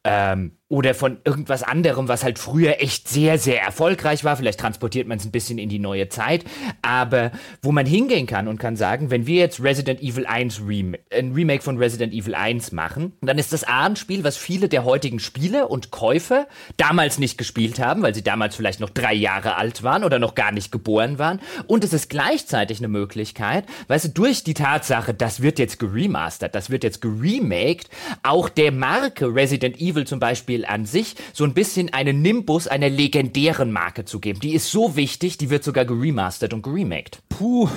[0.03, 4.37] Ähm, oder von irgendwas anderem, was halt früher echt sehr, sehr erfolgreich war.
[4.37, 6.45] Vielleicht transportiert man es ein bisschen in die neue Zeit.
[6.81, 10.95] Aber wo man hingehen kann und kann sagen, wenn wir jetzt Resident Evil 1 Rem
[11.11, 14.67] ein Remake von Resident Evil 1 machen, dann ist das A ein Spiel, was viele
[14.67, 16.47] der heutigen Spiele und Käufer
[16.77, 20.33] damals nicht gespielt haben, weil sie damals vielleicht noch drei Jahre alt waren oder noch
[20.33, 21.39] gar nicht geboren waren.
[21.67, 26.55] Und es ist gleichzeitig eine Möglichkeit, weißt du, durch die Tatsache, das wird jetzt geremastert,
[26.55, 27.89] das wird jetzt geremaked,
[28.23, 32.89] auch der Marke Resident Evil zum Beispiel an sich so ein bisschen einen Nimbus einer
[32.89, 34.39] legendären Marke zu geben.
[34.39, 37.19] Die ist so wichtig, die wird sogar geremastert und geremaked.
[37.29, 37.69] Puh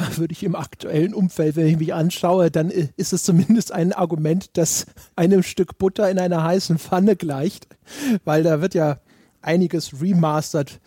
[0.16, 4.50] würde ich im aktuellen Umfeld, wenn ich mich anschaue, dann ist es zumindest ein Argument,
[4.54, 7.66] das einem Stück Butter in einer heißen Pfanne gleicht,
[8.24, 8.98] weil da wird ja
[9.42, 10.80] einiges remastered.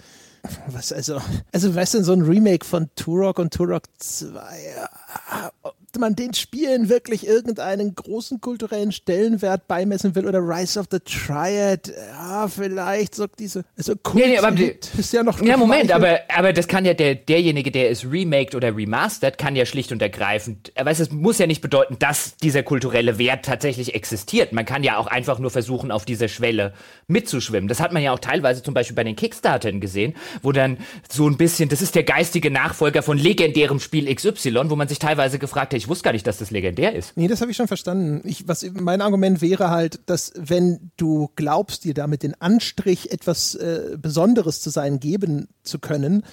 [0.67, 1.21] Was also,
[1.53, 4.31] also weißt du, so ein Remake von Turok und Turok 2,
[5.99, 11.87] man den Spielen wirklich irgendeinen großen kulturellen Stellenwert beimessen will oder Rise of the Triad,
[11.87, 14.53] ja, vielleicht so diese, also Kult nee, nee, aber
[14.97, 15.41] ist ja noch.
[15.41, 19.55] Ja, Moment, aber, aber das kann ja der, derjenige, der es remaked oder remastered, kann
[19.55, 23.45] ja schlicht und ergreifend, er weiß, es muss ja nicht bedeuten, dass dieser kulturelle Wert
[23.45, 24.53] tatsächlich existiert.
[24.53, 26.73] Man kann ja auch einfach nur versuchen, auf dieser Schwelle
[27.07, 27.67] mitzuschwimmen.
[27.67, 30.77] Das hat man ja auch teilweise zum Beispiel bei den Kickstartern gesehen, wo dann
[31.09, 34.99] so ein bisschen, das ist der geistige Nachfolger von legendärem Spiel XY, wo man sich
[34.99, 37.17] teilweise gefragt hat, ich wusste gar nicht, dass das legendär ist.
[37.17, 38.21] Nee, das habe ich schon verstanden.
[38.23, 43.55] Ich, was, mein Argument wäre halt, dass wenn du glaubst, dir damit den Anstrich, etwas
[43.55, 46.23] äh, Besonderes zu sein, geben zu können,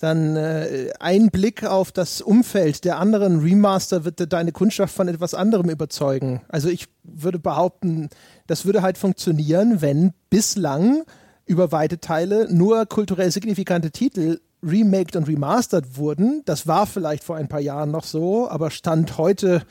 [0.00, 5.32] dann äh, ein Blick auf das Umfeld der anderen Remaster wird deine Kundschaft von etwas
[5.32, 6.40] anderem überzeugen.
[6.48, 8.08] Also ich würde behaupten,
[8.48, 11.04] das würde halt funktionieren, wenn bislang
[11.46, 16.42] über weite Teile nur kulturell signifikante Titel remaked und remastered wurden.
[16.44, 19.62] Das war vielleicht vor ein paar Jahren noch so, aber Stand heute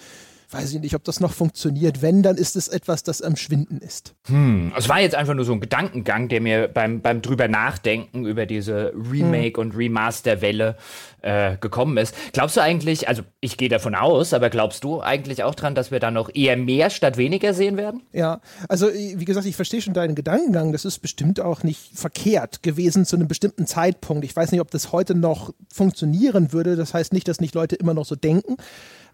[0.49, 2.01] weiß ich nicht, ob das noch funktioniert.
[2.01, 4.15] Wenn, dann ist es etwas, das am Schwinden ist.
[4.27, 8.25] Hm, es war jetzt einfach nur so ein Gedankengang, der mir beim, beim drüber nachdenken
[8.25, 9.69] über diese Remake- hm.
[9.69, 10.77] und Remaster-Welle
[11.21, 12.15] äh, gekommen ist.
[12.31, 15.91] Glaubst du eigentlich, also ich gehe davon aus, aber glaubst du eigentlich auch dran, dass
[15.91, 18.03] wir da noch eher mehr statt weniger sehen werden?
[18.13, 18.39] Ja,
[18.69, 20.71] also wie gesagt, ich verstehe schon deinen Gedankengang.
[20.71, 24.23] Das ist bestimmt auch nicht verkehrt gewesen zu einem bestimmten Zeitpunkt.
[24.23, 26.77] Ich weiß nicht, ob das heute noch funktionieren würde.
[26.77, 28.55] Das heißt nicht, dass nicht Leute immer noch so denken.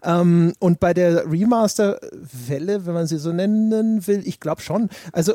[0.04, 4.90] Ähm, und bei der Remaster-Welle, wenn man sie so nennen will, ich glaube schon.
[5.12, 5.34] Also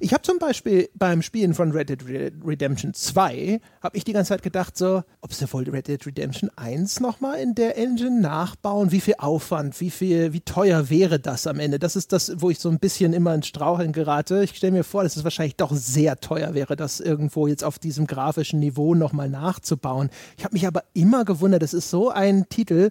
[0.00, 2.04] ich habe zum Beispiel beim Spielen von Red Dead
[2.44, 6.50] Redemption 2, habe ich die ganze Zeit gedacht, so, ob sie wohl Red Dead Redemption
[6.56, 11.46] 1 nochmal in der Engine nachbauen, wie viel Aufwand, wie viel, wie teuer wäre das
[11.46, 11.78] am Ende?
[11.78, 14.44] Das ist das, wo ich so ein bisschen immer ins Straucheln gerate.
[14.44, 17.78] Ich stelle mir vor, dass es wahrscheinlich doch sehr teuer wäre, das irgendwo jetzt auf
[17.78, 20.10] diesem grafischen Niveau nochmal nachzubauen.
[20.36, 22.90] Ich habe mich aber immer gewundert, das ist so ein Titel,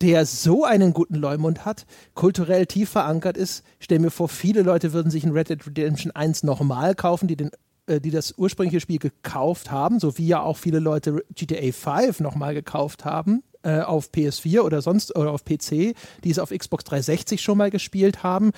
[0.00, 3.64] der so einen guten Leumund hat, kulturell tief verankert ist.
[3.78, 7.28] Ich stelle mir vor, viele Leute würden sich in Red Dead Redemption 1 nochmal kaufen,
[7.28, 7.50] die den
[7.86, 12.20] äh, die das ursprüngliche Spiel gekauft haben, so wie ja auch viele Leute GTA 5
[12.20, 16.84] nochmal gekauft haben äh, auf PS4 oder sonst oder auf PC, die es auf Xbox
[16.84, 18.52] 360 schon mal gespielt haben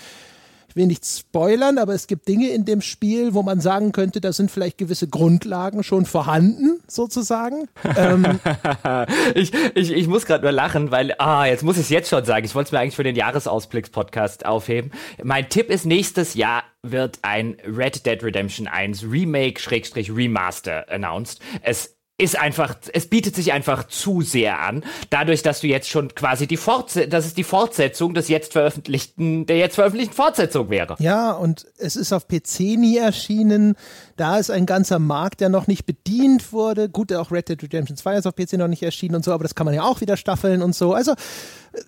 [0.77, 4.33] will nicht spoilern, aber es gibt Dinge in dem Spiel, wo man sagen könnte, da
[4.33, 7.69] sind vielleicht gewisse Grundlagen schon vorhanden, sozusagen.
[7.97, 8.39] ähm.
[9.35, 12.25] ich, ich, ich muss gerade nur lachen, weil, ah, jetzt muss ich es jetzt schon
[12.25, 12.45] sagen.
[12.45, 14.93] Ich wollte es mir eigentlich für den Jahresausblicks-Podcast aufheben.
[15.23, 21.41] Mein Tipp ist, nächstes Jahr wird ein Red Dead Redemption 1 Remake-Remaster announced.
[21.63, 26.15] Es ist einfach, es bietet sich einfach zu sehr an, dadurch, dass du jetzt schon
[26.15, 30.97] quasi die Fortsetzung, dass es die Fortsetzung des jetzt veröffentlichten, der jetzt veröffentlichten Fortsetzung wäre.
[30.99, 33.77] Ja, und es ist auf PC nie erschienen.
[34.17, 36.89] Da ist ein ganzer Markt, der noch nicht bedient wurde.
[36.89, 39.43] Gut, auch Red Dead Redemption 2 ist auf PC noch nicht erschienen und so, aber
[39.43, 40.95] das kann man ja auch wieder staffeln und so.
[40.95, 41.15] Also,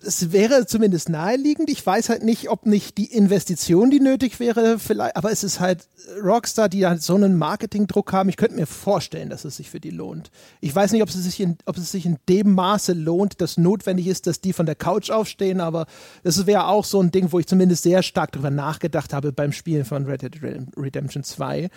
[0.05, 1.69] es wäre zumindest naheliegend.
[1.71, 5.59] Ich weiß halt nicht, ob nicht die Investition, die nötig wäre, vielleicht, aber es ist
[5.59, 5.87] halt
[6.23, 8.29] Rockstar, die halt so einen Marketingdruck haben.
[8.29, 10.29] Ich könnte mir vorstellen, dass es sich für die lohnt.
[10.61, 13.57] Ich weiß nicht, ob es sich in, ob es sich in dem Maße lohnt, dass
[13.57, 15.87] notwendig ist, dass die von der Couch aufstehen, aber
[16.23, 19.51] das wäre auch so ein Ding, wo ich zumindest sehr stark darüber nachgedacht habe beim
[19.51, 20.39] Spielen von Red Dead
[20.77, 21.69] Redemption 2.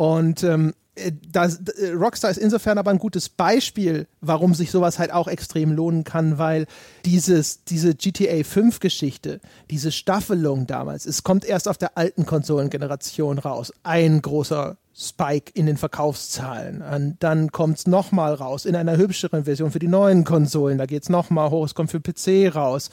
[0.00, 4.98] Und ähm, äh, das, äh, Rockstar ist insofern aber ein gutes Beispiel, warum sich sowas
[4.98, 6.64] halt auch extrem lohnen kann, weil
[7.04, 13.38] dieses, diese GTA 5 Geschichte, diese Staffelung damals, es kommt erst auf der alten Konsolengeneration
[13.38, 13.74] raus.
[13.82, 16.80] Ein großer Spike in den Verkaufszahlen.
[16.80, 20.78] Und dann kommt es nochmal raus in einer hübscheren Version für die neuen Konsolen.
[20.78, 22.88] Da geht es nochmal hoch, es kommt für PC raus.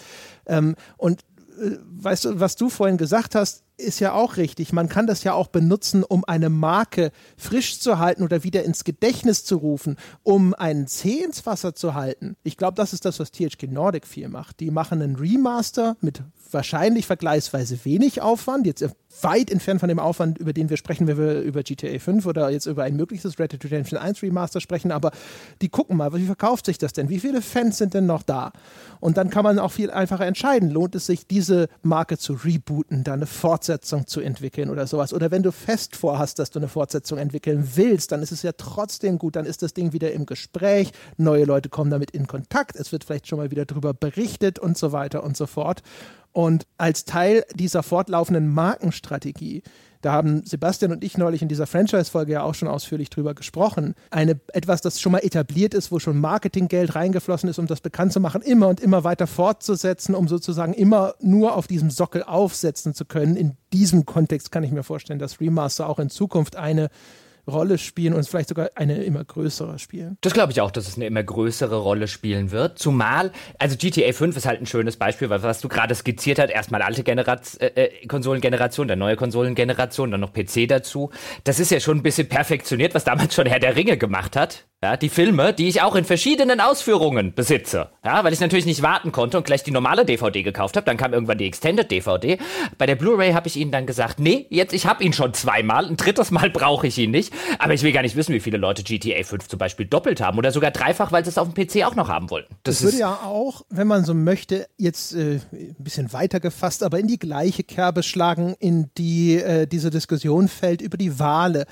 [0.46, 1.22] Ähm, und
[1.58, 4.74] äh, weißt du, was du vorhin gesagt hast, ist ja auch richtig.
[4.74, 8.84] Man kann das ja auch benutzen, um eine Marke frisch zu halten oder wieder ins
[8.84, 12.36] Gedächtnis zu rufen, um einen Zeh ins Wasser zu halten.
[12.44, 14.60] Ich glaube, das ist das, was THQ Nordic viel macht.
[14.60, 18.86] Die machen einen Remaster mit wahrscheinlich vergleichsweise wenig Aufwand, jetzt
[19.22, 22.50] weit entfernt von dem Aufwand, über den wir sprechen, wenn wir über GTA 5 oder
[22.50, 25.12] jetzt über ein mögliches Red Dead Redemption 1 Remaster sprechen, aber
[25.62, 27.10] die gucken mal, wie verkauft sich das denn?
[27.10, 28.52] Wie viele Fans sind denn noch da?
[29.00, 33.04] Und dann kann man auch viel einfacher entscheiden, lohnt es sich, diese Marke zu rebooten,
[33.04, 35.14] da eine Fortsetzung zu entwickeln oder sowas.
[35.14, 38.52] Oder wenn du fest vorhast, dass du eine Fortsetzung entwickeln willst, dann ist es ja
[38.54, 42.76] trotzdem gut, dann ist das Ding wieder im Gespräch, neue Leute kommen damit in Kontakt,
[42.76, 45.82] es wird vielleicht schon mal wieder darüber berichtet und so weiter und so fort.
[46.32, 49.64] Und als Teil dieser fortlaufenden Markenstrategie,
[50.08, 53.94] da haben Sebastian und ich neulich in dieser Franchise-Folge ja auch schon ausführlich drüber gesprochen,
[54.10, 58.14] eine, etwas, das schon mal etabliert ist, wo schon Marketinggeld reingeflossen ist, um das bekannt
[58.14, 62.94] zu machen, immer und immer weiter fortzusetzen, um sozusagen immer nur auf diesem Sockel aufsetzen
[62.94, 63.36] zu können.
[63.36, 66.88] In diesem Kontext kann ich mir vorstellen, dass Remaster auch in Zukunft eine
[67.48, 70.18] Rolle spielen und vielleicht sogar eine immer größere spielen.
[70.22, 72.78] Das glaube ich auch, dass es eine immer größere Rolle spielen wird.
[72.80, 76.50] Zumal, also GTA 5 ist halt ein schönes Beispiel, weil was du gerade skizziert hast,
[76.50, 81.12] erstmal alte Generation, äh, äh, Konsolengeneration, dann neue Konsolengeneration, dann noch PC dazu.
[81.44, 84.66] Das ist ja schon ein bisschen perfektioniert, was damals schon Herr der Ringe gemacht hat.
[84.84, 87.90] Ja, die Filme, die ich auch in verschiedenen Ausführungen besitze.
[88.06, 90.86] Ja, weil ich natürlich nicht warten konnte und gleich die normale DVD gekauft habe.
[90.86, 92.38] Dann kam irgendwann die Extended DVD.
[92.78, 95.88] Bei der Blu-ray habe ich ihnen dann gesagt, nee, jetzt ich habe ihn schon zweimal,
[95.88, 97.34] ein drittes Mal brauche ich ihn nicht.
[97.58, 100.38] Aber ich will gar nicht wissen, wie viele Leute GTA 5 zum Beispiel doppelt haben
[100.38, 102.54] oder sogar dreifach, weil sie es auf dem PC auch noch haben wollten.
[102.62, 106.84] Das, das würde ja auch, wenn man so möchte, jetzt äh, ein bisschen weiter gefasst,
[106.84, 111.66] aber in die gleiche Kerbe schlagen, in die äh, diese Diskussion fällt über die Wale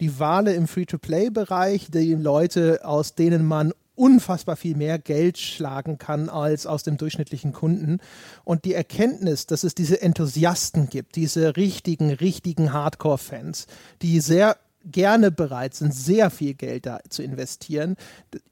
[0.00, 6.30] die Wale im Free-to-Play-Bereich, die Leute, aus denen man unfassbar viel mehr Geld schlagen kann
[6.30, 7.98] als aus dem durchschnittlichen Kunden.
[8.44, 13.66] Und die Erkenntnis, dass es diese Enthusiasten gibt, diese richtigen, richtigen Hardcore-Fans,
[14.00, 17.96] die sehr gerne bereit sind, sehr viel Geld da zu investieren.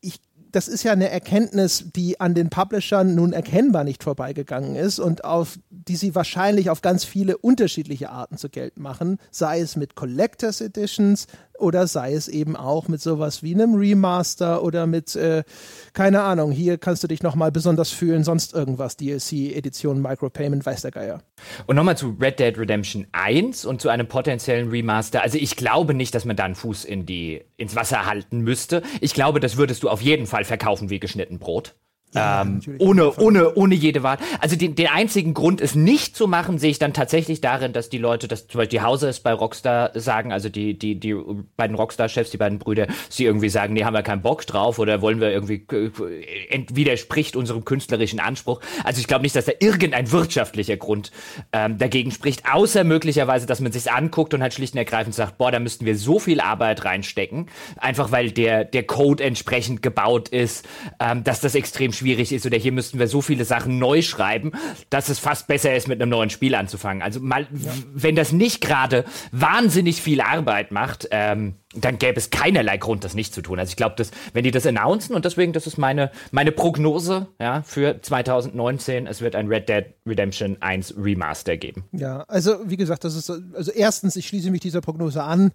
[0.03, 0.21] Ich
[0.53, 5.25] das ist ja eine Erkenntnis, die an den Publishern nun erkennbar nicht vorbeigegangen ist und
[5.25, 9.95] auf die sie wahrscheinlich auf ganz viele unterschiedliche Arten zu Geld machen, sei es mit
[9.95, 11.27] Collectors Editions,
[11.59, 15.45] oder sei es eben auch mit sowas wie einem Remaster oder mit, äh,
[15.93, 20.83] keine Ahnung, hier kannst du dich nochmal besonders fühlen, sonst irgendwas, DLC, Edition, Micropayment, weiß
[20.83, 21.23] der Geier.
[21.67, 25.23] Und nochmal zu Red Dead Redemption 1 und zu einem potenziellen Remaster.
[25.23, 28.83] Also ich glaube nicht, dass man da einen Fuß in die, ins Wasser halten müsste.
[29.01, 31.75] Ich glaube, das würdest du auf jeden Fall verkaufen wie geschnitten Brot.
[32.15, 34.17] Ja, ähm, ohne, ohne, ohne jede Wahl.
[34.41, 37.91] Also den, den einzigen Grund, es nicht zu machen, sehe ich dann tatsächlich darin, dass
[37.91, 41.15] die Leute, dass zum Beispiel die Hause es bei Rockstar sagen, also die, die, die
[41.59, 45.03] beiden Rockstar-Chefs, die beiden Brüder, sie irgendwie sagen, nee, haben wir keinen Bock drauf oder
[45.03, 48.63] wollen wir irgendwie, äh, widerspricht unserem künstlerischen Anspruch.
[48.85, 51.13] Also ich glaube nicht, dass da irgendein wirtschaftlicher Grund
[51.53, 55.37] ähm, dagegen spricht, außer möglicherweise, dass man sich anguckt und halt schlicht und ergreifend sagt,
[55.37, 60.31] boah, da müssten wir so viel Arbeit reinstecken, einfach weil der, der Code entsprechend gebaut
[60.31, 60.67] ist,
[61.01, 64.53] ähm, dass das extrem schwierig ist oder hier müssten wir so viele Sachen neu schreiben,
[64.91, 67.03] dass es fast besser ist, mit einem neuen Spiel anzufangen.
[67.03, 67.73] Also mal, ja.
[67.93, 73.15] wenn das nicht gerade wahnsinnig viel Arbeit macht, ähm, dann gäbe es keinerlei Grund, das
[73.15, 73.59] nicht zu tun.
[73.59, 77.29] Also ich glaube, dass wenn die das announcen und deswegen, das ist meine, meine Prognose
[77.39, 81.85] ja, für 2019, es wird ein Red Dead Redemption 1 Remaster geben.
[81.93, 85.53] Ja, also wie gesagt, das ist, also erstens, ich schließe mich dieser Prognose an.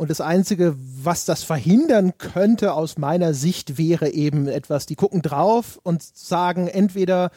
[0.00, 5.20] Und das Einzige, was das verhindern könnte aus meiner Sicht, wäre eben etwas, die gucken
[5.20, 7.30] drauf und sagen entweder,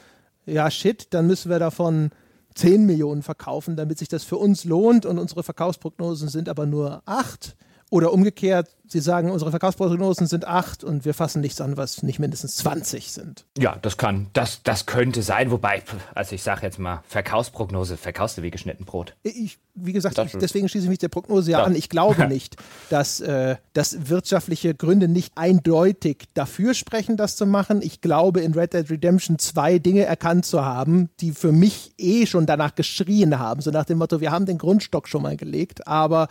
[0.45, 2.11] ja, shit, dann müssen wir davon
[2.55, 5.05] 10 Millionen verkaufen, damit sich das für uns lohnt.
[5.05, 7.57] Und unsere Verkaufsprognosen sind aber nur 8
[7.93, 12.19] oder umgekehrt, Sie sagen, unsere Verkaufsprognosen sind 8 und wir fassen nichts an, was nicht
[12.19, 13.45] mindestens 20 sind.
[13.57, 15.83] Ja, das kann, das, das könnte sein, wobei,
[16.13, 19.15] also ich sage jetzt mal, Verkaufsprognose, verkaufst du wie geschnitten Brot.
[19.23, 21.63] Ich, wie gesagt, ich, deswegen schließe ich mich der Prognose ja, ja.
[21.63, 21.75] an.
[21.75, 22.57] Ich glaube nicht,
[22.89, 27.81] dass, äh, dass wirtschaftliche Gründe nicht eindeutig dafür sprechen, das zu machen.
[27.81, 32.25] Ich glaube, in Red Dead Redemption zwei Dinge erkannt zu haben, die für mich eh
[32.25, 33.61] schon danach geschrien haben.
[33.61, 36.27] So nach dem Motto, wir haben den Grundstock schon mal gelegt, aber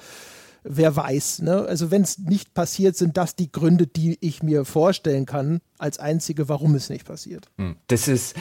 [0.64, 1.42] wer weiß.
[1.42, 1.64] Ne?
[1.66, 5.99] Also wenn es nicht passiert, sind das die Gründe, die ich mir vorstellen kann, als
[5.99, 7.49] einzige, warum es nicht passiert.
[7.59, 7.76] Hm.
[7.89, 8.37] Das ist,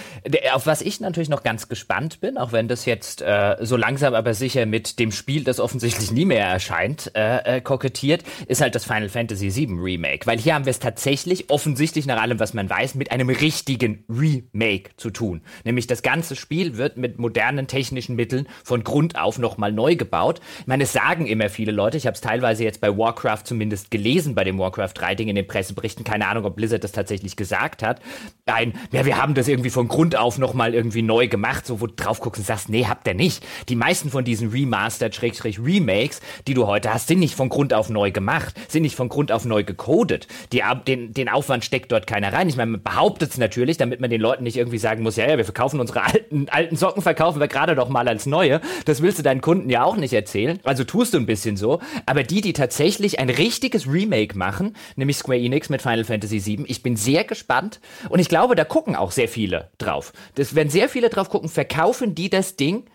[0.54, 4.14] auf was ich natürlich noch ganz gespannt bin, auch wenn das jetzt äh, so langsam
[4.14, 8.76] aber sicher mit dem Spiel, das offensichtlich nie mehr erscheint, äh, äh, kokettiert, ist halt
[8.76, 10.28] das Final Fantasy VII Remake.
[10.28, 14.06] Weil hier haben wir es tatsächlich, offensichtlich nach allem, was man weiß, mit einem richtigen
[14.08, 15.42] Remake zu tun.
[15.64, 20.42] Nämlich das ganze Spiel wird mit modernen technischen Mitteln von Grund auf nochmal neu gebaut.
[20.60, 23.90] Ich meine, es sagen immer viele Leute, ich habe es teilweise jetzt bei Warcraft zumindest
[23.90, 27.31] gelesen, bei dem Warcraft 3 Ding in den Presseberichten, keine Ahnung, ob Blizzard das tatsächlich
[27.32, 28.02] nicht gesagt hat.
[28.46, 31.88] Ein, ja, wir haben das irgendwie von Grund auf nochmal irgendwie neu gemacht, so wo
[31.88, 33.46] du drauf guckst und sagst, nee, habt ihr nicht.
[33.70, 38.12] Die meisten von diesen Remastered-Remakes, die du heute hast, sind nicht von Grund auf neu
[38.12, 40.28] gemacht, sind nicht von Grund auf neu gecodet.
[40.52, 42.50] Die, den, den Aufwand steckt dort keiner rein.
[42.50, 45.30] Ich meine, man behauptet es natürlich, damit man den Leuten nicht irgendwie sagen muss, ja,
[45.30, 48.60] ja, wir verkaufen unsere alten, alten Socken, verkaufen wir gerade doch mal als neue.
[48.86, 50.60] Das willst du deinen Kunden ja auch nicht erzählen.
[50.64, 51.80] Also tust du ein bisschen so.
[52.06, 56.66] Aber die, die tatsächlich ein richtiges Remake machen, nämlich Square Enix mit Final Fantasy VII,
[56.68, 60.14] ich bin sehr sehr gespannt und ich glaube, da gucken auch sehr viele drauf.
[60.36, 62.86] Das, wenn sehr viele drauf gucken, verkaufen die das Ding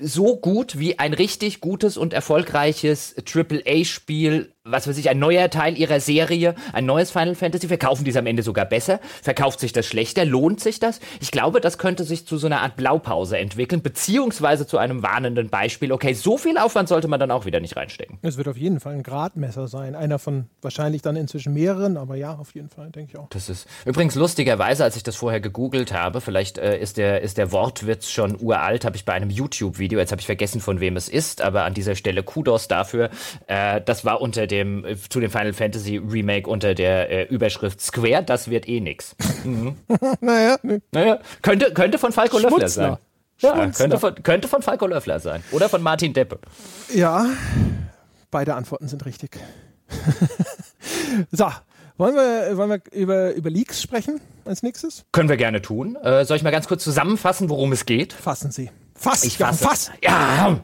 [0.00, 5.76] so gut wie ein richtig gutes und erfolgreiches AAA-Spiel was weiß ich, ein neuer Teil
[5.76, 9.00] ihrer Serie, ein neues Final Fantasy, verkaufen die es am Ende sogar besser?
[9.20, 10.24] Verkauft sich das schlechter?
[10.24, 11.00] Lohnt sich das?
[11.20, 15.48] Ich glaube, das könnte sich zu so einer Art Blaupause entwickeln, beziehungsweise zu einem warnenden
[15.48, 15.90] Beispiel.
[15.90, 18.18] Okay, so viel Aufwand sollte man dann auch wieder nicht reinstecken.
[18.22, 19.96] Es wird auf jeden Fall ein Gradmesser sein.
[19.96, 23.30] Einer von wahrscheinlich dann inzwischen mehreren, aber ja, auf jeden Fall, denke ich auch.
[23.30, 27.36] Das ist übrigens lustigerweise, als ich das vorher gegoogelt habe, vielleicht äh, ist, der, ist
[27.36, 30.96] der Wortwitz schon uralt, habe ich bei einem YouTube-Video, jetzt habe ich vergessen, von wem
[30.96, 33.10] es ist, aber an dieser Stelle Kudos dafür.
[33.48, 37.80] Äh, das war unter dem, äh, zu dem Final Fantasy Remake unter der äh, Überschrift
[37.80, 39.16] Square, das wird eh nix.
[39.44, 39.76] Mhm.
[40.20, 40.58] naja,
[40.92, 42.96] naja, könnte, könnte von Falco Löffler sein.
[43.38, 45.42] Ja, könnte von, könnte von Falco Löffler sein.
[45.50, 46.38] Oder von Martin Deppe.
[46.94, 47.26] Ja,
[48.30, 49.40] beide Antworten sind richtig.
[51.32, 51.50] so,
[51.96, 55.04] wollen wir, wollen wir über, über Leaks sprechen als nächstes?
[55.12, 55.96] Können wir gerne tun.
[55.96, 58.12] Äh, soll ich mal ganz kurz zusammenfassen, worum es geht?
[58.12, 58.70] Fassen Sie.
[59.02, 59.90] Fass, ich fasse, fass.
[60.00, 60.62] Ja,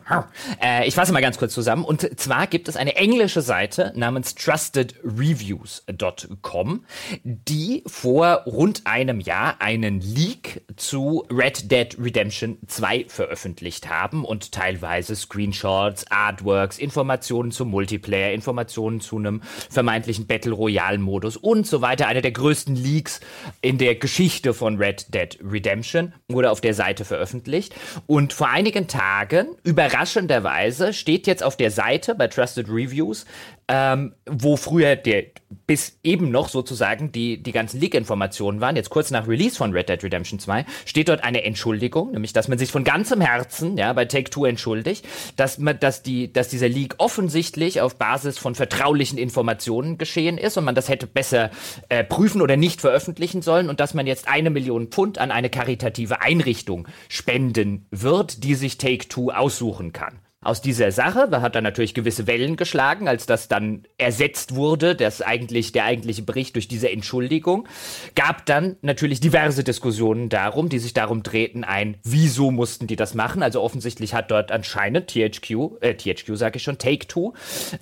[0.63, 1.83] äh, ich fasse mal ganz kurz zusammen.
[1.83, 6.85] Und zwar gibt es eine englische Seite namens trustedreviews.com,
[7.25, 14.53] die vor rund einem Jahr einen Leak zu Red Dead Redemption 2 veröffentlicht haben und
[14.53, 21.81] teilweise Screenshots, Artworks, Informationen zum Multiplayer, Informationen zu einem vermeintlichen Battle Royale Modus und so
[21.81, 22.07] weiter.
[22.07, 23.19] Einer der größten Leaks
[23.63, 27.75] in der Geschichte von Red Dead Redemption wurde auf der Seite veröffentlicht
[28.07, 33.25] und und vor einigen Tagen, überraschenderweise, steht jetzt auf der Seite bei Trusted Reviews
[33.69, 35.25] ähm, wo früher der
[35.67, 39.89] bis eben noch sozusagen die, die ganzen Leak-Informationen waren, jetzt kurz nach Release von Red
[39.89, 43.93] Dead Redemption 2, steht dort eine Entschuldigung, nämlich dass man sich von ganzem Herzen ja,
[43.93, 45.07] bei Take-Two entschuldigt,
[45.37, 50.57] dass, man, dass, die, dass dieser Leak offensichtlich auf Basis von vertraulichen Informationen geschehen ist
[50.57, 51.51] und man das hätte besser
[51.89, 55.51] äh, prüfen oder nicht veröffentlichen sollen und dass man jetzt eine Million Pfund an eine
[55.51, 61.27] karitative Einrichtung spenden wird, die sich Take-Two aussuchen kann aus dieser Sache.
[61.29, 65.85] Da hat er natürlich gewisse Wellen geschlagen, als das dann ersetzt wurde, das eigentlich, der
[65.85, 67.67] eigentliche Bericht durch diese Entschuldigung.
[68.15, 73.15] Gab dann natürlich diverse Diskussionen darum, die sich darum drehten, ein, wieso mussten die das
[73.15, 73.43] machen?
[73.43, 77.35] Also offensichtlich hat dort anscheinend THQ, äh, THQ sage ich schon, Take-Two,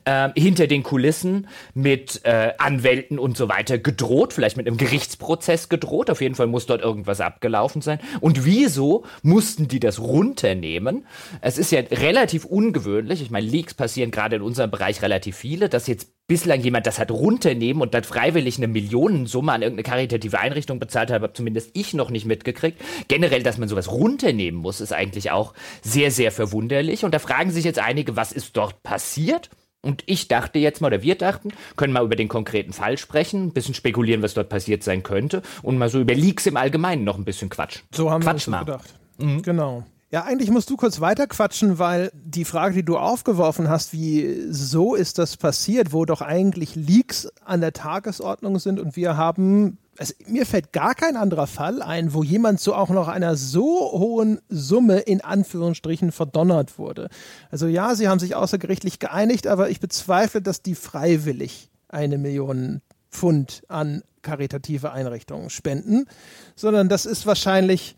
[0.07, 5.68] äh, hinter den Kulissen mit äh, Anwälten und so weiter gedroht, vielleicht mit einem Gerichtsprozess
[5.68, 6.09] gedroht.
[6.09, 8.00] Auf jeden Fall muss dort irgendwas abgelaufen sein.
[8.20, 11.04] Und wieso mussten die das runternehmen?
[11.42, 13.22] Es ist ja relativ ungewöhnlich.
[13.22, 16.99] Ich meine, Leaks passieren gerade in unserem Bereich relativ viele, dass jetzt bislang jemand das
[16.99, 21.70] hat runternehmen und dann freiwillig eine Millionensumme an irgendeine karitative Einrichtung bezahlt hat, habe zumindest
[21.74, 22.80] ich noch nicht mitgekriegt.
[23.09, 27.05] Generell, dass man sowas runternehmen muss, ist eigentlich auch sehr, sehr verwunderlich.
[27.05, 29.51] Und da fragen sich jetzt einige, was ist dort passiert?
[29.82, 33.47] Und ich dachte jetzt mal, oder wir dachten, können mal über den konkreten Fall sprechen,
[33.47, 37.05] ein bisschen spekulieren, was dort passiert sein könnte und mal so über Leaks im Allgemeinen
[37.05, 37.82] noch ein bisschen quatschen.
[37.92, 38.94] So haben Quatsch wir uns gedacht.
[39.18, 39.42] Mhm.
[39.42, 39.84] Genau.
[40.12, 44.94] Ja, eigentlich musst du kurz weiterquatschen, weil die Frage, die du aufgeworfen hast, wie so
[44.94, 50.14] ist das passiert, wo doch eigentlich Leaks an der Tagesordnung sind und wir haben, also
[50.28, 54.40] mir fällt gar kein anderer Fall ein, wo jemand so auch noch einer so hohen
[54.48, 57.09] Summe in Anführungsstrichen verdonnert wurde.
[57.50, 62.80] Also ja, sie haben sich außergerichtlich geeinigt, aber ich bezweifle, dass die freiwillig eine Million
[63.11, 66.07] Pfund an karitative Einrichtungen spenden,
[66.54, 67.96] sondern das ist wahrscheinlich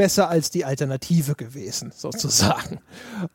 [0.00, 2.80] besser als die Alternative gewesen, sozusagen.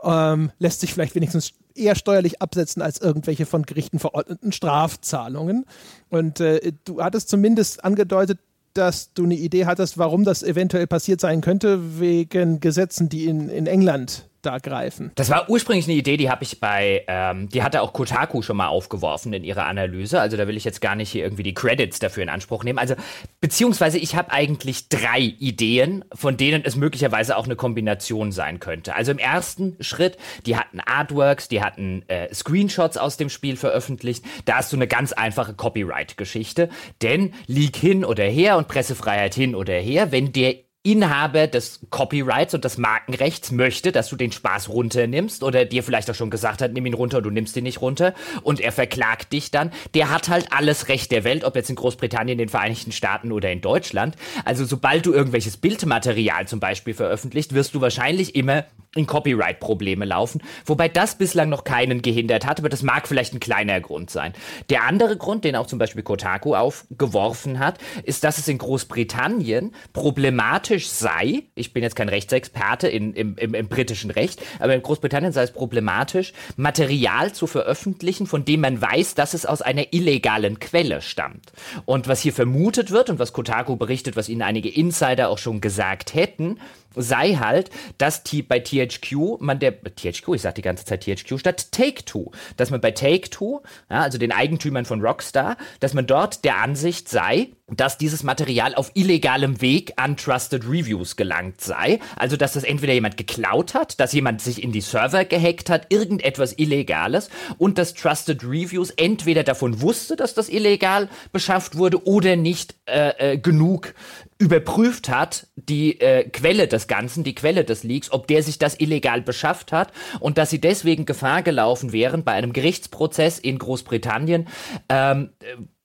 [0.04, 5.66] Ähm, lässt sich vielleicht wenigstens eher steuerlich absetzen als irgendwelche von Gerichten verordneten Strafzahlungen.
[6.10, 8.40] Und äh, du hattest zumindest angedeutet,
[8.74, 13.50] dass du eine Idee hattest, warum das eventuell passiert sein könnte, wegen Gesetzen, die in,
[13.50, 15.12] in England da greifen.
[15.16, 18.58] Das war ursprünglich eine Idee, die habe ich bei, ähm, die hatte auch Kotaku schon
[18.58, 20.20] mal aufgeworfen in ihrer Analyse.
[20.20, 22.80] Also da will ich jetzt gar nicht hier irgendwie die Credits dafür in Anspruch nehmen.
[22.80, 22.96] Also
[23.42, 28.96] beziehungsweise ich habe eigentlich drei Ideen, von denen es möglicherweise auch eine Kombination sein könnte.
[28.96, 34.26] Also im ersten Schritt, die hatten Artworks, die hatten äh, Screenshots aus dem Spiel veröffentlicht.
[34.46, 36.70] Da hast du eine ganz einfache Copyright-Geschichte.
[37.02, 42.54] Denn Leak hin oder her und Pressefreiheit hin oder her, wenn der Inhaber des Copyrights
[42.54, 46.62] und des Markenrechts möchte, dass du den Spaß runternimmst oder dir vielleicht auch schon gesagt
[46.62, 48.14] hat, nimm ihn runter und du nimmst ihn nicht runter
[48.44, 51.76] und er verklagt dich dann, der hat halt alles Recht der Welt, ob jetzt in
[51.76, 54.16] Großbritannien, den Vereinigten Staaten oder in Deutschland.
[54.46, 58.66] Also sobald du irgendwelches Bildmaterial zum Beispiel veröffentlicht, wirst du wahrscheinlich immer
[58.96, 63.42] in Copyright-Probleme laufen, wobei das bislang noch keinen gehindert hat, aber das mag vielleicht ein
[63.42, 64.34] kleiner Grund sein.
[64.70, 69.74] Der andere Grund, den auch zum Beispiel Kotaku aufgeworfen hat, ist, dass es in Großbritannien
[69.92, 74.76] problematisch problematisch sei, ich bin jetzt kein Rechtsexperte in, im, im, im britischen Recht, aber
[74.76, 79.62] in Großbritannien sei es problematisch, Material zu veröffentlichen, von dem man weiß, dass es aus
[79.62, 81.52] einer illegalen Quelle stammt.
[81.86, 85.62] Und was hier vermutet wird und was Kotaku berichtet, was ihnen einige Insider auch schon
[85.62, 86.58] gesagt hätten,
[86.96, 91.72] sei halt, dass bei THQ man der THQ, ich sag die ganze Zeit THQ statt
[91.72, 96.58] Take-Two, dass man bei Take-Two, ja, also den Eigentümern von Rockstar, dass man dort der
[96.58, 102.00] Ansicht sei, dass dieses Material auf illegalem Weg an Trusted Reviews gelangt sei.
[102.16, 105.88] Also, dass das entweder jemand geklaut hat, dass jemand sich in die Server gehackt hat,
[105.92, 112.36] irgendetwas Illegales und dass Trusted Reviews entweder davon wusste, dass das illegal beschafft wurde oder
[112.36, 113.96] nicht äh, äh, genug
[114.38, 118.78] überprüft hat, die äh, Quelle des Ganzen, die Quelle des Leaks, ob der sich das
[118.80, 124.48] illegal beschafft hat und dass sie deswegen Gefahr gelaufen wären, bei einem Gerichtsprozess in Großbritannien
[124.90, 125.30] ähm,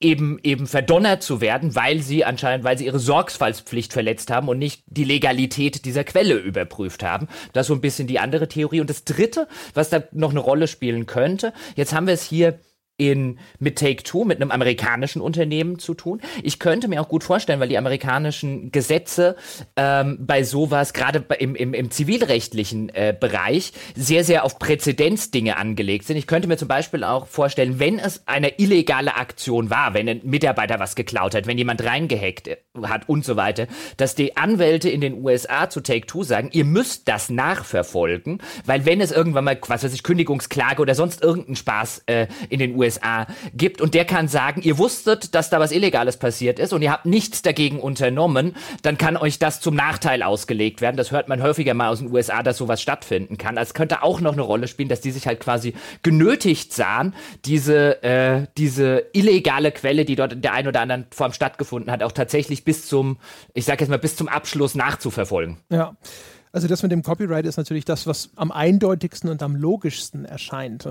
[0.00, 4.58] eben eben verdonnert zu werden, weil sie anscheinend, weil sie ihre Sorgfaltspflicht verletzt haben und
[4.58, 7.28] nicht die Legalität dieser Quelle überprüft haben.
[7.52, 8.80] Das ist so ein bisschen die andere Theorie.
[8.80, 12.58] Und das Dritte, was da noch eine Rolle spielen könnte, jetzt haben wir es hier
[13.00, 16.20] in, mit Take-Two, mit einem amerikanischen Unternehmen zu tun.
[16.42, 19.36] Ich könnte mir auch gut vorstellen, weil die amerikanischen Gesetze
[19.74, 26.06] ähm, bei sowas, gerade im, im, im zivilrechtlichen äh, Bereich, sehr, sehr auf Präzedenzdinge angelegt
[26.06, 26.18] sind.
[26.18, 30.20] Ich könnte mir zum Beispiel auch vorstellen, wenn es eine illegale Aktion war, wenn ein
[30.22, 34.90] Mitarbeiter was geklaut hat, wenn jemand reingehackt äh, hat und so weiter, dass die Anwälte
[34.90, 39.58] in den USA zu Take-Two sagen, ihr müsst das nachverfolgen, weil wenn es irgendwann mal,
[39.68, 43.94] was weiß ich, Kündigungsklage oder sonst irgendeinen Spaß äh, in den USA USA gibt und
[43.94, 47.42] der kann sagen, ihr wusstet, dass da was Illegales passiert ist und ihr habt nichts
[47.42, 50.96] dagegen unternommen, dann kann euch das zum Nachteil ausgelegt werden.
[50.96, 53.58] Das hört man häufiger mal aus den USA, dass sowas stattfinden kann.
[53.58, 57.14] Also könnte auch noch eine Rolle spielen, dass die sich halt quasi genötigt sahen,
[57.44, 62.02] diese, äh, diese illegale Quelle, die dort in der einen oder anderen Form stattgefunden hat,
[62.02, 63.18] auch tatsächlich bis zum,
[63.54, 65.58] ich sag jetzt mal, bis zum Abschluss nachzuverfolgen.
[65.70, 65.96] Ja.
[66.52, 70.84] Also das mit dem Copyright ist natürlich das, was am eindeutigsten und am logischsten erscheint.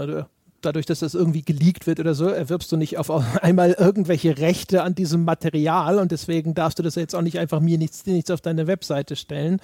[0.62, 3.10] Dadurch, dass das irgendwie geleakt wird oder so, erwirbst du nicht auf
[3.41, 7.60] einmal irgendwelche Rechte an diesem Material und deswegen darfst du das jetzt auch nicht einfach
[7.60, 9.60] mir nichts, nichts auf deine Webseite stellen.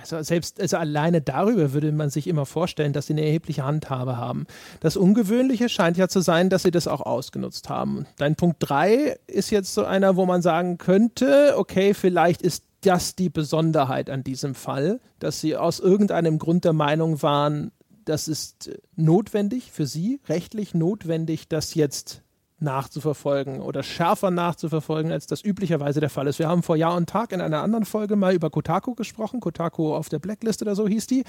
[0.00, 4.16] Also selbst also alleine darüber würde man sich immer vorstellen, dass sie eine erhebliche Handhabe
[4.16, 4.46] haben.
[4.78, 8.06] Das Ungewöhnliche scheint ja zu sein, dass sie das auch ausgenutzt haben.
[8.18, 13.16] Dein Punkt 3 ist jetzt so einer, wo man sagen könnte, okay, vielleicht ist das
[13.16, 17.72] die Besonderheit an diesem Fall, dass sie aus irgendeinem Grund der Meinung waren,
[18.04, 22.22] das ist notwendig für sie, rechtlich notwendig, das jetzt
[22.62, 26.38] nachzuverfolgen oder schärfer nachzuverfolgen, als das üblicherweise der Fall ist.
[26.38, 29.40] Wir haben vor Jahr und Tag in einer anderen Folge mal über Kotaku gesprochen.
[29.40, 31.24] Kotaku auf der Blacklist oder so hieß die.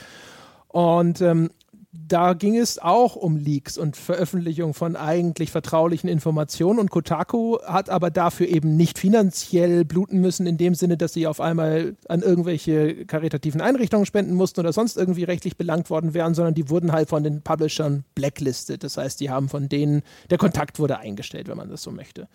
[0.68, 1.50] Und ähm,
[1.95, 7.91] da ging es auch um Leaks und Veröffentlichung von eigentlich vertraulichen Informationen und Kotaku hat
[7.91, 12.24] aber dafür eben nicht finanziell bluten müssen, in dem Sinne, dass sie auf einmal an
[12.24, 16.91] irgendwelche karitativen Einrichtungen spenden mussten oder sonst irgendwie rechtlich belangt worden wären, sondern die wurden
[16.94, 18.84] halt von den Publishern blacklisted.
[18.84, 20.02] Das heißt, die haben von denen,
[20.32, 22.28] der Kontakt wurde eingestellt, wenn man das so möchte.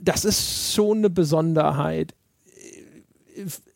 [0.00, 2.15] Das ist schon eine Besonderheit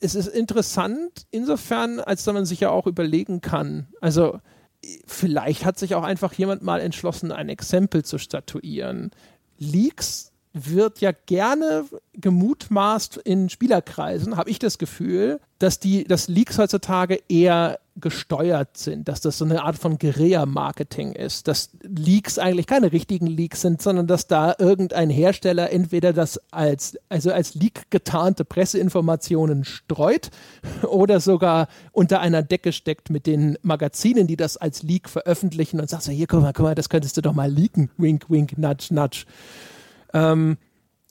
[0.00, 4.40] es ist interessant insofern, als dass man sich ja auch überlegen kann, also
[5.06, 9.10] vielleicht hat sich auch einfach jemand mal entschlossen, ein Exempel zu statuieren.
[9.58, 16.58] Leaks wird ja gerne gemutmaßt in Spielerkreisen, habe ich das Gefühl, dass die, dass Leaks
[16.58, 22.66] heutzutage eher gesteuert sind, dass das so eine Art von Guerilla-Marketing ist, dass Leaks eigentlich
[22.66, 27.90] keine richtigen Leaks sind, sondern dass da irgendein Hersteller entweder das als, also als Leak
[27.90, 30.30] getarnte Presseinformationen streut
[30.88, 35.90] oder sogar unter einer Decke steckt mit den Magazinen, die das als Leak veröffentlichen und
[35.90, 38.56] sagt so, hier, guck mal, guck mal, das könntest du doch mal leaken, wink, wink,
[38.56, 39.26] nudge, nudge
[40.12, 40.56] ähm,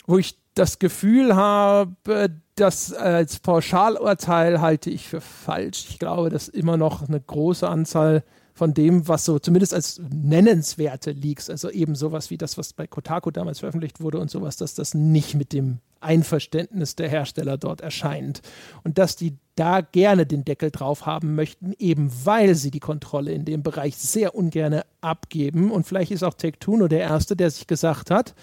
[0.05, 5.85] wo ich das Gefühl habe, das als Pauschalurteil halte ich für falsch.
[5.89, 8.23] Ich glaube, dass immer noch eine große Anzahl
[8.53, 12.87] von dem, was so zumindest als nennenswerte Leaks, also eben sowas wie das, was bei
[12.87, 17.79] Kotaku damals veröffentlicht wurde und sowas, dass das nicht mit dem Einverständnis der Hersteller dort
[17.79, 18.41] erscheint.
[18.83, 23.31] Und dass die da gerne den Deckel drauf haben möchten, eben weil sie die Kontrolle
[23.31, 25.71] in dem Bereich sehr ungern abgeben.
[25.71, 28.35] Und vielleicht ist auch Take-Two nur der Erste, der sich gesagt hat,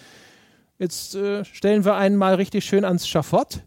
[0.79, 3.61] Jetzt äh, stellen wir einen mal richtig schön ans Schafott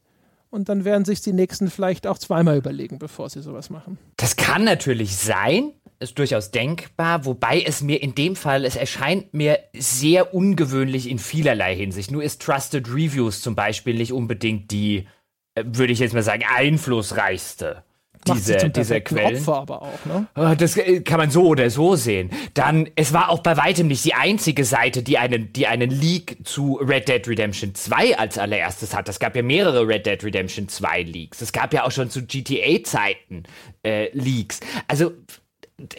[0.50, 3.98] und dann werden sich die nächsten vielleicht auch zweimal überlegen, bevor sie sowas machen.
[4.18, 9.34] Das kann natürlich sein, ist durchaus denkbar, wobei es mir in dem Fall, es erscheint
[9.34, 12.12] mir sehr ungewöhnlich in vielerlei Hinsicht.
[12.12, 15.08] Nur ist Trusted Reviews zum Beispiel nicht unbedingt die,
[15.56, 17.84] äh, würde ich jetzt mal sagen, einflussreichste
[18.34, 19.38] diese, diese Quellen.
[19.38, 20.28] Opfer aber auch, ne?
[20.34, 22.30] Ah, das äh, kann man so oder so sehen.
[22.54, 26.38] Dann, es war auch bei weitem nicht die einzige Seite, die einen, die einen Leak
[26.44, 29.10] zu Red Dead Redemption 2 als allererstes hat.
[29.10, 31.42] Es gab ja mehrere Red Dead Redemption 2 Leaks.
[31.42, 33.44] Es gab ja auch schon zu GTA-Zeiten
[33.84, 34.60] äh, Leaks.
[34.88, 35.12] Also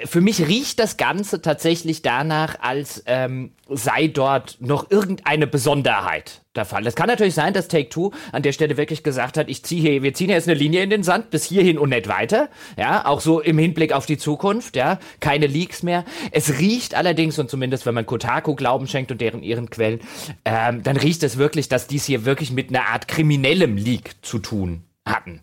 [0.04, 6.64] für mich riecht das Ganze tatsächlich danach, als ähm, sei dort noch irgendeine Besonderheit der
[6.64, 6.86] Fall.
[6.86, 9.80] Es kann natürlich sein, dass Take Two an der Stelle wirklich gesagt hat, ich ziehe
[9.80, 12.48] hier, wir ziehen jetzt eine Linie in den Sand bis hierhin und nicht weiter.
[12.76, 14.76] Ja, auch so im Hinblick auf die Zukunft.
[14.76, 16.04] Ja, keine Leaks mehr.
[16.32, 20.00] Es riecht allerdings und zumindest, wenn man Kotaku Glauben schenkt und deren ihren Quellen,
[20.44, 24.38] ähm, dann riecht es wirklich, dass dies hier wirklich mit einer Art kriminellem Leak zu
[24.40, 25.40] tun hatten.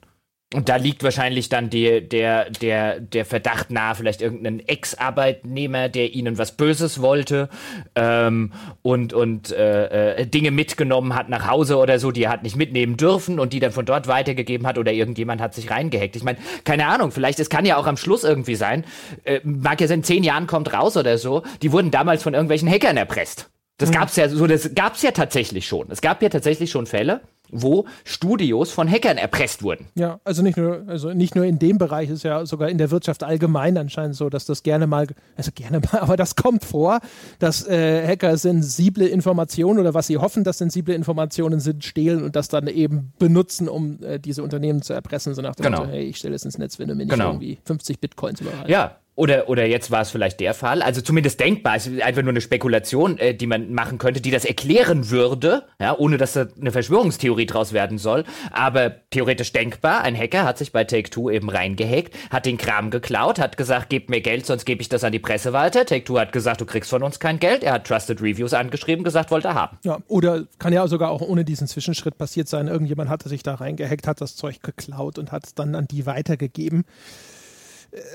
[0.53, 6.13] Und da liegt wahrscheinlich dann die, der, der, der Verdacht nahe, vielleicht irgendein Ex-Arbeitnehmer, der
[6.13, 7.49] ihnen was Böses wollte
[7.95, 12.43] ähm, und, und äh, äh, Dinge mitgenommen hat nach Hause oder so, die er hat
[12.43, 16.15] nicht mitnehmen dürfen und die dann von dort weitergegeben hat oder irgendjemand hat sich reingehackt.
[16.15, 18.85] Ich meine, keine Ahnung, vielleicht, es kann ja auch am Schluss irgendwie sein,
[19.25, 22.69] äh, mag ja sein, zehn Jahren kommt raus oder so, die wurden damals von irgendwelchen
[22.69, 23.49] Hackern erpresst.
[23.77, 23.95] Das mhm.
[23.95, 25.91] gab's ja so, das gab's ja tatsächlich schon.
[25.91, 27.19] Es gab ja tatsächlich schon Fälle
[27.51, 29.87] wo Studios von Hackern erpresst wurden.
[29.95, 32.91] Ja, also nicht nur, also nicht nur in dem Bereich, ist ja sogar in der
[32.91, 36.99] Wirtschaft allgemein anscheinend so, dass das gerne mal, also gerne mal, aber das kommt vor,
[37.39, 42.35] dass äh, Hacker sensible Informationen oder was sie hoffen, dass sensible Informationen sind, stehlen und
[42.35, 45.79] das dann eben benutzen, um äh, diese Unternehmen zu erpressen, so nach dem genau.
[45.79, 47.29] Motto, hey, ich stelle es ins Netz, wenn du mir nicht genau.
[47.29, 48.69] irgendwie 50 Bitcoins überreichst.
[48.69, 50.83] Ja, Oder, oder jetzt war es vielleicht der Fall.
[50.83, 51.75] Also zumindest denkbar.
[51.75, 55.63] Es ist einfach nur eine Spekulation, äh, die man machen könnte, die das erklären würde,
[55.81, 58.25] ja, ohne dass da eine Verschwörungstheorie draus werden soll.
[58.51, 60.03] Aber theoretisch denkbar.
[60.03, 64.11] Ein Hacker hat sich bei Take-Two eben reingehackt, hat den Kram geklaut, hat gesagt, gebt
[64.11, 65.87] mir Geld, sonst gebe ich das an die Presse weiter.
[65.87, 67.63] Take-Two hat gesagt, du kriegst von uns kein Geld.
[67.63, 69.79] Er hat Trusted Reviews angeschrieben, gesagt, wollte er haben.
[69.83, 72.67] Ja, oder kann ja sogar auch ohne diesen Zwischenschritt passiert sein.
[72.67, 76.05] Irgendjemand hatte sich da reingehackt, hat das Zeug geklaut und hat es dann an die
[76.05, 76.85] weitergegeben.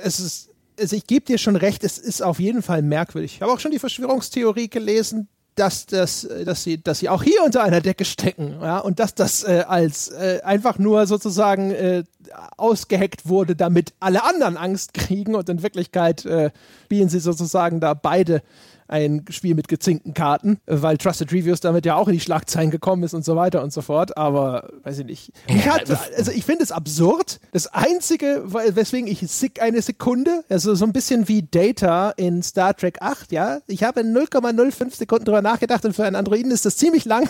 [0.05, 0.52] Es ist
[0.83, 3.37] also ich gebe dir schon recht, es ist auf jeden Fall merkwürdig.
[3.37, 7.43] Ich habe auch schon die Verschwörungstheorie gelesen, dass, das, dass, sie, dass sie auch hier
[7.45, 12.05] unter einer Decke stecken ja, und dass das äh, als äh, einfach nur sozusagen äh,
[12.57, 16.51] ausgeheckt wurde, damit alle anderen Angst kriegen und in Wirklichkeit äh,
[16.85, 18.43] spielen sie sozusagen da beide
[18.93, 23.02] ein Spiel mit gezinkten Karten, weil Trusted Reviews damit ja auch in die Schlagzeilen gekommen
[23.02, 24.16] ist und so weiter und so fort.
[24.16, 25.32] Aber weiß ich nicht.
[25.48, 27.40] Ich hat, also ich finde es absurd.
[27.52, 29.23] Das Einzige, weswegen ich
[29.60, 34.02] eine Sekunde, also so ein bisschen wie Data in Star Trek 8, ja, ich habe
[34.02, 37.28] 0,05 Sekunden drüber nachgedacht und für einen Androiden ist das ziemlich lang,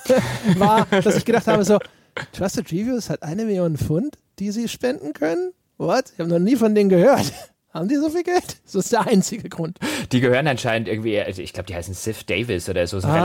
[0.58, 1.78] war, dass ich gedacht habe, so,
[2.32, 5.52] Trusted Reviews hat eine Million Pfund, die sie spenden können?
[5.78, 6.12] What?
[6.14, 7.32] Ich habe noch nie von denen gehört.
[7.76, 8.56] Haben die so viel Geld?
[8.64, 9.78] Das ist der einzige Grund.
[10.10, 13.14] Die gehören anscheinend irgendwie, also ich glaube, die heißen Sif Davis oder so, so ein
[13.14, 13.22] ah,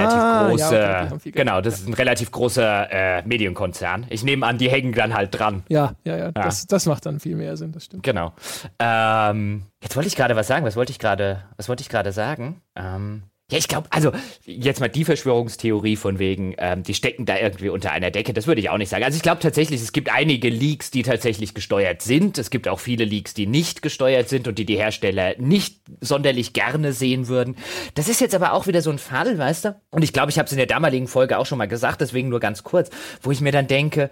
[0.47, 4.07] relativ großer, ja, okay, genau, das ist ein relativ großer äh, Medienkonzern.
[4.09, 5.63] Ich nehme an, die hängen dann halt dran.
[5.69, 6.31] Ja, ja, ja, ja.
[6.31, 8.03] Das, das macht dann viel mehr Sinn, das stimmt.
[8.03, 8.33] Genau.
[8.77, 10.65] Ähm, jetzt wollte ich gerade was sagen.
[10.65, 12.61] Was wollte ich gerade, was wollte ich gerade sagen?
[12.75, 14.13] Ähm, ja, ich glaube, also
[14.45, 18.47] jetzt mal die Verschwörungstheorie von wegen, ähm, die stecken da irgendwie unter einer Decke, das
[18.47, 19.03] würde ich auch nicht sagen.
[19.03, 22.37] Also ich glaube tatsächlich, es gibt einige Leaks, die tatsächlich gesteuert sind.
[22.37, 26.53] Es gibt auch viele Leaks, die nicht gesteuert sind und die die Hersteller nicht sonderlich
[26.53, 27.57] gerne sehen würden.
[27.95, 29.81] Das ist jetzt aber auch wieder so ein Fall, weißt du?
[29.89, 32.29] Und ich glaube, ich habe es in der damaligen Folge auch schon mal gesagt, deswegen
[32.29, 32.89] nur ganz kurz,
[33.21, 34.11] wo ich mir dann denke,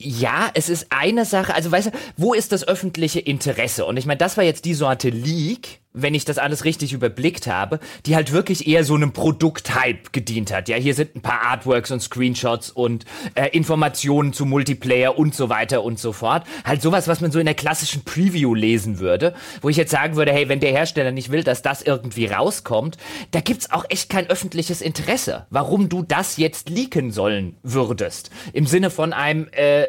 [0.00, 3.84] ja, es ist eine Sache, also weißt du, wo ist das öffentliche Interesse?
[3.84, 7.46] Und ich meine, das war jetzt die Sorte Leak, wenn ich das alles richtig überblickt
[7.46, 10.68] habe, die halt wirklich eher so einem Produkthype gedient hat.
[10.68, 13.04] Ja, hier sind ein paar Artworks und Screenshots und
[13.34, 16.44] äh, Informationen zu Multiplayer und so weiter und so fort.
[16.64, 20.16] Halt sowas, was man so in der klassischen Preview lesen würde, wo ich jetzt sagen
[20.16, 22.96] würde, hey, wenn der Hersteller nicht will, dass das irgendwie rauskommt,
[23.30, 28.30] da gibt's auch echt kein öffentliches Interesse, warum du das jetzt leaken sollen würdest.
[28.52, 29.86] Im Sinne von einem äh,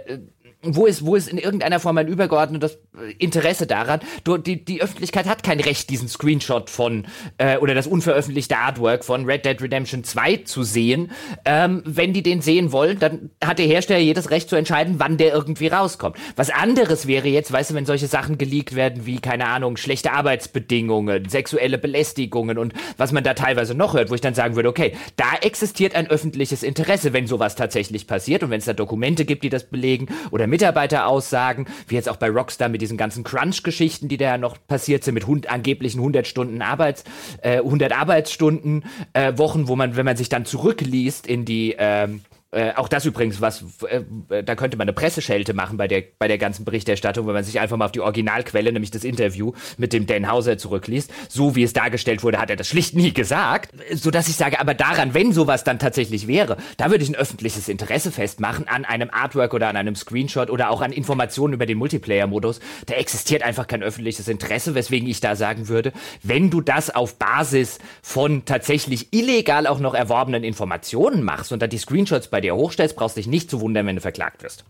[0.64, 2.78] wo ist, wo ist in irgendeiner Form ein übergeordnetes
[3.18, 4.00] Interesse daran?
[4.24, 7.06] Du, die, die Öffentlichkeit hat kein Recht, diesen Screenshot von
[7.38, 11.12] äh, oder das unveröffentlichte Artwork von Red Dead Redemption 2 zu sehen.
[11.46, 15.18] Ähm, wenn die den sehen wollen, dann hat der Hersteller jedes Recht zu entscheiden, wann
[15.18, 16.18] der irgendwie rauskommt.
[16.36, 20.14] Was anderes wäre jetzt, weißt du, wenn solche Sachen geleakt werden wie, keine Ahnung, schlechte
[20.14, 24.70] Arbeitsbedingungen, sexuelle Belästigungen und was man da teilweise noch hört, wo ich dann sagen würde,
[24.70, 29.26] okay, da existiert ein öffentliches Interesse, wenn sowas tatsächlich passiert und wenn es da Dokumente
[29.26, 34.08] gibt, die das belegen oder Mitarbeiteraussagen, wie jetzt auch bei Rockstar mit diesen ganzen Crunch-Geschichten,
[34.08, 37.04] die da ja noch passiert sind, mit hund angeblichen 100 Stunden Arbeits,
[37.42, 42.22] äh, 100 Arbeitsstunden, äh, Wochen, wo man, wenn man sich dann zurückliest in die, ähm,
[42.54, 46.28] äh, auch das übrigens, was äh, da könnte man eine Presseschelte machen bei der bei
[46.28, 49.92] der ganzen Berichterstattung, wenn man sich einfach mal auf die Originalquelle, nämlich das Interview mit
[49.92, 51.12] dem Dan Hauser zurückliest.
[51.30, 54.60] So wie es dargestellt wurde, hat er das schlicht nie gesagt, so dass ich sage,
[54.60, 58.86] aber daran, wenn sowas dann tatsächlich wäre, da würde ich ein öffentliches Interesse festmachen an
[58.86, 62.60] einem Artwork oder an einem Screenshot oder auch an Informationen über den Multiplayer-Modus.
[62.86, 67.16] Da existiert einfach kein öffentliches Interesse, weswegen ich da sagen würde, wenn du das auf
[67.16, 72.56] Basis von tatsächlich illegal auch noch erworbenen Informationen machst und dann die Screenshots bei dir
[72.56, 74.66] hochstellst, brauchst dich nicht zu wundern, wenn du verklagt wirst.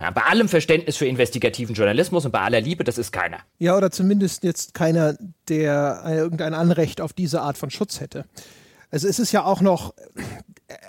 [0.00, 3.38] Ja, bei allem Verständnis für investigativen Journalismus und bei aller Liebe, das ist keiner.
[3.58, 5.16] Ja, oder zumindest jetzt keiner,
[5.48, 8.24] der irgendein Anrecht auf diese Art von Schutz hätte.
[8.90, 9.94] Also es ist ja auch noch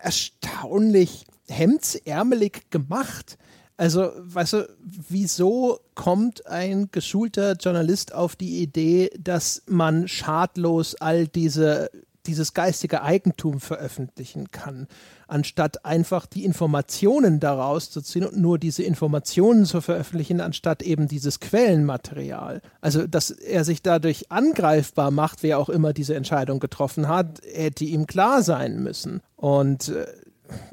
[0.02, 3.38] erstaunlich hemdsärmelig gemacht.
[3.78, 11.28] Also, weißt du, wieso kommt ein geschulter Journalist auf die Idee, dass man schadlos all
[11.28, 11.91] diese,
[12.26, 14.88] dieses geistige Eigentum veröffentlichen kann?
[15.28, 21.08] Anstatt einfach die Informationen daraus zu ziehen und nur diese Informationen zu veröffentlichen, anstatt eben
[21.08, 22.62] dieses Quellenmaterial.
[22.82, 27.86] Also, dass er sich dadurch angreifbar macht, wer auch immer diese Entscheidung getroffen hat, hätte
[27.86, 29.22] ihm klar sein müssen.
[29.36, 30.06] Und äh,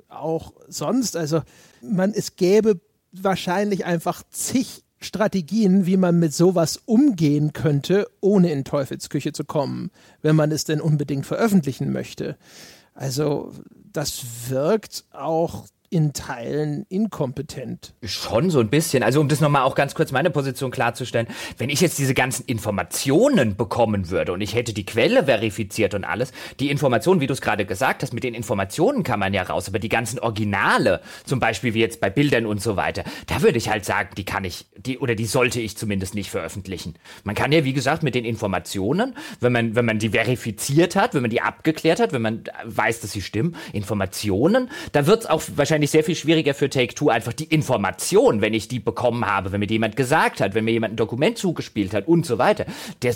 [0.09, 1.43] auch sonst, also
[1.83, 2.81] man, es gäbe
[3.13, 9.91] wahrscheinlich einfach zig Strategien, wie man mit sowas umgehen könnte, ohne in Teufelsküche zu kommen,
[10.23, 12.37] wenn man es denn unbedingt veröffentlichen möchte.
[12.95, 13.53] Also
[13.95, 15.65] das wirkt auch
[15.95, 17.95] in Teilen inkompetent.
[18.03, 19.05] Schon so ein bisschen.
[19.05, 22.45] Also um das nochmal auch ganz kurz meine Position klarzustellen, wenn ich jetzt diese ganzen
[22.47, 27.33] Informationen bekommen würde und ich hätte die Quelle verifiziert und alles, die Informationen, wie du
[27.33, 31.01] es gerade gesagt hast, mit den Informationen kann man ja raus, aber die ganzen Originale,
[31.27, 34.25] zum Beispiel wie jetzt bei Bildern und so weiter, da würde ich halt sagen, die
[34.25, 36.95] kann ich, die oder die sollte ich zumindest nicht veröffentlichen.
[37.23, 41.15] Man kann ja, wie gesagt, mit den Informationen, wenn man, wenn man die verifiziert hat,
[41.15, 45.27] wenn man die abgeklärt hat, wenn man weiß, dass sie stimmen, Informationen, da wird es
[45.27, 49.53] auch wahrscheinlich sehr viel schwieriger für Take-Two einfach die Information, wenn ich die bekommen habe,
[49.53, 52.67] wenn mir jemand gesagt hat, wenn mir jemand ein Dokument zugespielt hat und so weiter,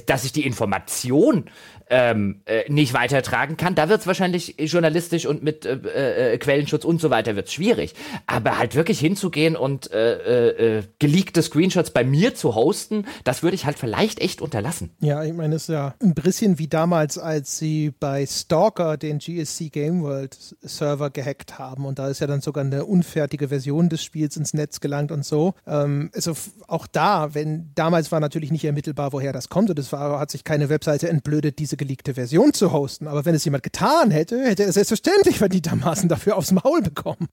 [0.06, 1.44] dass ich die Information
[1.90, 6.84] ähm, äh, nicht weitertragen kann, da wird es wahrscheinlich journalistisch und mit äh, äh, Quellenschutz
[6.84, 7.94] und so weiter wird schwierig.
[8.26, 13.42] Aber halt wirklich hinzugehen und äh, äh, äh, geleakte Screenshots bei mir zu hosten, das
[13.42, 14.90] würde ich halt vielleicht echt unterlassen.
[15.00, 19.18] Ja, ich meine, es ist ja ein bisschen wie damals, als sie bei Stalker den
[19.18, 23.88] GSC Game World Server gehackt haben und da ist ja dann sogar eine unfertige Version
[23.88, 25.54] des Spiels ins Netz gelangt und so.
[25.66, 26.34] Ähm, also
[26.66, 30.44] auch da, wenn damals war natürlich nicht ermittelbar, woher das kommt und es hat sich
[30.44, 33.08] keine Webseite entblödet, diese geleakte Version zu hosten.
[33.08, 37.28] Aber wenn es jemand getan hätte, hätte er selbstverständlich verdientermaßen dafür aufs Maul bekommen.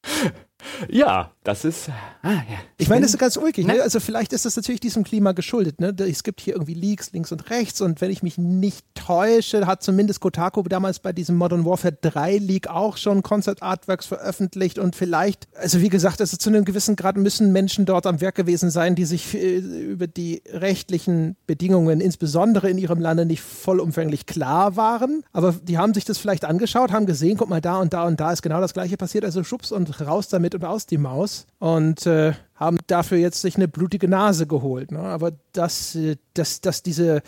[0.89, 1.89] Ja, das ist.
[2.21, 2.57] Ah, ja.
[2.77, 3.67] Ich meine, das ist ganz ulkig.
[3.67, 3.81] Ne?
[3.81, 5.79] Also, vielleicht ist das natürlich diesem Klima geschuldet.
[5.79, 5.95] Ne?
[5.99, 7.81] Es gibt hier irgendwie Leaks links und rechts.
[7.81, 12.37] Und wenn ich mich nicht täusche, hat zumindest Kotaku damals bei diesem Modern Warfare 3
[12.37, 14.79] Leak auch schon Concept Artworks veröffentlicht.
[14.79, 18.35] Und vielleicht, also wie gesagt, also zu einem gewissen Grad müssen Menschen dort am Werk
[18.35, 24.25] gewesen sein, die sich äh, über die rechtlichen Bedingungen, insbesondere in ihrem Lande, nicht vollumfänglich
[24.25, 25.23] klar waren.
[25.31, 28.19] Aber die haben sich das vielleicht angeschaut, haben gesehen, guck mal, da und da und
[28.19, 29.25] da ist genau das Gleiche passiert.
[29.25, 33.55] Also schubs und raus damit und aus die Maus und äh, haben dafür jetzt sich
[33.55, 34.91] eine blutige Nase geholt.
[34.91, 34.99] Ne?
[34.99, 37.21] Aber dass, äh, dass, dass diese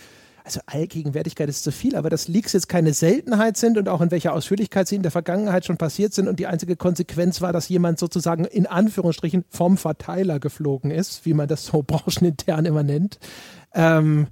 [0.47, 4.11] also Allgegenwärtigkeit ist zu viel, aber dass Leaks jetzt keine Seltenheit sind und auch in
[4.11, 7.67] welcher Ausführlichkeit sie in der Vergangenheit schon passiert sind und die einzige Konsequenz war, dass
[7.67, 13.19] jemand sozusagen in Anführungsstrichen vom Verteiler geflogen ist, wie man das so branchenintern immer nennt,
[13.73, 14.27] ähm,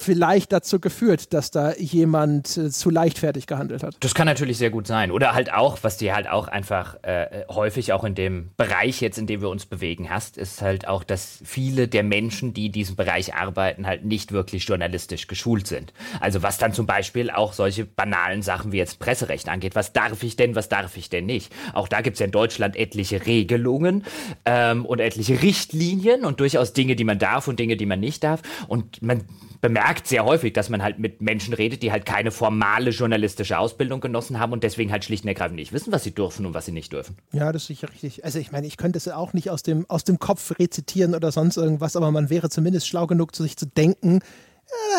[0.00, 3.96] vielleicht dazu geführt, dass da jemand äh, zu leichtfertig gehandelt hat.
[4.00, 5.10] Das kann natürlich sehr gut sein.
[5.10, 9.18] Oder halt auch, was dir halt auch einfach äh, häufig auch in dem Bereich jetzt,
[9.18, 12.72] in dem wir uns bewegen hast, ist halt auch, dass viele der Menschen, die in
[12.72, 15.92] diesem Bereich arbeiten, halt nicht wirklich journalistisch geschult sind.
[16.20, 19.74] Also was dann zum Beispiel auch solche banalen Sachen wie jetzt Presserecht angeht.
[19.74, 21.52] Was darf ich denn, was darf ich denn nicht?
[21.72, 24.04] Auch da gibt es ja in Deutschland etliche Regelungen
[24.44, 28.24] ähm, und etliche Richtlinien und durchaus Dinge, die man darf und Dinge, die man nicht
[28.24, 28.42] darf.
[28.68, 29.24] Und man
[29.60, 34.00] bemerkt sehr häufig, dass man halt mit Menschen redet, die halt keine formale journalistische Ausbildung
[34.00, 36.66] genossen haben und deswegen halt schlicht und ergreifend nicht wissen, was sie dürfen und was
[36.66, 37.16] sie nicht dürfen.
[37.32, 38.24] Ja, das ist sicher richtig.
[38.24, 41.30] Also ich meine, ich könnte es auch nicht aus dem, aus dem Kopf rezitieren oder
[41.32, 44.20] sonst irgendwas, aber man wäre zumindest schlau genug, zu sich zu denken,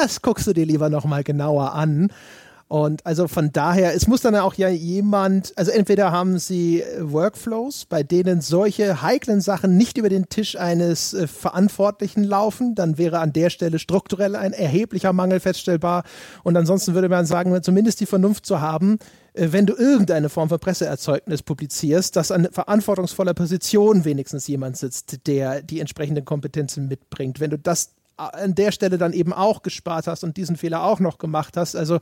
[0.01, 2.11] das guckst du dir lieber nochmal genauer an.
[2.71, 7.11] Und also von daher, es muss dann auch ja jemand, also entweder haben sie äh,
[7.11, 12.97] Workflows, bei denen solche heiklen Sachen nicht über den Tisch eines äh, Verantwortlichen laufen, dann
[12.97, 16.05] wäre an der Stelle strukturell ein erheblicher Mangel feststellbar.
[16.43, 18.99] Und ansonsten würde man sagen, zumindest die Vernunft zu haben,
[19.33, 25.27] äh, wenn du irgendeine Form von Presseerzeugnis publizierst, dass an verantwortungsvoller Position wenigstens jemand sitzt,
[25.27, 27.41] der die entsprechenden Kompetenzen mitbringt.
[27.41, 27.89] Wenn du das
[28.27, 31.75] an der Stelle dann eben auch gespart hast und diesen Fehler auch noch gemacht hast.
[31.75, 31.99] Also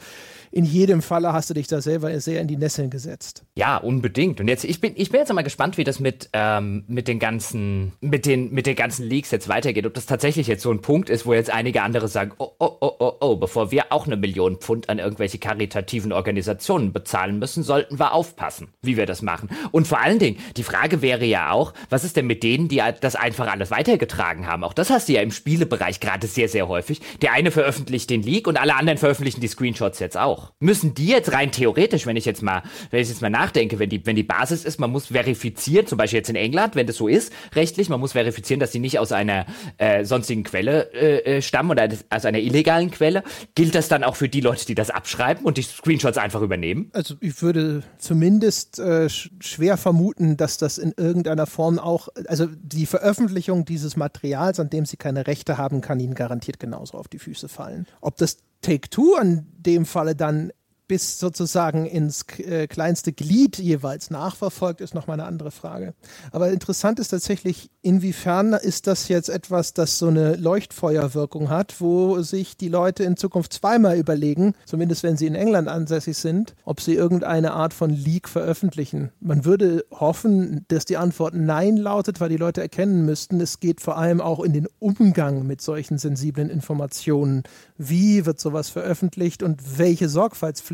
[0.51, 3.43] in jedem Falle hast du dich da selber sehr in die Nesseln gesetzt.
[3.55, 4.39] Ja, unbedingt.
[4.39, 7.19] Und jetzt, ich bin, ich bin jetzt mal gespannt, wie das mit, ähm, mit den
[7.19, 9.85] ganzen, mit den, mit den ganzen Leaks jetzt weitergeht.
[9.85, 12.77] Ob das tatsächlich jetzt so ein Punkt ist, wo jetzt einige andere sagen, oh, oh,
[12.81, 17.63] oh, oh, oh, bevor wir auch eine Million Pfund an irgendwelche karitativen Organisationen bezahlen müssen,
[17.63, 19.49] sollten wir aufpassen, wie wir das machen.
[19.71, 22.81] Und vor allen Dingen, die Frage wäre ja auch, was ist denn mit denen, die
[23.01, 24.63] das einfach alles weitergetragen haben?
[24.63, 27.02] Auch das hast du ja im Spielebereich gerade sehr, sehr häufig.
[27.22, 30.52] Der eine veröffentlicht den Leak und alle anderen veröffentlichen die Screenshots jetzt auch.
[30.60, 33.90] Müssen die jetzt rein theoretisch, wenn ich jetzt mal, wenn ich jetzt mal nachdenke, wenn
[33.90, 36.98] die, wenn die Basis ist, man muss verifizieren, zum Beispiel jetzt in England, wenn das
[36.98, 39.45] so ist, rechtlich, man muss verifizieren, dass die nicht aus einer
[39.77, 43.23] äh, sonstigen Quelle äh, äh stammen oder aus einer illegalen Quelle.
[43.56, 46.90] Gilt das dann auch für die Leute, die das abschreiben und die Screenshots einfach übernehmen?
[46.94, 52.86] Also ich würde zumindest äh, schwer vermuten, dass das in irgendeiner Form auch, also die
[52.86, 57.17] Veröffentlichung dieses Materials, an dem sie keine Rechte haben, kann ihnen garantiert genauso auf die
[57.17, 57.87] Füße fallen.
[57.99, 60.51] Ob das Take-Two an dem Falle dann
[60.89, 65.93] bis sozusagen ins äh, kleinste Glied jeweils nachverfolgt, ist nochmal eine andere Frage.
[66.31, 72.21] Aber interessant ist tatsächlich, inwiefern ist das jetzt etwas, das so eine Leuchtfeuerwirkung hat, wo
[72.23, 76.81] sich die Leute in Zukunft zweimal überlegen, zumindest wenn sie in England ansässig sind, ob
[76.81, 79.11] sie irgendeine Art von Leak veröffentlichen.
[79.19, 83.79] Man würde hoffen, dass die Antwort Nein lautet, weil die Leute erkennen müssten, es geht
[83.79, 87.43] vor allem auch in den Umgang mit solchen sensiblen Informationen.
[87.77, 90.09] Wie wird sowas veröffentlicht und welche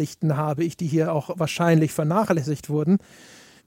[0.05, 2.97] Sorgfaltspflichten habe ich, die hier auch wahrscheinlich vernachlässigt wurden.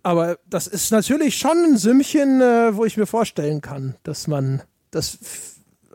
[0.02, 4.62] Aber das ist natürlich schon ein Sümmchen, äh, wo ich mir vorstellen kann, dass man
[4.90, 5.19] das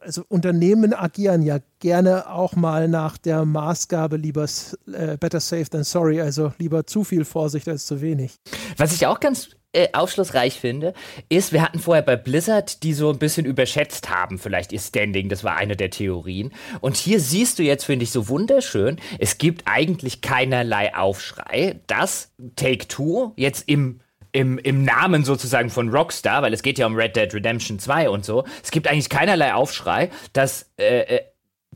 [0.01, 4.45] also Unternehmen agieren ja gerne auch mal nach der Maßgabe lieber
[4.91, 8.37] äh, better safe than sorry, also lieber zu viel Vorsicht als zu wenig.
[8.75, 10.93] Was ich auch ganz äh, aufschlussreich finde,
[11.29, 15.29] ist, wir hatten vorher bei Blizzard, die so ein bisschen überschätzt haben, vielleicht ihr Standing,
[15.29, 16.53] das war eine der Theorien.
[16.79, 22.31] Und hier siehst du jetzt, finde ich, so wunderschön, es gibt eigentlich keinerlei Aufschrei, dass
[22.55, 23.99] Take Two jetzt im
[24.35, 28.09] im, im Namen sozusagen von Rockstar, weil es geht ja um Red Dead Redemption 2
[28.09, 28.43] und so.
[28.63, 31.21] Es gibt eigentlich keinerlei Aufschrei, dass äh, äh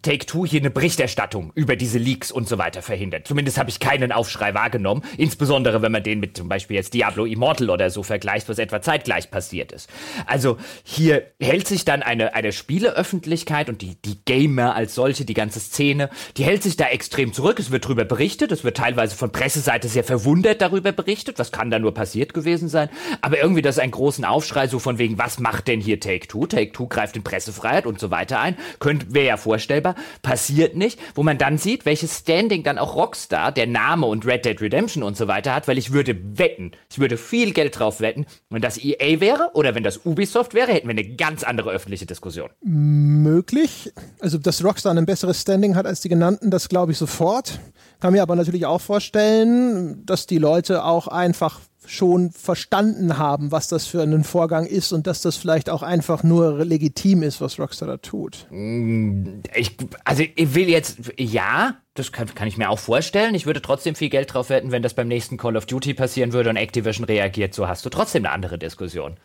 [0.02, 3.28] Take-Two hier eine Berichterstattung über diese Leaks und so weiter verhindert.
[3.28, 7.26] Zumindest habe ich keinen Aufschrei wahrgenommen, insbesondere wenn man den mit zum Beispiel jetzt Diablo
[7.26, 9.90] Immortal oder so vergleicht, was etwa zeitgleich passiert ist.
[10.26, 15.34] Also hier hält sich dann eine, eine Spieleöffentlichkeit und die, die Gamer als solche, die
[15.34, 17.60] ganze Szene, die hält sich da extrem zurück.
[17.60, 21.72] Es wird darüber berichtet, es wird teilweise von Presseseite sehr verwundert darüber berichtet, was kann
[21.72, 22.90] da nur passiert gewesen sein.
[23.22, 26.48] Aber irgendwie das ist ein großen Aufschrei so von wegen, was macht denn hier Take-Two?
[26.48, 28.58] Take-Two greift in Pressefreiheit und so weiter ein.
[28.80, 32.96] Könnt, wäre ja vorstellbar selber, passiert nicht, wo man dann sieht, welches Standing dann auch
[32.96, 36.72] Rockstar, der Name und Red Dead Redemption und so weiter hat, weil ich würde wetten,
[36.90, 40.72] ich würde viel Geld drauf wetten, wenn das EA wäre oder wenn das Ubisoft wäre,
[40.72, 42.50] hätten wir eine ganz andere öffentliche Diskussion.
[42.64, 43.92] Möglich.
[44.20, 47.60] Also, dass Rockstar ein besseres Standing hat als die genannten, das glaube ich sofort.
[48.00, 53.68] Kann mir aber natürlich auch vorstellen, dass die Leute auch einfach schon verstanden haben, was
[53.68, 57.60] das für ein Vorgang ist und dass das vielleicht auch einfach nur legitim ist, was
[57.60, 58.46] Rockstar da tut.
[58.52, 63.34] Mm, ich, also ich will jetzt, ja, das kann, kann, ich mir auch vorstellen.
[63.34, 66.34] Ich würde trotzdem viel Geld drauf wetten, wenn das beim nächsten Call of Duty passieren
[66.34, 69.16] würde und Activision reagiert, so hast du trotzdem eine andere Diskussion.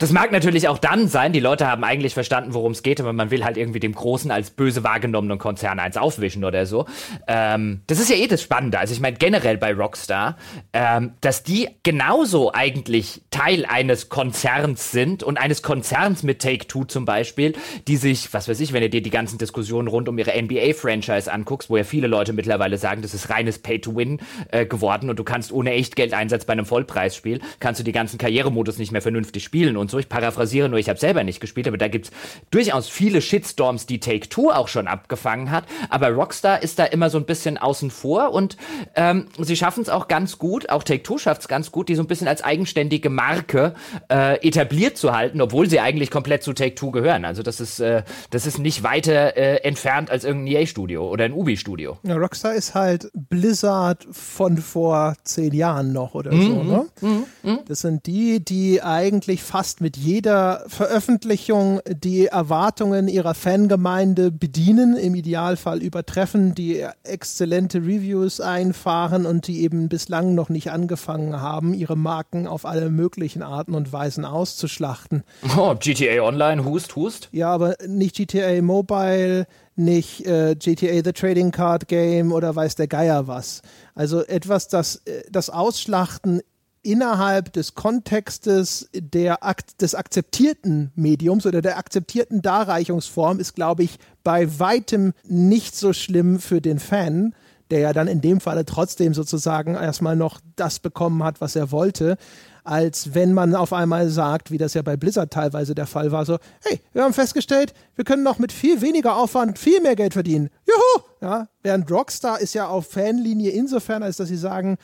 [0.00, 3.12] Das mag natürlich auch dann sein, die Leute haben eigentlich verstanden, worum es geht, aber
[3.12, 6.86] man will halt irgendwie dem großen als böse wahrgenommenen Konzern eins aufwischen oder so.
[7.26, 8.78] Ähm, das ist ja eh das Spannende.
[8.78, 10.36] Also ich meine generell bei Rockstar,
[10.72, 17.04] ähm, dass die genauso eigentlich Teil eines Konzerns sind und eines Konzerns mit Take-Two zum
[17.04, 17.54] Beispiel,
[17.88, 21.32] die sich, was weiß ich, wenn du dir die ganzen Diskussionen rund um ihre NBA-Franchise
[21.32, 24.20] anguckst, wo ja viele Leute mittlerweile sagen, das ist reines Pay-to-Win
[24.52, 28.78] äh, geworden und du kannst ohne Echtgeldeinsatz bei einem Vollpreisspiel, kannst du die ganzen Karrieremodus
[28.78, 29.98] nicht mehr vernünftig spielen und und so.
[29.98, 32.12] Ich paraphrasiere nur, ich habe selber nicht gespielt, aber da gibt es
[32.50, 35.64] durchaus viele Shitstorms, die Take Two auch schon abgefangen hat.
[35.88, 38.56] Aber Rockstar ist da immer so ein bisschen außen vor und
[38.94, 41.94] ähm, sie schaffen es auch ganz gut, auch Take Two schafft es ganz gut, die
[41.94, 43.74] so ein bisschen als eigenständige Marke
[44.10, 47.24] äh, etabliert zu halten, obwohl sie eigentlich komplett zu Take Two gehören.
[47.24, 51.32] Also das ist, äh, das ist nicht weiter äh, entfernt als irgendein EA-Studio oder ein
[51.32, 51.98] Ubi-Studio.
[52.02, 56.42] Ja, Rockstar ist halt Blizzard von vor zehn Jahren noch oder mhm.
[56.42, 56.86] so, ne?
[57.00, 57.24] Mhm.
[57.42, 57.58] Mhm.
[57.66, 65.14] Das sind die, die eigentlich fast mit jeder Veröffentlichung die Erwartungen ihrer Fangemeinde bedienen, im
[65.14, 71.96] Idealfall übertreffen, die exzellente Reviews einfahren und die eben bislang noch nicht angefangen haben, ihre
[71.96, 75.24] Marken auf alle möglichen Arten und Weisen auszuschlachten.
[75.56, 77.28] Oh, GTA Online, Hust, Hust?
[77.32, 79.46] Ja, aber nicht GTA Mobile,
[79.78, 83.62] nicht äh, GTA The Trading Card Game oder weiß der Geier was.
[83.94, 86.40] Also etwas, das äh, das Ausschlachten
[86.82, 89.38] innerhalb des Kontextes der,
[89.80, 96.38] des akzeptierten Mediums oder der akzeptierten Darreichungsform ist, glaube ich, bei weitem nicht so schlimm
[96.38, 97.34] für den Fan,
[97.70, 101.70] der ja dann in dem Falle trotzdem sozusagen erstmal noch das bekommen hat, was er
[101.70, 102.16] wollte,
[102.64, 106.26] als wenn man auf einmal sagt, wie das ja bei Blizzard teilweise der Fall war,
[106.26, 110.12] so, hey, wir haben festgestellt, wir können noch mit viel weniger Aufwand viel mehr Geld
[110.12, 110.50] verdienen.
[110.66, 111.04] Juhu!
[111.20, 114.76] Ja, während Rockstar ist ja auf Fanlinie insofern, als dass sie sagen,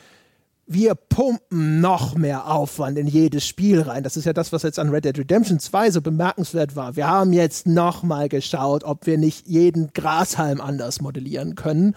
[0.67, 4.03] wir pumpen noch mehr Aufwand in jedes Spiel rein.
[4.03, 6.95] Das ist ja das, was jetzt an Red Dead Redemption 2 so bemerkenswert war.
[6.95, 11.95] Wir haben jetzt noch mal geschaut, ob wir nicht jeden Grashalm anders modellieren können.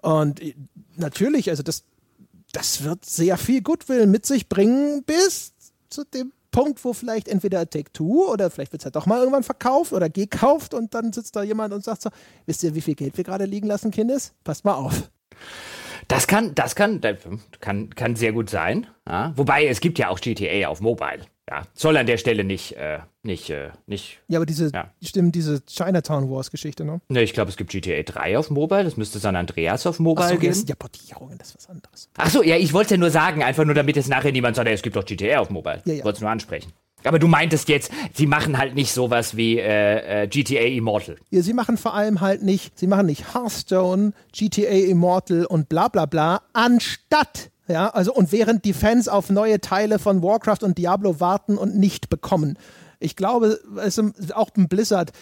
[0.00, 0.40] Und
[0.96, 1.84] natürlich, also das,
[2.52, 5.52] das wird sehr viel Goodwill mit sich bringen bis
[5.90, 9.18] zu dem Punkt, wo vielleicht entweder Take Two oder vielleicht wird es halt doch mal
[9.18, 12.10] irgendwann verkauft oder gekauft und dann sitzt da jemand und sagt so,
[12.46, 14.32] wisst ihr, wie viel Geld wir gerade liegen lassen, Kindes?
[14.44, 15.10] Passt mal auf.
[16.08, 17.00] Das kann, das kann,
[17.60, 18.86] kann, kann sehr gut sein.
[19.06, 19.32] Ja?
[19.36, 21.20] Wobei es gibt ja auch GTA auf Mobile.
[21.50, 24.20] Ja, soll an der Stelle nicht, äh, nicht, äh, nicht.
[24.28, 24.90] Ja, aber diese, ja.
[25.02, 27.00] stimmt, diese Chinatown Wars Geschichte, ne?
[27.08, 28.84] Ne, ich glaube, es gibt GTA 3 auf Mobile.
[28.84, 30.64] Das müsste San Andreas auf Mobile Ach so, geben.
[30.66, 32.10] Ja Portierungen, das ist was anderes.
[32.18, 34.68] Ach so, ja, ich wollte ja nur sagen, einfach nur damit jetzt nachher niemand sagt,
[34.68, 35.80] es gibt doch GTA auf Mobile.
[35.86, 36.04] Ja, ja.
[36.04, 36.70] Wollte es nur ansprechen.
[37.04, 41.16] Aber du meintest jetzt, sie machen halt nicht sowas wie äh, äh, GTA Immortal.
[41.30, 45.88] Ja, sie machen vor allem halt nicht, sie machen nicht Hearthstone, GTA Immortal und bla
[45.88, 50.78] bla bla, anstatt ja, also und während die Fans auf neue Teile von Warcraft und
[50.78, 52.58] Diablo warten und nicht bekommen.
[52.98, 55.12] Ich glaube, also auch ein Blizzard,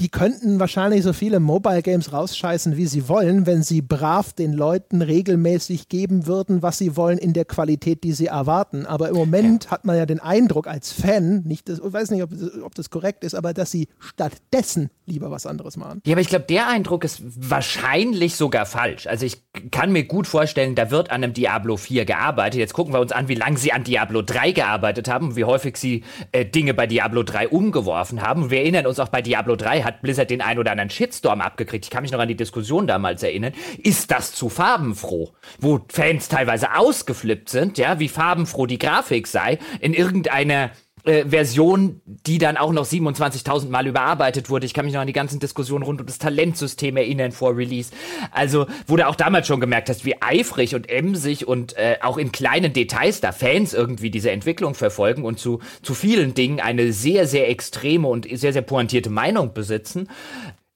[0.00, 4.52] die könnten wahrscheinlich so viele Mobile Games rausscheißen, wie sie wollen, wenn sie brav den
[4.52, 8.84] Leuten regelmäßig geben würden, was sie wollen in der Qualität, die sie erwarten.
[8.84, 9.70] Aber im Moment ja.
[9.70, 12.30] hat man ja den Eindruck als Fan, nicht, das, ich weiß nicht, ob,
[12.62, 16.02] ob das korrekt ist, aber dass sie stattdessen lieber was anderes machen.
[16.04, 19.06] Ja, aber ich glaube, der Eindruck ist wahrscheinlich sogar falsch.
[19.06, 22.60] Also ich kann mir gut vorstellen, da wird an einem Diablo 4 gearbeitet.
[22.60, 25.78] Jetzt gucken wir uns an, wie lange sie an Diablo 3 gearbeitet haben, wie häufig
[25.78, 28.50] sie äh, Dinge bei Diablo 3 umgeworfen haben.
[28.50, 31.86] Wir erinnern uns auch bei Diablo 3 hat Blizzard den ein oder anderen Shitstorm abgekriegt.
[31.86, 33.54] Ich kann mich noch an die Diskussion damals erinnern.
[33.82, 35.32] Ist das zu farbenfroh?
[35.58, 40.70] Wo Fans teilweise ausgeflippt sind, ja, wie farbenfroh die Grafik sei, in irgendeiner
[41.06, 44.66] äh, Version, die dann auch noch 27.000 Mal überarbeitet wurde.
[44.66, 47.92] Ich kann mich noch an die ganzen Diskussionen rund um das Talentsystem erinnern vor Release.
[48.32, 52.18] Also, wo du auch damals schon gemerkt hast, wie eifrig und emsig und äh, auch
[52.18, 56.92] in kleinen Details da Fans irgendwie diese Entwicklung verfolgen und zu, zu vielen Dingen eine
[56.92, 60.08] sehr, sehr extreme und sehr, sehr pointierte Meinung besitzen.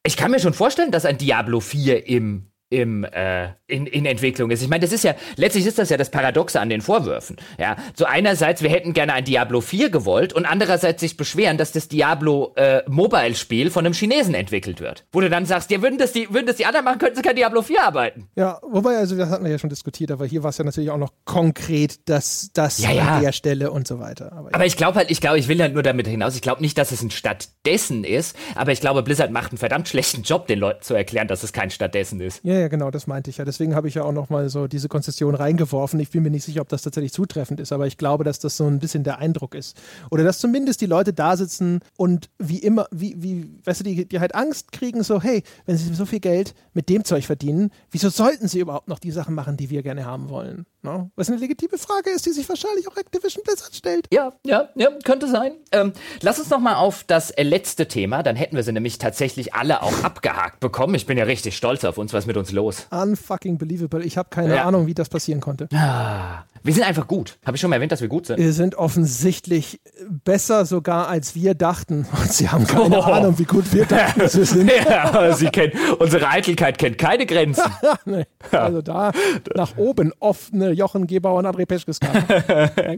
[0.04, 4.50] Ich kann mir schon vorstellen, dass ein Diablo 4 im im, äh, in, in Entwicklung
[4.50, 4.62] ist.
[4.62, 7.36] Ich meine, das ist ja, letztlich ist das ja das Paradoxe an den Vorwürfen.
[7.58, 11.72] Ja, so einerseits, wir hätten gerne ein Diablo 4 gewollt und andererseits sich beschweren, dass
[11.72, 15.04] das Diablo äh, Mobile-Spiel von einem Chinesen entwickelt wird.
[15.12, 17.22] Wo du dann sagst, ja, würden das die, würden das die anderen machen, könnten sie
[17.22, 18.28] kein Diablo 4 arbeiten.
[18.36, 20.90] Ja, wobei, also das hatten wir ja schon diskutiert, aber hier war es ja natürlich
[20.90, 23.16] auch noch konkret, dass das ja, ja.
[23.16, 24.32] an der Stelle und so weiter.
[24.32, 26.60] Aber, aber ich glaube halt, ich glaube, ich will halt nur damit hinaus, ich glaube
[26.60, 30.46] nicht, dass es ein stattdessen ist, aber ich glaube, Blizzard macht einen verdammt schlechten Job,
[30.46, 32.44] den Leuten zu erklären, dass es kein stattdessen ist.
[32.44, 33.44] Ja, ja, genau, das meinte ich ja.
[33.44, 35.98] Deswegen habe ich ja auch nochmal so diese Konzession reingeworfen.
[36.00, 38.56] Ich bin mir nicht sicher, ob das tatsächlich zutreffend ist, aber ich glaube, dass das
[38.56, 39.76] so ein bisschen der Eindruck ist.
[40.10, 44.06] Oder dass zumindest die Leute da sitzen und wie immer, wie, wie, weißt du, die,
[44.06, 47.70] die halt Angst kriegen, so, hey, wenn sie so viel Geld mit dem Zeug verdienen,
[47.90, 50.66] wieso sollten sie überhaupt noch die Sachen machen, die wir gerne haben wollen?
[50.82, 51.10] No?
[51.14, 54.06] Was eine legitime Frage ist, die sich wahrscheinlich auch Activision Blizzard stellt.
[54.10, 55.52] Ja, ja, ja, könnte sein.
[55.72, 55.92] Ähm,
[56.22, 60.04] lass uns nochmal auf das letzte Thema, dann hätten wir sie nämlich tatsächlich alle auch
[60.04, 60.94] abgehakt bekommen.
[60.94, 62.86] Ich bin ja richtig stolz auf uns, was mit uns los?
[62.90, 64.04] Unfucking believable.
[64.04, 64.64] Ich habe keine ja.
[64.64, 65.68] Ahnung, wie das passieren konnte.
[65.72, 67.38] Ah, wir sind einfach gut.
[67.44, 68.38] Habe ich schon mal erwähnt, dass wir gut sind?
[68.38, 72.06] Wir sind offensichtlich besser sogar, als wir dachten.
[72.20, 73.02] Und sie haben keine oh.
[73.02, 74.70] Ahnung, wie gut wir dachten, dass wir sind.
[74.88, 77.64] ja, sie kennt, unsere Eitelkeit kennt keine Grenzen.
[78.04, 78.24] nee.
[78.50, 79.12] Also da
[79.54, 81.98] nach oben offene Jochen Gebauer und André Peschkes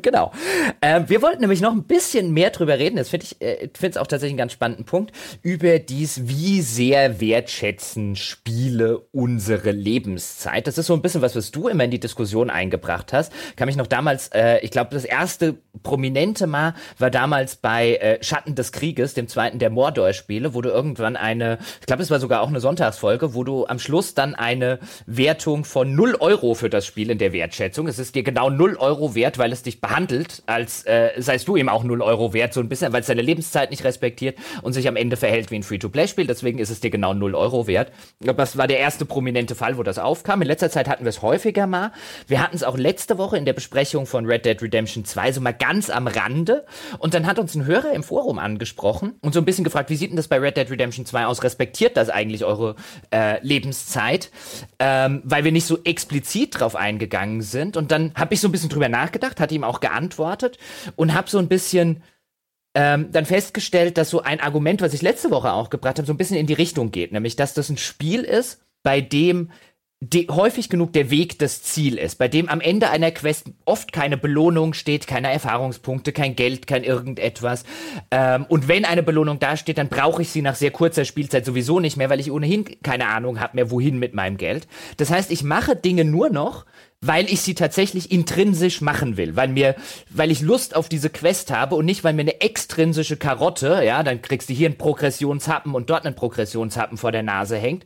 [0.03, 0.33] Genau.
[0.81, 2.97] Äh, wir wollten nämlich noch ein bisschen mehr drüber reden.
[2.97, 3.69] Das finde ich äh,
[3.99, 5.13] auch tatsächlich einen ganz spannenden Punkt
[5.43, 10.67] über dies, wie sehr wertschätzen Spiele unsere Lebenszeit.
[10.67, 13.67] Das ist so ein bisschen was, was du immer in die Diskussion eingebracht hast kann
[13.67, 18.55] mich noch damals, äh, ich glaube, das erste prominente Mal war damals bei äh, Schatten
[18.55, 22.43] des Krieges, dem zweiten der Mordor-Spiele, wo du irgendwann eine, ich glaube, es war sogar
[22.43, 26.87] auch eine Sonntagsfolge, wo du am Schluss dann eine Wertung von 0 Euro für das
[26.87, 27.89] Spiel in der Wertschätzung.
[27.89, 31.57] Es ist dir genau 0 Euro wert, weil es dich behandelt, als äh, seist du
[31.57, 34.73] eben auch 0 Euro wert, so ein bisschen, weil es deine Lebenszeit nicht respektiert und
[34.73, 36.27] sich am Ende verhält wie ein Free-to-Play-Spiel.
[36.27, 37.93] Deswegen ist es dir genau 0 Euro wert.
[38.21, 40.43] Ich glaube, das war der erste prominente Fall, wo das aufkam.
[40.43, 41.93] In letzter Zeit hatten wir es häufiger mal.
[42.27, 45.41] Wir hatten es auch letzte Woche in der Besprechung von Red Dead Redemption 2 so
[45.41, 46.65] mal ganz am Rande.
[46.99, 49.97] Und dann hat uns ein Hörer im Forum angesprochen und so ein bisschen gefragt, wie
[49.97, 51.43] sieht denn das bei Red Dead Redemption 2 aus?
[51.43, 52.77] Respektiert das eigentlich eure
[53.13, 54.31] äh, Lebenszeit?
[54.79, 57.77] Ähm, weil wir nicht so explizit drauf eingegangen sind.
[57.77, 60.59] Und dann habe ich so ein bisschen drüber nachgedacht, hatte ihm auch geantwortet
[60.95, 62.03] und habe so ein bisschen
[62.75, 66.13] ähm, dann festgestellt, dass so ein Argument, was ich letzte Woche auch gebracht habe, so
[66.13, 69.51] ein bisschen in die Richtung geht, nämlich dass das ein Spiel ist, bei dem
[70.05, 73.93] die, häufig genug der Weg das Ziel ist, bei dem am Ende einer Quest oft
[73.93, 77.63] keine Belohnung steht, keine Erfahrungspunkte, kein Geld, kein irgendetwas.
[78.11, 81.79] Ähm, und wenn eine Belohnung dasteht, dann brauche ich sie nach sehr kurzer Spielzeit sowieso
[81.79, 84.67] nicht mehr, weil ich ohnehin keine Ahnung habe mehr, wohin mit meinem Geld.
[84.97, 86.67] Das heißt, ich mache Dinge nur noch,
[87.03, 89.75] weil ich sie tatsächlich intrinsisch machen will, weil mir,
[90.09, 94.03] weil ich Lust auf diese Quest habe und nicht, weil mir eine extrinsische Karotte, ja,
[94.05, 97.85] dann kriegst du hier einen Progressionshappen und dort einen Progressionshappen vor der Nase hängt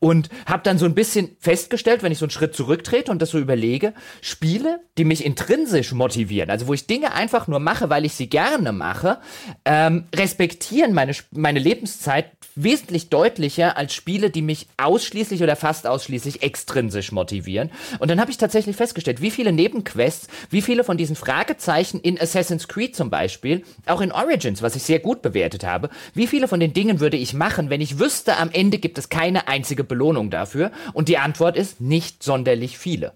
[0.00, 3.30] und habe dann so ein bisschen festgestellt, wenn ich so einen Schritt zurücktrete und das
[3.30, 8.04] so überlege, Spiele, die mich intrinsisch motivieren, also wo ich Dinge einfach nur mache, weil
[8.04, 9.18] ich sie gerne mache,
[9.64, 16.42] ähm, respektieren meine meine Lebenszeit wesentlich deutlicher als Spiele, die mich ausschließlich oder fast ausschließlich
[16.42, 17.70] extrinsisch motivieren.
[17.98, 22.20] Und dann habe ich tatsächlich festgestellt, wie viele Nebenquests, wie viele von diesen Fragezeichen in
[22.20, 26.48] Assassin's Creed zum Beispiel, auch in Origins, was ich sehr gut bewertet habe, wie viele
[26.48, 29.84] von den Dingen würde ich machen, wenn ich wüsste, am Ende gibt es keine einzige
[29.84, 30.70] Belohnung dafür?
[30.92, 33.12] Und die Antwort ist nicht sonderlich viele.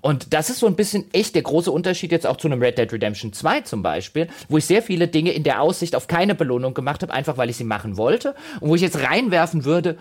[0.00, 2.78] Und das ist so ein bisschen echt der große Unterschied jetzt auch zu einem Red
[2.78, 6.34] Dead Redemption 2 zum Beispiel, wo ich sehr viele Dinge in der Aussicht auf keine
[6.34, 8.34] Belohnung gemacht habe, einfach weil ich sie machen wollte.
[8.60, 9.98] Und wo ich jetzt reinwerfen würde,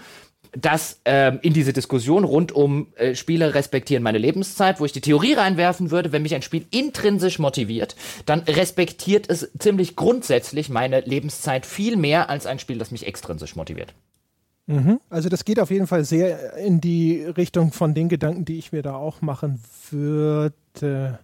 [0.62, 5.02] dass ähm, in diese Diskussion rund um äh, Spiele respektieren meine Lebenszeit, wo ich die
[5.02, 11.02] Theorie reinwerfen würde, wenn mich ein Spiel intrinsisch motiviert, dann respektiert es ziemlich grundsätzlich meine
[11.02, 13.94] Lebenszeit viel mehr als ein Spiel, das mich extrinsisch motiviert.
[14.66, 15.00] Mhm.
[15.10, 18.72] Also das geht auf jeden Fall sehr in die Richtung von den Gedanken, die ich
[18.72, 19.62] mir da auch machen
[19.92, 21.20] würde.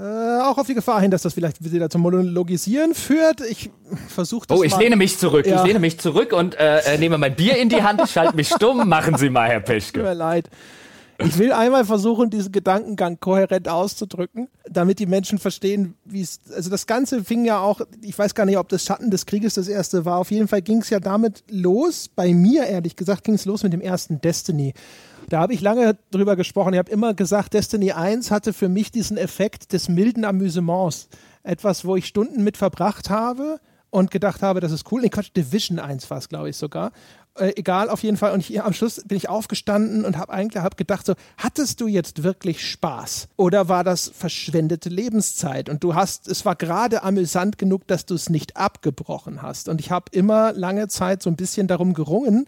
[0.00, 3.40] Äh, auch auf die Gefahr hin, dass das vielleicht wieder zum Monologisieren führt.
[3.42, 3.70] Ich
[4.08, 4.78] versuche das Oh, ich mal.
[4.80, 5.46] lehne mich zurück.
[5.46, 5.56] Ja.
[5.60, 8.48] Ich lehne mich zurück und äh, äh, nehme mein Bier in die Hand, schalte mich
[8.48, 8.88] stumm.
[8.88, 10.12] Machen Sie mal, Herr Tut mir Peschke.
[10.14, 10.48] leid.
[11.22, 16.40] Ich will einmal versuchen, diesen Gedankengang kohärent auszudrücken, damit die Menschen verstehen, wie es.
[16.54, 19.54] Also das Ganze fing ja auch, ich weiß gar nicht, ob das Schatten des Krieges
[19.54, 20.18] das erste war.
[20.18, 22.08] Auf jeden Fall ging es ja damit los.
[22.08, 24.72] Bei mir, ehrlich gesagt, ging es los mit dem ersten Destiny.
[25.28, 26.72] Da habe ich lange drüber gesprochen.
[26.72, 31.08] Ich habe immer gesagt, Destiny 1 hatte für mich diesen Effekt des milden Amüsements.
[31.42, 33.60] Etwas, wo ich Stunden mit verbracht habe
[33.90, 35.02] und gedacht habe, das ist cool.
[35.02, 36.92] Nee, Quatsch, Division 1 war es, glaube ich, sogar.
[37.36, 38.32] Äh, egal, auf jeden Fall.
[38.32, 41.86] Und ich, am Schluss bin ich aufgestanden und habe eigentlich hab gedacht, so, hattest du
[41.86, 43.28] jetzt wirklich Spaß?
[43.36, 45.68] Oder war das verschwendete Lebenszeit?
[45.68, 49.68] Und du hast, es war gerade amüsant genug, dass du es nicht abgebrochen hast.
[49.68, 52.46] Und ich habe immer lange Zeit so ein bisschen darum gerungen,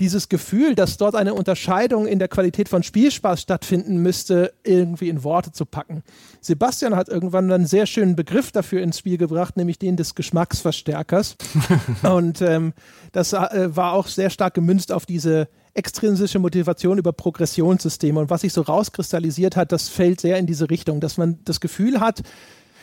[0.00, 5.24] dieses Gefühl, dass dort eine Unterscheidung in der Qualität von Spielspaß stattfinden müsste, irgendwie in
[5.24, 6.02] Worte zu packen.
[6.40, 11.36] Sebastian hat irgendwann einen sehr schönen Begriff dafür ins Spiel gebracht, nämlich den des Geschmacksverstärkers.
[12.02, 12.72] Und ähm,
[13.12, 18.18] das äh, war auch sehr stark gemünzt auf diese extrinsische Motivation über Progressionssysteme.
[18.20, 21.60] Und was sich so rauskristallisiert hat, das fällt sehr in diese Richtung, dass man das
[21.60, 22.22] Gefühl hat,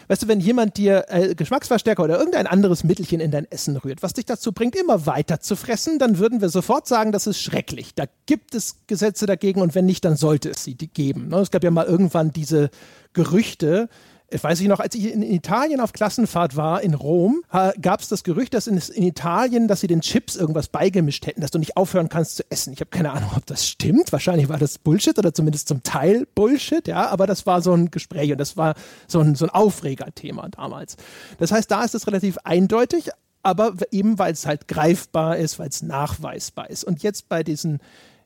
[0.07, 4.03] Weißt du, wenn jemand dir äh, Geschmacksverstärker oder irgendein anderes Mittelchen in dein Essen rührt,
[4.03, 7.41] was dich dazu bringt, immer weiter zu fressen, dann würden wir sofort sagen, das ist
[7.41, 7.95] schrecklich.
[7.95, 11.29] Da gibt es Gesetze dagegen und wenn nicht, dann sollte es sie geben.
[11.29, 11.37] Ne?
[11.37, 12.69] Es gab ja mal irgendwann diese
[13.13, 13.89] Gerüchte,
[14.35, 17.43] ich weiß ich noch, als ich in Italien auf Klassenfahrt war, in Rom,
[17.81, 21.41] gab es das Gerücht, dass in, in, Italien, dass sie den Chips irgendwas beigemischt hätten,
[21.41, 22.73] dass du nicht aufhören kannst zu essen.
[22.73, 24.11] Ich habe keine Ahnung, ob das stimmt.
[24.11, 27.91] Wahrscheinlich war das Bullshit oder zumindest zum Teil Bullshit, ja, aber das war so ein
[27.91, 28.75] Gespräch und das war
[29.07, 30.97] so ein, so ein Aufregerthema damals.
[31.37, 33.09] Das heißt, da ist es relativ eindeutig,
[33.41, 36.83] aber eben weil es halt greifbar ist, weil es nachweisbar ist.
[36.83, 37.79] Und jetzt bei diesen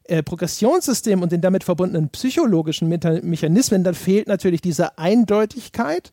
[0.09, 6.11] äh, Progressionssystem und den damit verbundenen psychologischen Meta Mechanismen, dann fehlt natürlich diese Eindeutigkeit.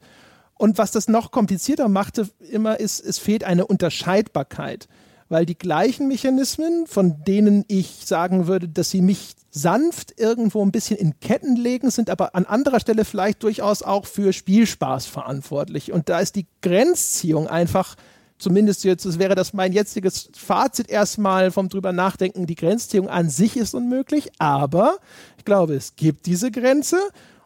[0.59, 4.89] Und was das noch komplizierter machte, immer ist, es fehlt eine Unterscheidbarkeit.
[5.29, 10.71] Weil die gleichen Mechanismen, von denen ich sagen würde, dass sie mich sanft irgendwo ein
[10.71, 15.91] bisschen in Ketten legen, sind aber an anderer Stelle vielleicht durchaus auch für Spielspaß verantwortlich.
[15.93, 17.97] Und da ist die Grenzziehung einfach
[18.39, 23.31] zumindest jetzt, das wäre das mein jetziges Fazit erstmal vom drüber nachdenken, die Grenzziehung an
[23.31, 24.99] sich ist unmöglich, aber
[25.39, 26.99] ich glaube, es gibt diese Grenze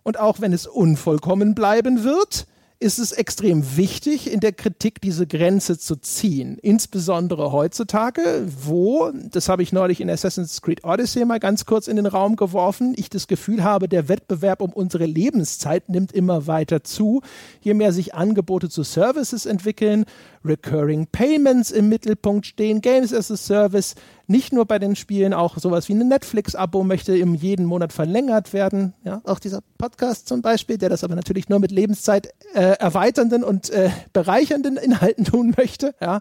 [0.03, 2.47] und auch wenn es unvollkommen bleiben wird,
[2.83, 6.57] ist es extrem wichtig, in der Kritik diese Grenze zu ziehen.
[6.63, 11.97] Insbesondere heutzutage, wo, das habe ich neulich in Assassin's Creed Odyssey mal ganz kurz in
[11.97, 16.83] den Raum geworfen, ich das Gefühl habe, der Wettbewerb um unsere Lebenszeit nimmt immer weiter
[16.83, 17.21] zu.
[17.61, 20.07] Je mehr sich Angebote zu Services entwickeln,
[20.45, 23.95] Recurring Payments im Mittelpunkt stehen, Games as a Service,
[24.27, 28.53] nicht nur bei den Spielen, auch sowas wie ein Netflix-Abo möchte im jeden Monat verlängert
[28.53, 28.95] werden.
[29.05, 33.45] Ja, auch dieser Podcast zum Beispiel, der das aber natürlich nur mit Lebenszeit äh, erweiternden
[33.45, 35.95] und äh, bereichernden Inhalten tun möchte.
[36.01, 36.21] Ja.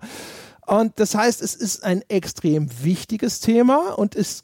[0.65, 4.43] Und das heißt, es ist ein extrem wichtiges Thema und es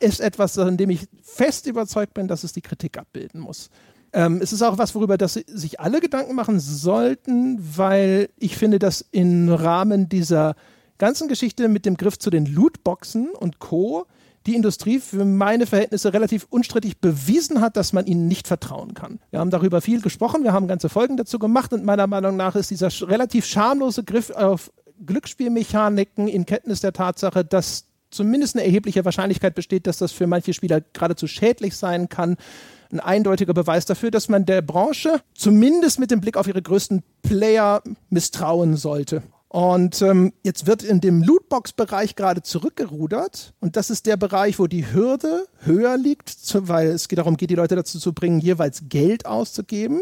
[0.00, 3.70] ist etwas, an dem ich fest überzeugt bin, dass es die Kritik abbilden muss.
[4.14, 8.78] Ähm, es ist auch was, worüber das sich alle Gedanken machen sollten, weil ich finde,
[8.78, 10.54] dass im Rahmen dieser
[10.98, 14.06] ganzen Geschichte mit dem Griff zu den Lootboxen und Co.
[14.46, 19.18] die Industrie für meine Verhältnisse relativ unstrittig bewiesen hat, dass man ihnen nicht vertrauen kann.
[19.30, 22.54] Wir haben darüber viel gesprochen, wir haben ganze Folgen dazu gemacht und meiner Meinung nach
[22.54, 24.70] ist dieser relativ schamlose Griff auf
[25.04, 30.52] Glücksspielmechaniken in Kenntnis der Tatsache, dass zumindest eine erhebliche Wahrscheinlichkeit besteht, dass das für manche
[30.52, 32.36] Spieler geradezu schädlich sein kann,
[32.94, 37.02] ein eindeutiger Beweis dafür, dass man der Branche zumindest mit dem Blick auf ihre größten
[37.22, 39.22] Player misstrauen sollte.
[39.48, 43.54] Und ähm, jetzt wird in dem Lootbox-Bereich gerade zurückgerudert.
[43.60, 47.54] Und das ist der Bereich, wo die Hürde höher liegt, weil es darum geht, die
[47.54, 50.00] Leute dazu zu bringen, jeweils Geld auszugeben.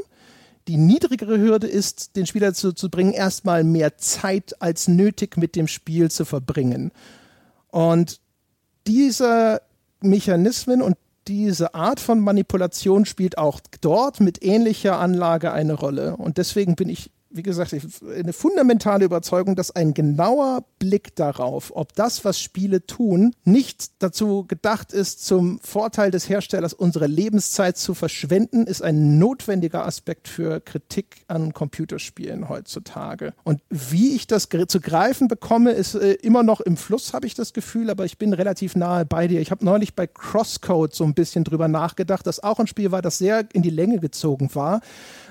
[0.69, 5.55] Die niedrigere Hürde ist, den Spieler dazu zu bringen, erstmal mehr Zeit als nötig mit
[5.55, 6.93] dem Spiel zu verbringen.
[7.69, 8.20] Und
[8.86, 9.60] diese
[10.01, 10.97] Mechanismen und
[11.28, 16.16] diese Art von Manipulation spielt auch dort mit ähnlicher Anlage eine Rolle.
[16.16, 17.75] Und deswegen bin ich wie gesagt,
[18.17, 24.45] eine fundamentale Überzeugung, dass ein genauer Blick darauf, ob das, was Spiele tun, nicht dazu
[24.47, 30.61] gedacht ist, zum Vorteil des Herstellers unsere Lebenszeit zu verschwenden, ist ein notwendiger Aspekt für
[30.61, 33.35] Kritik an Computerspielen heutzutage.
[33.45, 37.35] Und wie ich das zu greifen bekomme, ist äh, immer noch im Fluss, habe ich
[37.35, 39.41] das Gefühl, aber ich bin relativ nahe bei dir.
[39.41, 43.03] Ich habe neulich bei Crosscode so ein bisschen drüber nachgedacht, das auch ein Spiel war,
[43.03, 44.81] das sehr in die Länge gezogen war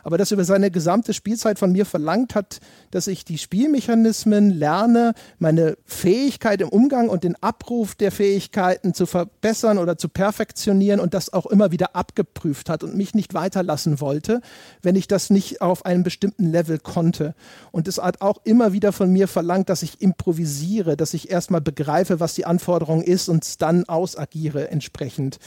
[0.04, 2.60] aber das über seine gesamte Spielzeit von mir verlangt hat,
[2.92, 9.06] dass ich die Spielmechanismen lerne, meine Fähigkeit im Umgang und den Abruf der Fähigkeiten zu
[9.06, 14.02] verbessern oder zu perfektionieren und das auch immer wieder abgeprüft hat und mich nicht weiterlassen
[14.02, 14.42] wollte,
[14.82, 17.36] wenn ich das nicht auf einem bestimmten Level konnte.
[17.72, 21.62] Und es hat auch immer wieder von mir verlangt, dass ich improvisiere, dass ich erstmal
[21.62, 25.40] begreife, was die Anforderung ist und dann ausagiere entsprechend.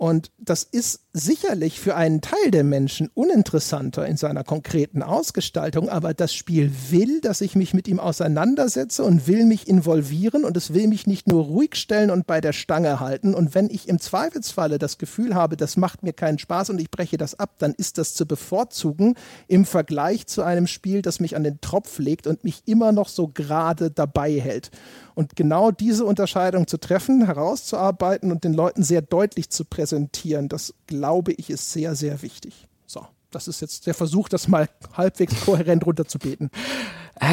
[0.00, 6.14] Und das ist sicherlich für einen Teil der Menschen uninteressanter in seiner konkreten Ausgestaltung, aber
[6.14, 10.72] das Spiel will, dass ich mich mit ihm auseinandersetze und will mich involvieren und es
[10.72, 13.34] will mich nicht nur ruhig stellen und bei der Stange halten.
[13.34, 16.90] Und wenn ich im Zweifelsfalle das Gefühl habe, das macht mir keinen Spaß und ich
[16.90, 19.16] breche das ab, dann ist das zu bevorzugen
[19.48, 23.08] im Vergleich zu einem Spiel, das mich an den Tropf legt und mich immer noch
[23.08, 24.70] so gerade dabei hält.
[25.14, 29.89] Und genau diese Unterscheidung zu treffen, herauszuarbeiten und den Leuten sehr deutlich zu präsentieren,
[30.48, 32.68] das glaube ich ist sehr, sehr wichtig.
[32.86, 36.50] So, das ist jetzt der Versuch, das mal halbwegs kohärent runterzubeten.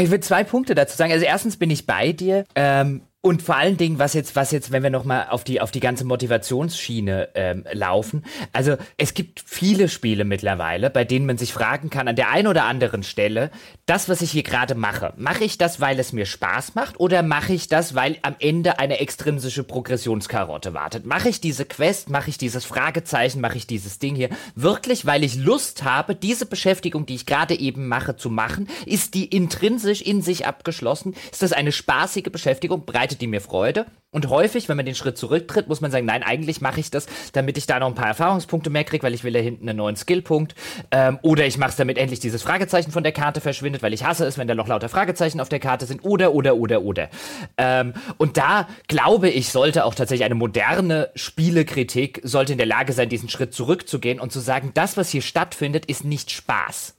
[0.01, 1.11] Ich will zwei Punkte dazu sagen.
[1.11, 2.45] Also erstens bin ich bei dir.
[2.55, 5.71] Ähm, und vor allen Dingen, was jetzt, was jetzt, wenn wir nochmal auf die, auf
[5.71, 8.23] die ganze Motivationsschiene ähm, laufen.
[8.53, 12.47] Also es gibt viele Spiele mittlerweile, bei denen man sich fragen kann, an der einen
[12.47, 13.51] oder anderen Stelle,
[13.85, 17.21] das, was ich hier gerade mache, mache ich das, weil es mir Spaß macht oder
[17.21, 21.05] mache ich das, weil am Ende eine extrinsische Progressionskarotte wartet?
[21.05, 25.25] Mache ich diese Quest, mache ich dieses Fragezeichen, mache ich dieses Ding hier wirklich, weil
[25.25, 28.69] ich Lust habe, diese Beschäftigung, die ich gerade eben mache, zu machen?
[28.85, 31.13] Ist die intrinsisch in sich abgeschlossen?
[31.29, 32.85] Ist das eine spaßige Beschäftigung?
[32.85, 33.85] Bereitet die mir Freude?
[34.09, 37.07] Und häufig, wenn man den Schritt zurücktritt, muss man sagen, nein, eigentlich mache ich das,
[37.33, 39.77] damit ich da noch ein paar Erfahrungspunkte mehr kriege, weil ich will da hinten einen
[39.77, 40.55] neuen Skillpunkt.
[40.91, 44.05] Ähm, oder ich mache es, damit endlich dieses Fragezeichen von der Karte verschwindet, weil ich
[44.05, 46.03] hasse es, wenn da noch lauter Fragezeichen auf der Karte sind.
[46.03, 47.09] Oder, oder, oder, oder.
[47.57, 52.93] Ähm, und da glaube ich, sollte auch tatsächlich eine moderne Spielekritik, sollte in der Lage
[52.93, 56.96] sein, diesen Schritt zurückzugehen und zu sagen, das, was hier stattfindet, ist nicht Spaß.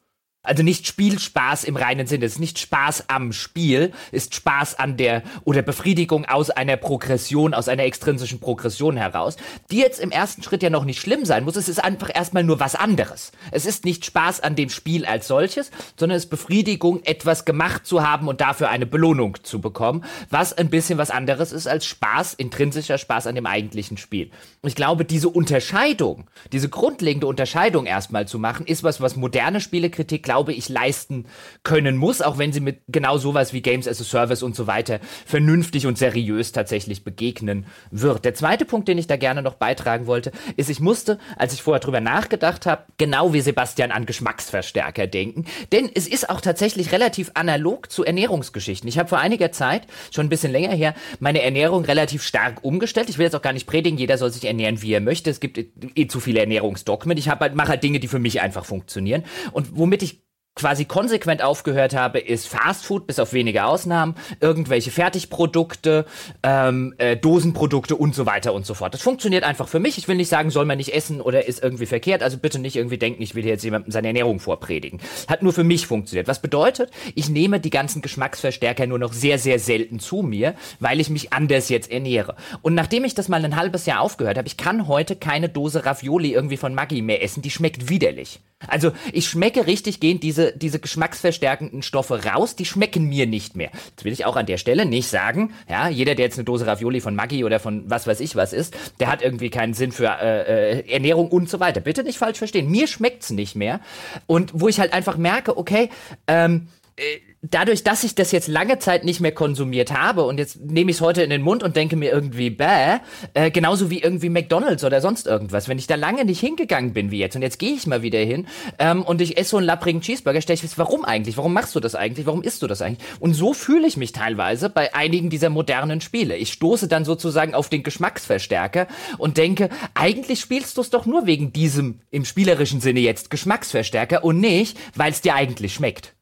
[0.48, 4.96] Also nicht Spielspaß im reinen Sinne, es ist nicht Spaß am Spiel, ist Spaß an
[4.96, 9.36] der oder Befriedigung aus einer Progression, aus einer extrinsischen Progression heraus,
[9.70, 11.56] die jetzt im ersten Schritt ja noch nicht schlimm sein muss.
[11.56, 13.30] Es ist einfach erstmal nur was anderes.
[13.50, 17.84] Es ist nicht Spaß an dem Spiel als solches, sondern es ist Befriedigung, etwas gemacht
[17.84, 21.84] zu haben und dafür eine Belohnung zu bekommen, was ein bisschen was anderes ist als
[21.84, 24.30] Spaß, intrinsischer Spaß an dem eigentlichen Spiel.
[24.62, 30.22] ich glaube, diese Unterscheidung, diese grundlegende Unterscheidung erstmal zu machen, ist was, was moderne Spielekritik
[30.22, 31.26] glaube ich, leisten
[31.64, 34.66] können muss, auch wenn sie mit genau sowas wie Games as a Service und so
[34.66, 38.24] weiter vernünftig und seriös tatsächlich begegnen wird.
[38.24, 41.62] Der zweite Punkt, den ich da gerne noch beitragen wollte, ist, ich musste, als ich
[41.62, 45.44] vorher drüber nachgedacht habe, genau wie Sebastian an Geschmacksverstärker denken.
[45.72, 48.88] Denn es ist auch tatsächlich relativ analog zu Ernährungsgeschichten.
[48.88, 53.08] Ich habe vor einiger Zeit, schon ein bisschen länger her, meine Ernährung relativ stark umgestellt.
[53.08, 55.30] Ich will jetzt auch gar nicht predigen, jeder soll sich ernähren, wie er möchte.
[55.30, 57.16] Es gibt eh zu viele Ernährungsdogmen.
[57.16, 59.24] Ich halt, mache halt Dinge, die für mich einfach funktionieren.
[59.52, 60.27] Und womit ich
[60.58, 66.04] quasi konsequent aufgehört habe, ist Fastfood, bis auf wenige Ausnahmen, irgendwelche Fertigprodukte,
[66.42, 68.92] ähm, äh, Dosenprodukte und so weiter und so fort.
[68.92, 69.98] Das funktioniert einfach für mich.
[69.98, 72.22] Ich will nicht sagen, soll man nicht essen oder ist irgendwie verkehrt.
[72.22, 74.98] Also bitte nicht irgendwie denken, ich will jetzt jemandem seine Ernährung vorpredigen.
[75.28, 76.26] Hat nur für mich funktioniert.
[76.26, 81.00] Was bedeutet, ich nehme die ganzen Geschmacksverstärker nur noch sehr, sehr selten zu mir, weil
[81.00, 82.34] ich mich anders jetzt ernähre.
[82.62, 85.86] Und nachdem ich das mal ein halbes Jahr aufgehört habe, ich kann heute keine Dose
[85.86, 87.42] Ravioli irgendwie von Maggi mehr essen.
[87.42, 88.40] Die schmeckt widerlich.
[88.66, 93.70] Also ich schmecke richtig gehend diese, diese geschmacksverstärkenden Stoffe raus, die schmecken mir nicht mehr.
[93.94, 95.54] Das will ich auch an der Stelle nicht sagen.
[95.68, 98.52] Ja, jeder, der jetzt eine Dose Ravioli von Maggi oder von was weiß ich was
[98.52, 101.80] ist, der hat irgendwie keinen Sinn für äh, äh, Ernährung und so weiter.
[101.80, 102.68] Bitte nicht falsch verstehen.
[102.68, 103.80] Mir schmeckt's nicht mehr.
[104.26, 105.90] Und wo ich halt einfach merke, okay,
[106.26, 107.02] ähm, äh,
[107.42, 110.96] dadurch, dass ich das jetzt lange Zeit nicht mehr konsumiert habe und jetzt nehme ich
[110.96, 112.98] es heute in den Mund und denke mir irgendwie, bäh,
[113.34, 115.68] äh, genauso wie irgendwie McDonalds oder sonst irgendwas.
[115.68, 118.18] Wenn ich da lange nicht hingegangen bin wie jetzt und jetzt gehe ich mal wieder
[118.18, 118.46] hin
[118.78, 121.36] ähm, und ich esse so einen lapprigen Cheeseburger, stelle ich fest, warum eigentlich?
[121.36, 122.26] Warum machst du das eigentlich?
[122.26, 123.06] Warum isst du das eigentlich?
[123.20, 126.36] Und so fühle ich mich teilweise bei einigen dieser modernen Spiele.
[126.36, 131.26] Ich stoße dann sozusagen auf den Geschmacksverstärker und denke, eigentlich spielst du es doch nur
[131.26, 136.17] wegen diesem im spielerischen Sinne jetzt Geschmacksverstärker und nicht, weil es dir eigentlich schmeckt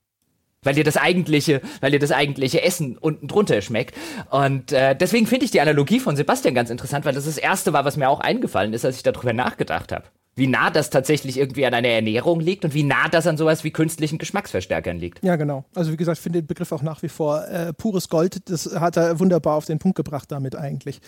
[0.66, 3.96] weil dir das eigentliche, weil dir das eigentliche Essen unten drunter schmeckt.
[4.30, 7.72] Und äh, deswegen finde ich die Analogie von Sebastian ganz interessant, weil das das erste
[7.72, 10.04] war, was mir auch eingefallen ist, als ich darüber nachgedacht habe.
[10.34, 13.64] Wie nah das tatsächlich irgendwie an einer Ernährung liegt und wie nah das an sowas
[13.64, 15.24] wie künstlichen Geschmacksverstärkern liegt.
[15.24, 15.64] Ja, genau.
[15.74, 18.50] Also wie gesagt, ich finde den Begriff auch nach wie vor äh, pures Gold.
[18.50, 21.00] Das hat er wunderbar auf den Punkt gebracht damit eigentlich.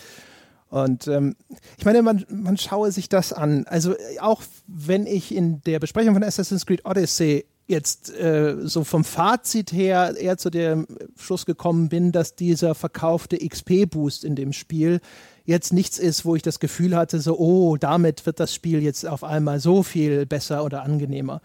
[0.69, 1.35] Und ähm,
[1.77, 3.65] ich meine, man, man schaue sich das an.
[3.67, 9.03] Also auch wenn ich in der Besprechung von Assassin's Creed Odyssey jetzt äh, so vom
[9.03, 10.87] Fazit her eher zu dem
[11.17, 15.01] Schluss gekommen bin, dass dieser verkaufte XP-Boost in dem Spiel
[15.45, 19.07] jetzt nichts ist, wo ich das Gefühl hatte, so, oh, damit wird das Spiel jetzt
[19.07, 21.41] auf einmal so viel besser oder angenehmer.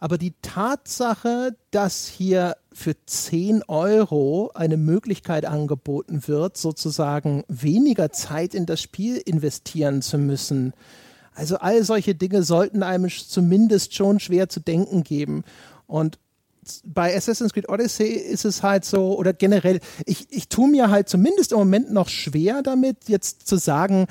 [0.00, 8.54] Aber die Tatsache, dass hier für 10 Euro eine Möglichkeit angeboten wird, sozusagen weniger Zeit
[8.54, 10.72] in das Spiel investieren zu müssen,
[11.34, 15.44] also all solche Dinge sollten einem zumindest schon schwer zu denken geben.
[15.86, 16.18] Und
[16.84, 21.08] bei Assassin's Creed Odyssey ist es halt so, oder generell, ich, ich tue mir halt
[21.08, 24.06] zumindest im Moment noch schwer damit, jetzt zu sagen,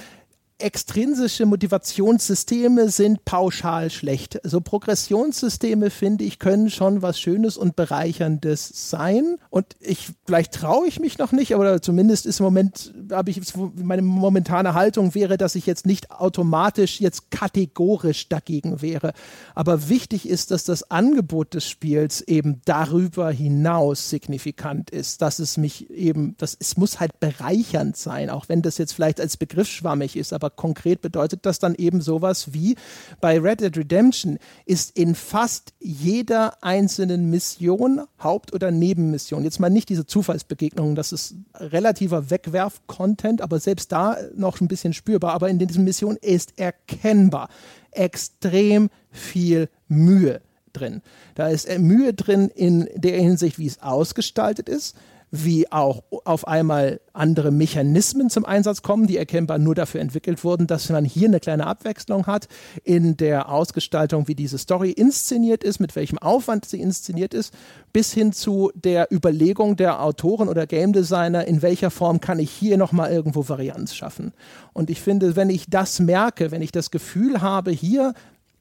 [0.60, 4.44] extrinsische Motivationssysteme sind pauschal schlecht.
[4.44, 9.38] Also Progressionssysteme, finde ich, können schon was Schönes und Bereicherndes sein.
[9.50, 13.42] Und ich, vielleicht traue ich mich noch nicht, aber zumindest ist im Moment, habe ich,
[13.76, 19.14] meine momentane Haltung wäre, dass ich jetzt nicht automatisch jetzt kategorisch dagegen wäre.
[19.56, 25.58] Aber wichtig ist, dass das Angebot des Spiels eben darüber hinaus signifikant ist, dass es
[25.58, 29.68] mich eben, das, es muss halt bereichernd sein, auch wenn das jetzt vielleicht als Begriff
[29.68, 32.76] schwammig ist, aber aber konkret bedeutet das dann eben sowas wie
[33.22, 39.70] bei Red Dead Redemption ist in fast jeder einzelnen Mission, Haupt- oder Nebenmission, jetzt mal
[39.70, 45.50] nicht diese Zufallsbegegnungen, das ist relativer Wegwerf-Content, aber selbst da noch ein bisschen spürbar, aber
[45.50, 47.50] in diesen Missionen ist erkennbar
[47.92, 50.42] extrem viel Mühe
[50.74, 51.02] drin.
[51.36, 54.96] Da ist Mühe drin in der Hinsicht, wie es ausgestaltet ist,
[55.32, 60.68] wie auch auf einmal andere Mechanismen zum Einsatz kommen, die erkennbar nur dafür entwickelt wurden,
[60.68, 62.48] dass man hier eine kleine Abwechslung hat
[62.84, 67.54] in der Ausgestaltung, wie diese Story inszeniert ist, mit welchem Aufwand sie inszeniert ist,
[67.94, 72.52] bis hin zu der Überlegung der Autoren oder Game Designer, in welcher Form kann ich
[72.52, 74.34] hier nochmal irgendwo Varianz schaffen.
[74.74, 78.14] Und ich finde, wenn ich das merke, wenn ich das Gefühl habe, hier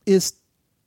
[0.04, 0.38] ist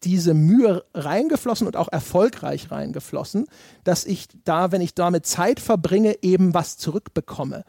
[0.03, 3.45] diese Mühe reingeflossen und auch erfolgreich reingeflossen,
[3.84, 7.64] dass ich da, wenn ich damit Zeit verbringe, eben was zurückbekomme.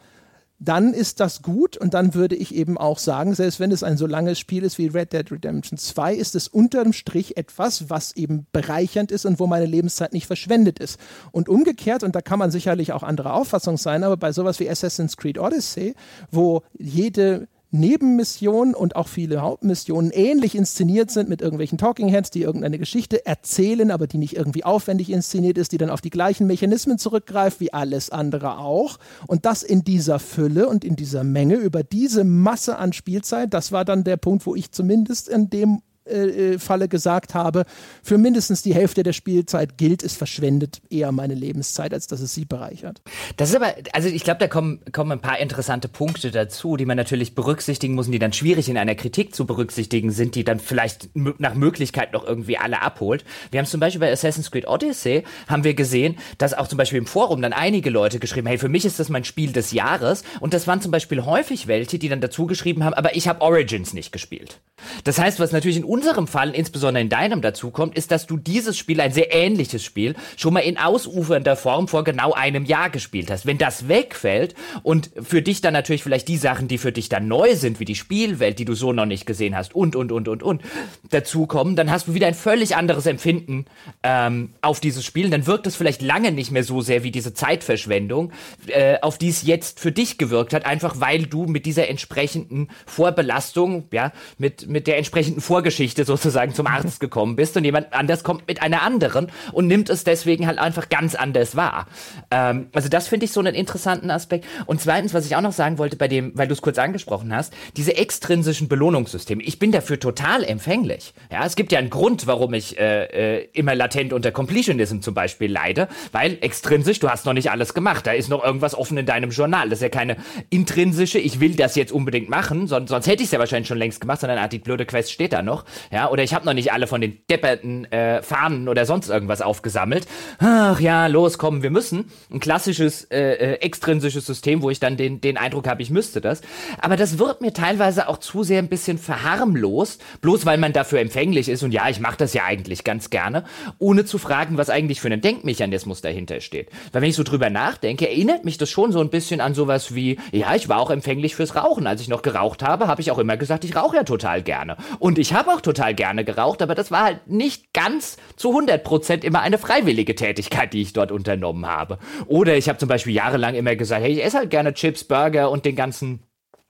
[0.64, 3.96] Dann ist das gut und dann würde ich eben auch sagen, selbst wenn es ein
[3.96, 8.14] so langes Spiel ist wie Red Dead Redemption 2, ist es unterm Strich etwas, was
[8.14, 11.00] eben bereichernd ist und wo meine Lebenszeit nicht verschwendet ist.
[11.32, 14.70] Und umgekehrt, und da kann man sicherlich auch anderer Auffassung sein, aber bei sowas wie
[14.70, 15.96] Assassin's Creed Odyssey,
[16.30, 22.42] wo jede Nebenmissionen und auch viele Hauptmissionen ähnlich inszeniert sind mit irgendwelchen Talking Heads, die
[22.42, 26.46] irgendeine Geschichte erzählen, aber die nicht irgendwie aufwendig inszeniert ist, die dann auf die gleichen
[26.46, 28.98] Mechanismen zurückgreift wie alles andere auch.
[29.26, 33.72] Und das in dieser Fülle und in dieser Menge über diese Masse an Spielzeit, das
[33.72, 37.64] war dann der Punkt, wo ich zumindest in dem äh, äh, Falle gesagt habe,
[38.02, 42.34] für mindestens die Hälfte der Spielzeit gilt, es verschwendet eher meine Lebenszeit, als dass es
[42.34, 43.02] sie bereichert.
[43.36, 46.86] Das ist aber, also ich glaube, da kommen, kommen ein paar interessante Punkte dazu, die
[46.86, 50.42] man natürlich berücksichtigen muss und die dann schwierig in einer Kritik zu berücksichtigen sind, die
[50.42, 53.24] dann vielleicht nach Möglichkeit noch irgendwie alle abholt.
[53.52, 56.98] Wir haben zum Beispiel bei Assassin's Creed Odyssey haben wir gesehen, dass auch zum Beispiel
[56.98, 60.24] im Forum dann einige Leute geschrieben, hey, für mich ist das mein Spiel des Jahres
[60.40, 63.40] und das waren zum Beispiel häufig welche, die dann dazu geschrieben haben, aber ich habe
[63.40, 64.60] Origins nicht gespielt.
[65.04, 68.38] Das heißt, was natürlich in unserem Fall, insbesondere in deinem dazu kommt, ist, dass du
[68.38, 72.88] dieses Spiel, ein sehr ähnliches Spiel, schon mal in ausufernder Form vor genau einem Jahr
[72.88, 73.44] gespielt hast.
[73.44, 77.28] Wenn das wegfällt und für dich dann natürlich vielleicht die Sachen, die für dich dann
[77.28, 80.28] neu sind, wie die Spielwelt, die du so noch nicht gesehen hast und, und, und,
[80.28, 80.62] und, und,
[81.10, 83.66] dazukommen, dann hast du wieder ein völlig anderes Empfinden
[84.02, 85.28] ähm, auf dieses Spiel.
[85.28, 88.32] Dann wirkt es vielleicht lange nicht mehr so sehr wie diese Zeitverschwendung,
[88.68, 92.68] äh, auf die es jetzt für dich gewirkt hat, einfach weil du mit dieser entsprechenden
[92.86, 98.22] Vorbelastung, ja, mit, mit der entsprechenden Vorgeschichte sozusagen zum Arzt gekommen bist und jemand anders
[98.24, 101.86] kommt mit einer anderen und nimmt es deswegen halt einfach ganz anders wahr.
[102.30, 104.46] Ähm, also das finde ich so einen interessanten Aspekt.
[104.66, 107.34] Und zweitens, was ich auch noch sagen wollte bei dem, weil du es kurz angesprochen
[107.34, 109.42] hast, diese extrinsischen Belohnungssysteme.
[109.42, 111.14] Ich bin dafür total empfänglich.
[111.30, 115.14] Ja, es gibt ja einen Grund, warum ich äh, äh, immer latent unter Completionism zum
[115.14, 118.06] Beispiel leide, weil extrinsisch, du hast noch nicht alles gemacht.
[118.06, 119.68] Da ist noch irgendwas offen in deinem Journal.
[119.68, 120.16] Das ist ja keine
[120.50, 123.78] intrinsische, ich will das jetzt unbedingt machen, sonst, sonst hätte ich es ja wahrscheinlich schon
[123.78, 125.64] längst gemacht, sondern ah, die blöde Quest steht da noch.
[125.90, 129.42] Ja, oder ich habe noch nicht alle von den depperten äh, Fahnen oder sonst irgendwas
[129.42, 130.06] aufgesammelt.
[130.38, 132.10] Ach ja, los, komm, wir müssen.
[132.30, 136.20] Ein klassisches äh, äh, extrinsisches System, wo ich dann den, den Eindruck habe, ich müsste
[136.20, 136.42] das.
[136.80, 141.00] Aber das wird mir teilweise auch zu sehr ein bisschen verharmlost, bloß weil man dafür
[141.00, 141.62] empfänglich ist.
[141.62, 143.44] Und ja, ich mache das ja eigentlich ganz gerne,
[143.78, 146.68] ohne zu fragen, was eigentlich für ein Denkmechanismus dahinter steht.
[146.92, 149.94] Weil wenn ich so drüber nachdenke, erinnert mich das schon so ein bisschen an sowas
[149.94, 151.86] wie, ja, ich war auch empfänglich fürs Rauchen.
[151.86, 154.76] Als ich noch geraucht habe, habe ich auch immer gesagt, ich rauche ja total gerne.
[154.98, 158.82] Und ich habe auch total gerne geraucht, aber das war halt nicht ganz zu 100
[158.84, 161.98] Prozent immer eine freiwillige Tätigkeit, die ich dort unternommen habe.
[162.26, 165.50] Oder ich habe zum Beispiel jahrelang immer gesagt, hey, ich esse halt gerne Chips, Burger
[165.50, 166.20] und den ganzen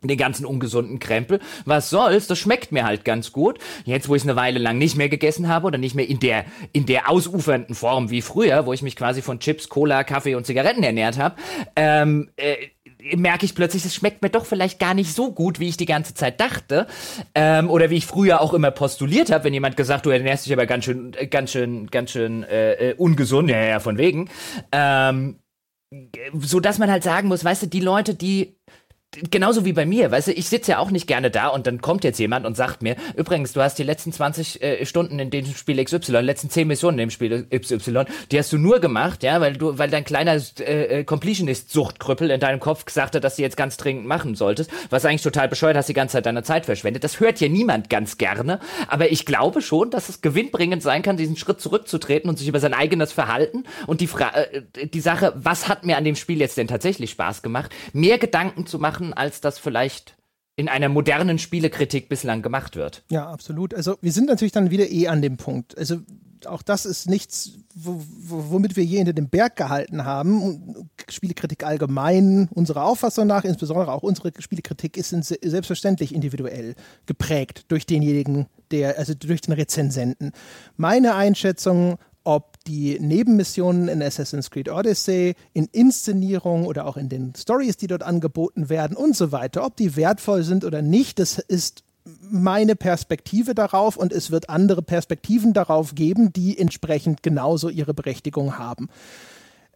[0.09, 1.41] den ganzen ungesunden Krempel.
[1.65, 2.27] Was soll's?
[2.27, 3.59] Das schmeckt mir halt ganz gut.
[3.85, 6.45] Jetzt, wo ich eine Weile lang nicht mehr gegessen habe oder nicht mehr in der
[6.73, 10.47] in der ausufernden Form wie früher, wo ich mich quasi von Chips, Cola, Kaffee und
[10.47, 11.37] Zigaretten ernährt habe,
[11.77, 12.57] ähm, äh,
[13.17, 15.87] merke ich plötzlich, es schmeckt mir doch vielleicht gar nicht so gut, wie ich die
[15.87, 16.87] ganze Zeit dachte.
[17.35, 20.53] Ähm, oder wie ich früher auch immer postuliert habe, wenn jemand gesagt, du ernährst dich
[20.53, 24.29] aber ganz schön, ganz schön, ganz schön äh, äh, ungesund, ja, ja, von wegen.
[24.71, 25.39] Ähm,
[26.39, 28.57] so dass man halt sagen muss, weißt du, die Leute, die
[29.31, 31.81] genauso wie bei mir, weißt du, ich sitze ja auch nicht gerne da und dann
[31.81, 35.31] kommt jetzt jemand und sagt mir, übrigens, du hast die letzten 20 äh, Stunden in
[35.31, 39.23] dem Spiel XY, letzten 10 Missionen in dem Spiel XY, die hast du nur gemacht,
[39.23, 43.37] ja, weil du, weil dein kleiner äh, äh, Completionist-Suchtkrüppel in deinem Kopf gesagt hat, dass
[43.37, 46.43] du jetzt ganz dringend machen solltest, was eigentlich total bescheuert, hast die ganze Zeit deine
[46.43, 47.05] Zeit verschwendet.
[47.05, 51.17] Das hört ja niemand ganz gerne, aber ich glaube schon, dass es gewinnbringend sein kann,
[51.17, 55.33] diesen Schritt zurückzutreten und sich über sein eigenes Verhalten und die Fra äh, die Sache,
[55.37, 59.02] was hat mir an dem Spiel jetzt denn tatsächlich Spaß gemacht, mehr Gedanken zu machen,
[59.03, 60.17] machen, als das vielleicht
[60.57, 63.03] in einer modernen Spielekritik bislang gemacht wird.
[63.11, 63.75] Ja, absolut.
[63.75, 65.77] Also wir sind natürlich dann wieder eh an dem Punkt.
[65.79, 65.99] Also
[66.45, 70.91] auch das ist nichts, womit wir je hinter dem Berg gehalten haben.
[71.09, 76.75] Spielekritik allgemein, unserer Auffassung nach, insbesondere auch unsere Spielekritik, ist selbstverständlich individuell
[77.07, 80.33] geprägt durch denjenigen, der, also durch den Rezensenten.
[80.77, 87.35] Meine Einschätzung ob die Nebenmissionen in Assassin's Creed Odyssey, in Inszenierung oder auch in den
[87.37, 91.39] Stories, die dort angeboten werden und so weiter, ob die wertvoll sind oder nicht, das
[91.39, 97.95] ist meine Perspektive darauf und es wird andere Perspektiven darauf geben, die entsprechend genauso ihre
[97.95, 98.89] Berechtigung haben.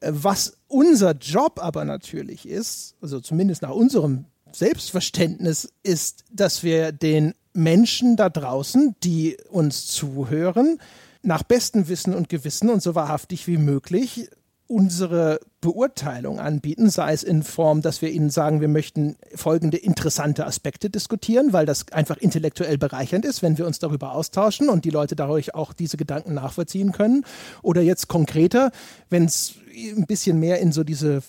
[0.01, 7.35] Was unser Job aber natürlich ist, also zumindest nach unserem Selbstverständnis, ist, dass wir den
[7.53, 10.79] Menschen da draußen, die uns zuhören,
[11.23, 14.29] nach bestem Wissen und Gewissen und so wahrhaftig wie möglich
[14.69, 20.45] unsere Beurteilung anbieten, sei es in Form, dass wir ihnen sagen, wir möchten folgende interessante
[20.45, 24.91] Aspekte diskutieren, weil das einfach intellektuell bereichernd ist, wenn wir uns darüber austauschen und die
[24.91, 27.25] Leute dadurch auch diese Gedanken nachvollziehen können.
[27.63, 28.73] Oder jetzt konkreter,
[29.09, 29.55] wenn es
[29.97, 31.23] ein bisschen mehr in so diese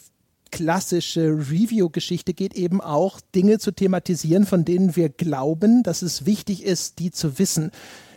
[0.49, 6.64] klassische Review-Geschichte geht, eben auch Dinge zu thematisieren, von denen wir glauben, dass es wichtig
[6.64, 7.72] ist, die zu wissen.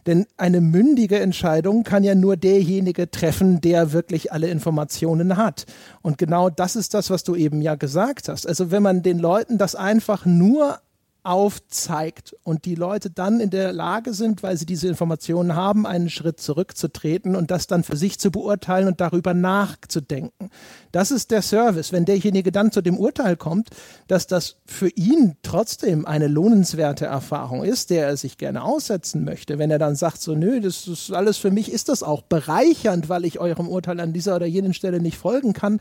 [0.07, 5.67] Denn eine mündige Entscheidung kann ja nur derjenige treffen, der wirklich alle Informationen hat.
[6.03, 8.47] Und genau das ist das, was du eben ja gesagt hast.
[8.47, 10.79] Also wenn man den Leuten das einfach nur
[11.23, 16.11] aufzeigt und die Leute dann in der Lage sind, weil sie diese Informationen haben, einen
[16.11, 20.51] Schritt zurückzutreten und das dann für sich zu beurteilen und darüber nachzudenken.
[20.93, 21.93] Das ist der Service.
[21.93, 23.71] Wenn derjenige dann zu dem Urteil kommt,
[24.09, 29.59] dass das für ihn trotzdem eine lohnenswerte Erfahrung ist, der er sich gerne aussetzen möchte,
[29.59, 33.09] wenn er dann sagt, so, nö, das ist alles für mich, ist das auch bereichernd,
[33.09, 35.81] weil ich eurem Urteil an dieser oder jenen Stelle nicht folgen kann,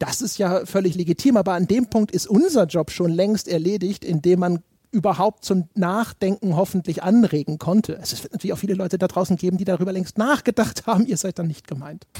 [0.00, 4.02] das ist ja völlig legitim, aber an dem Punkt ist unser Job schon längst erledigt,
[4.02, 4.62] indem man
[4.92, 7.98] überhaupt zum Nachdenken hoffentlich anregen konnte.
[8.00, 11.06] Es wird natürlich auch viele Leute da draußen geben, die darüber längst nachgedacht haben.
[11.06, 12.06] Ihr seid dann nicht gemeint.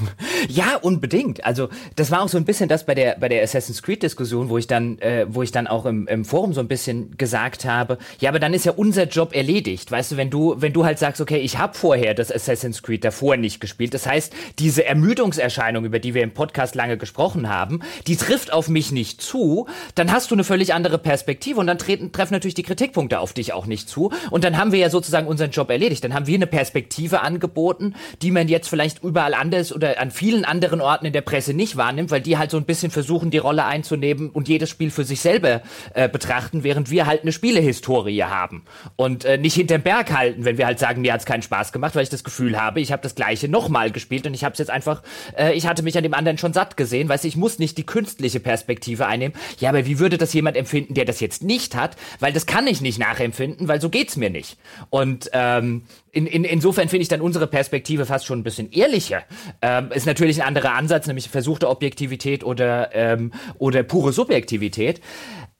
[0.49, 1.45] Ja, unbedingt.
[1.45, 4.49] Also das war auch so ein bisschen das bei der bei der Assassin's Creed Diskussion,
[4.49, 7.63] wo ich dann äh, wo ich dann auch im, im Forum so ein bisschen gesagt
[7.63, 9.91] habe, ja, aber dann ist ja unser Job erledigt.
[9.91, 13.03] Weißt du, wenn du wenn du halt sagst, okay, ich habe vorher das Assassin's Creed
[13.03, 13.93] davor nicht gespielt.
[13.93, 18.67] Das heißt, diese Ermüdungserscheinung, über die wir im Podcast lange gesprochen haben, die trifft auf
[18.67, 19.67] mich nicht zu.
[19.93, 23.19] Dann hast du eine völlig andere Perspektive und dann treten treffen natürlich die die Kritikpunkte
[23.19, 24.11] auf dich auch nicht zu.
[24.29, 26.03] Und dann haben wir ja sozusagen unseren Job erledigt.
[26.03, 30.45] Dann haben wir eine Perspektive angeboten, die man jetzt vielleicht überall anders oder an vielen
[30.45, 33.39] anderen Orten in der Presse nicht wahrnimmt, weil die halt so ein bisschen versuchen, die
[33.39, 35.61] Rolle einzunehmen und jedes Spiel für sich selber
[35.93, 38.63] äh, betrachten, während wir halt eine Spielehistorie haben
[38.95, 41.95] und äh, nicht hinterm Berg halten, wenn wir halt sagen, mir hat's keinen Spaß gemacht,
[41.95, 44.59] weil ich das Gefühl habe, ich habe das gleiche nochmal gespielt und ich habe es
[44.59, 45.01] jetzt einfach,
[45.35, 47.85] äh, ich hatte mich an dem anderen schon satt gesehen, du, ich muss nicht die
[47.85, 49.35] künstliche Perspektive einnehmen.
[49.59, 51.95] Ja, aber wie würde das jemand empfinden, der das jetzt nicht hat?
[52.19, 54.57] Weil das kann ich nicht nachempfinden, weil so geht's mir nicht.
[54.89, 59.23] Und ähm, in, in, insofern finde ich dann unsere Perspektive fast schon ein bisschen ehrlicher.
[59.61, 64.99] Ähm, ist natürlich ein anderer Ansatz, nämlich versuchte Objektivität oder, ähm, oder pure Subjektivität.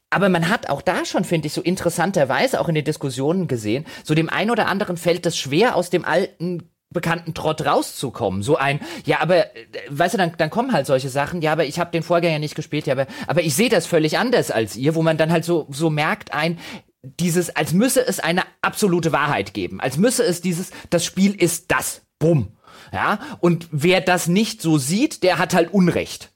[0.10, 3.86] Aber man hat auch da schon, finde ich, so interessanterweise auch in den Diskussionen gesehen,
[4.04, 8.44] so dem einen oder anderen fällt es schwer, aus dem alten bekannten Trott rauszukommen.
[8.44, 11.66] So ein, ja, aber, äh, weißt du, dann, dann kommen halt solche Sachen, ja, aber
[11.66, 14.76] ich habe den Vorgänger nicht gespielt, ja, aber, aber ich sehe das völlig anders als
[14.76, 16.60] ihr, wo man dann halt so, so merkt ein,
[17.02, 21.72] dieses, als müsse es eine absolute Wahrheit geben, als müsse es dieses, das Spiel ist
[21.72, 22.58] das, bumm.
[22.94, 26.31] Ja, und wer das nicht so sieht, der hat halt Unrecht.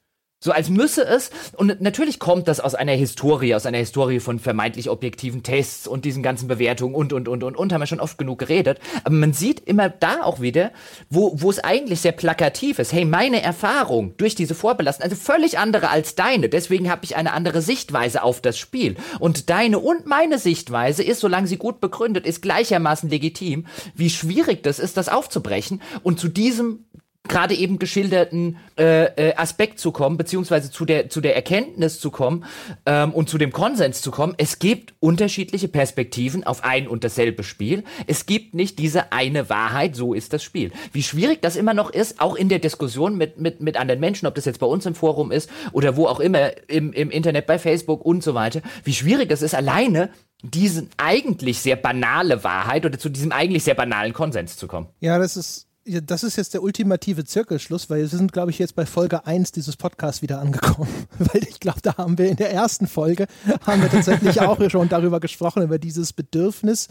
[0.45, 4.37] So als müsse es, und natürlich kommt das aus einer Historie, aus einer Historie von
[4.37, 7.99] vermeintlich objektiven Tests und diesen ganzen Bewertungen und, und, und, und, und, haben wir schon
[7.99, 8.79] oft genug geredet.
[9.03, 10.71] Aber man sieht immer da auch wieder,
[11.09, 12.93] wo, wo es eigentlich sehr plakativ ist.
[12.93, 16.47] Hey, meine Erfahrung durch diese Vorbelastung, also völlig andere als deine.
[16.47, 18.97] Deswegen habe ich eine andere Sichtweise auf das Spiel.
[19.19, 23.65] Und deine und meine Sichtweise ist, solange sie gut begründet ist, gleichermaßen legitim.
[23.95, 26.85] Wie schwierig das ist, das aufzubrechen und zu diesem
[27.27, 32.11] gerade eben geschilderten äh, äh, Aspekt zu kommen, beziehungsweise zu der, zu der Erkenntnis zu
[32.11, 32.45] kommen
[32.85, 37.43] ähm, und zu dem Konsens zu kommen, es gibt unterschiedliche Perspektiven auf ein und dasselbe
[37.43, 37.83] Spiel.
[38.07, 40.71] Es gibt nicht diese eine Wahrheit, so ist das Spiel.
[40.91, 44.27] Wie schwierig das immer noch ist, auch in der Diskussion mit, mit, mit anderen Menschen,
[44.27, 47.47] ob das jetzt bei uns im Forum ist oder wo auch immer im, im Internet,
[47.47, 50.09] bei Facebook und so weiter, wie schwierig das ist, alleine
[50.41, 54.87] diesen eigentlich sehr banale Wahrheit oder zu diesem eigentlich sehr banalen Konsens zu kommen.
[54.99, 58.57] Ja, das ist ja, das ist jetzt der ultimative Zirkelschluss, weil wir sind, glaube ich,
[58.57, 60.89] jetzt bei Folge 1 dieses Podcasts wieder angekommen.
[61.19, 63.27] weil ich glaube, da haben wir in der ersten Folge,
[63.65, 66.87] haben wir tatsächlich auch schon darüber gesprochen, über dieses Bedürfnis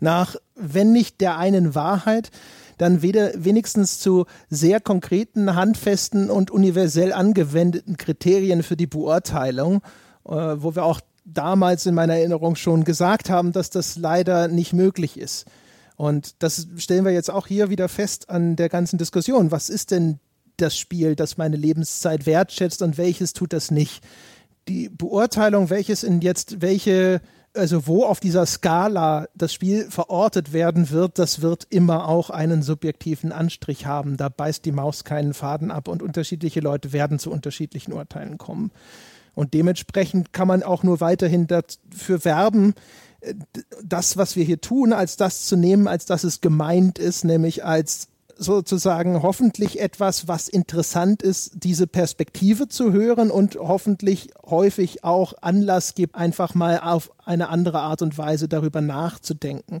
[0.00, 2.30] nach, wenn nicht der einen Wahrheit,
[2.78, 9.82] dann weder, wenigstens zu sehr konkreten, handfesten und universell angewendeten Kriterien für die Beurteilung,
[10.24, 14.72] äh, wo wir auch damals in meiner Erinnerung schon gesagt haben, dass das leider nicht
[14.72, 15.44] möglich ist.
[15.98, 19.50] Und das stellen wir jetzt auch hier wieder fest an der ganzen Diskussion.
[19.50, 20.20] Was ist denn
[20.56, 24.04] das Spiel, das meine Lebenszeit wertschätzt und welches tut das nicht?
[24.68, 27.20] Die Beurteilung, welches in jetzt welche,
[27.52, 32.62] also wo auf dieser Skala das Spiel verortet werden wird, das wird immer auch einen
[32.62, 34.16] subjektiven Anstrich haben.
[34.16, 38.70] Da beißt die Maus keinen Faden ab und unterschiedliche Leute werden zu unterschiedlichen Urteilen kommen.
[39.34, 42.74] Und dementsprechend kann man auch nur weiterhin dafür werben,
[43.82, 47.64] das, was wir hier tun, als das zu nehmen, als dass es gemeint ist, nämlich
[47.64, 48.08] als
[48.38, 55.94] sozusagen hoffentlich etwas, was interessant ist, diese Perspektive zu hören und hoffentlich häufig auch Anlass
[55.94, 59.80] gibt, einfach mal auf eine andere Art und Weise darüber nachzudenken.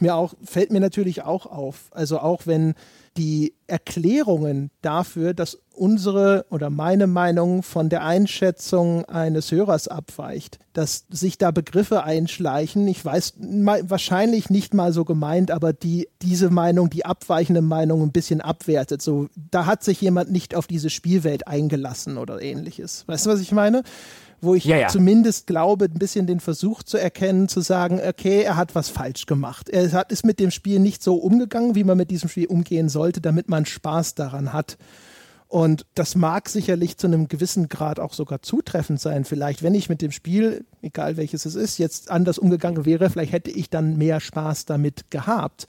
[0.00, 1.90] Mir auch, fällt mir natürlich auch auf.
[1.90, 2.74] Also auch wenn
[3.18, 11.06] die Erklärungen dafür, dass unsere oder meine Meinung von der Einschätzung eines Hörers abweicht, dass
[11.10, 12.86] sich da Begriffe einschleichen.
[12.88, 13.34] Ich weiß
[13.82, 19.02] wahrscheinlich nicht mal so gemeint, aber die diese Meinung, die abweichende Meinung ein bisschen abwertet.
[19.02, 23.04] So, da hat sich jemand nicht auf diese Spielwelt eingelassen oder ähnliches.
[23.06, 23.82] Weißt du, was ich meine?
[24.42, 24.88] wo ich ja, ja.
[24.88, 29.26] zumindest glaube, ein bisschen den Versuch zu erkennen, zu sagen, okay, er hat was falsch
[29.26, 29.68] gemacht.
[29.68, 32.88] Er hat, ist mit dem Spiel nicht so umgegangen, wie man mit diesem Spiel umgehen
[32.88, 34.76] sollte, damit man Spaß daran hat.
[35.52, 39.26] Und das mag sicherlich zu einem gewissen Grad auch sogar zutreffend sein.
[39.26, 43.32] Vielleicht, wenn ich mit dem Spiel, egal welches es ist, jetzt anders umgegangen wäre, vielleicht
[43.32, 45.66] hätte ich dann mehr Spaß damit gehabt.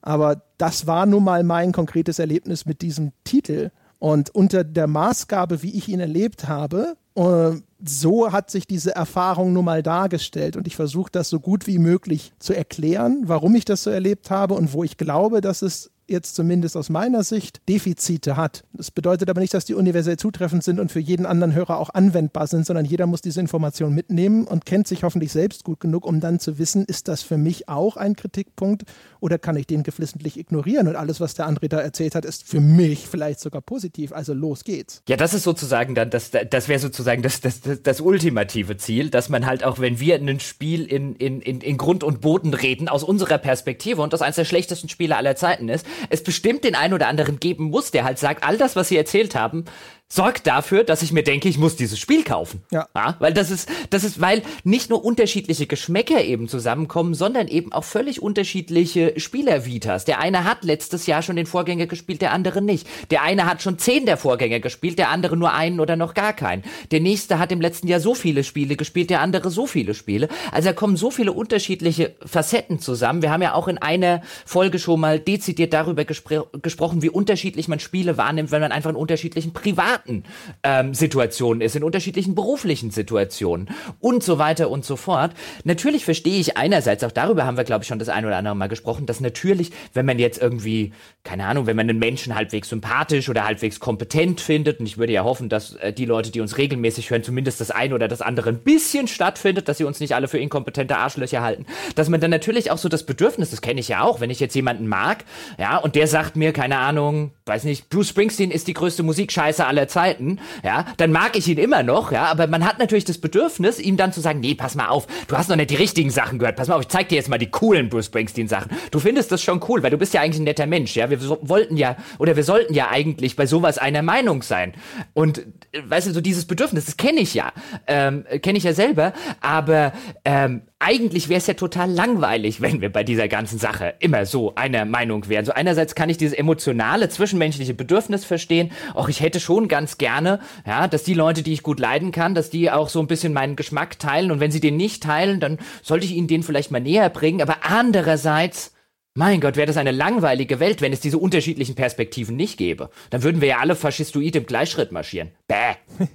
[0.00, 3.72] Aber das war nun mal mein konkretes Erlebnis mit diesem Titel.
[3.98, 7.50] Und unter der Maßgabe, wie ich ihn erlebt habe, äh,
[7.84, 10.56] so hat sich diese Erfahrung nun mal dargestellt.
[10.56, 14.30] Und ich versuche das so gut wie möglich zu erklären, warum ich das so erlebt
[14.30, 18.64] habe und wo ich glaube, dass es jetzt zumindest aus meiner Sicht Defizite hat.
[18.72, 21.90] Das bedeutet aber nicht, dass die universell zutreffend sind und für jeden anderen Hörer auch
[21.90, 26.06] anwendbar sind, sondern jeder muss diese Information mitnehmen und kennt sich hoffentlich selbst gut genug,
[26.06, 28.84] um dann zu wissen, ist das für mich auch ein Kritikpunkt
[29.20, 32.46] oder kann ich den geflissentlich ignorieren und alles, was der André da erzählt hat, ist
[32.46, 34.12] für mich vielleicht sogar positiv.
[34.12, 35.02] Also los geht's.
[35.08, 39.10] Ja, das ist sozusagen dann, das, das wäre sozusagen das, das, das, das ultimative Ziel,
[39.10, 42.54] dass man halt auch, wenn wir ein Spiel in, in, in, in Grund und Boden
[42.54, 46.64] reden, aus unserer Perspektive und das eines der schlechtesten Spiele aller Zeiten ist, es bestimmt
[46.64, 49.64] den einen oder anderen geben muss, der halt sagt, all das, was sie erzählt haben,
[50.12, 52.62] sorgt dafür, dass ich mir denke, ich muss dieses Spiel kaufen.
[52.72, 52.88] Ja.
[52.96, 53.14] ja.
[53.20, 57.84] Weil das ist, das ist, weil nicht nur unterschiedliche Geschmäcker eben zusammenkommen, sondern eben auch
[57.84, 60.04] völlig unterschiedliche Spielervitas.
[60.04, 62.88] Der eine hat letztes Jahr schon den Vorgänger gespielt, der andere nicht.
[63.10, 66.32] Der eine hat schon zehn der Vorgänger gespielt, der andere nur einen oder noch gar
[66.32, 66.64] keinen.
[66.90, 70.28] Der nächste hat im letzten Jahr so viele Spiele gespielt, der andere so viele Spiele.
[70.50, 73.22] Also da kommen so viele unterschiedliche Facetten zusammen.
[73.22, 77.68] Wir haben ja auch in einer Folge schon mal dezidiert darüber gespr gesprochen, wie unterschiedlich
[77.68, 80.24] man Spiele wahrnimmt, wenn man einfach in unterschiedlichen Privat privaten
[80.62, 83.68] ähm, Situationen ist, in unterschiedlichen beruflichen Situationen
[84.00, 85.32] und so weiter und so fort.
[85.64, 88.54] Natürlich verstehe ich einerseits, auch darüber haben wir, glaube ich, schon das ein oder andere
[88.56, 90.92] Mal gesprochen, dass natürlich, wenn man jetzt irgendwie,
[91.24, 95.12] keine Ahnung, wenn man einen Menschen halbwegs sympathisch oder halbwegs kompetent findet, und ich würde
[95.12, 98.22] ja hoffen, dass äh, die Leute, die uns regelmäßig hören, zumindest das eine oder das
[98.22, 102.20] andere ein bisschen stattfindet, dass sie uns nicht alle für inkompetente Arschlöcher halten, dass man
[102.20, 104.86] dann natürlich auch so das Bedürfnis, das kenne ich ja auch, wenn ich jetzt jemanden
[104.86, 105.24] mag,
[105.58, 109.66] ja, und der sagt mir, keine Ahnung, weiß nicht, Bruce Springsteen ist die größte Musikscheiße
[109.66, 113.18] aller Zeiten, ja, dann mag ich ihn immer noch, ja, aber man hat natürlich das
[113.18, 116.10] Bedürfnis, ihm dann zu sagen, nee, pass mal auf, du hast noch nicht die richtigen
[116.10, 118.70] Sachen gehört, pass mal auf, ich zeig dir jetzt mal die coolen Bruce Springsteen Sachen.
[118.90, 121.18] Du findest das schon cool, weil du bist ja eigentlich ein netter Mensch, ja, wir
[121.18, 124.72] so, wollten ja, oder wir sollten ja eigentlich bei sowas einer Meinung sein.
[125.12, 125.38] Und,
[125.72, 127.52] äh, weißt du, so dieses Bedürfnis, das kenne ich ja,
[127.86, 129.92] ähm, kenne ich ja selber, aber
[130.24, 134.54] ähm, eigentlich wäre es ja total langweilig, wenn wir bei dieser ganzen Sache immer so
[134.54, 135.44] einer Meinung wären.
[135.44, 138.72] So einerseits kann ich dieses emotionale, zwischenmenschliche Bedürfnis verstehen.
[138.94, 142.34] Auch ich hätte schon ganz gerne, ja, dass die Leute, die ich gut leiden kann,
[142.34, 144.30] dass die auch so ein bisschen meinen Geschmack teilen.
[144.30, 147.42] Und wenn sie den nicht teilen, dann sollte ich ihnen den vielleicht mal näher bringen.
[147.42, 148.72] Aber andererseits
[149.14, 152.90] Mein Gott, wäre das eine langweilige Welt, wenn es diese unterschiedlichen Perspektiven nicht gäbe.
[153.10, 155.32] Dann würden wir ja alle faschistoid im Gleichschritt marschieren.
[155.48, 155.74] Bäh.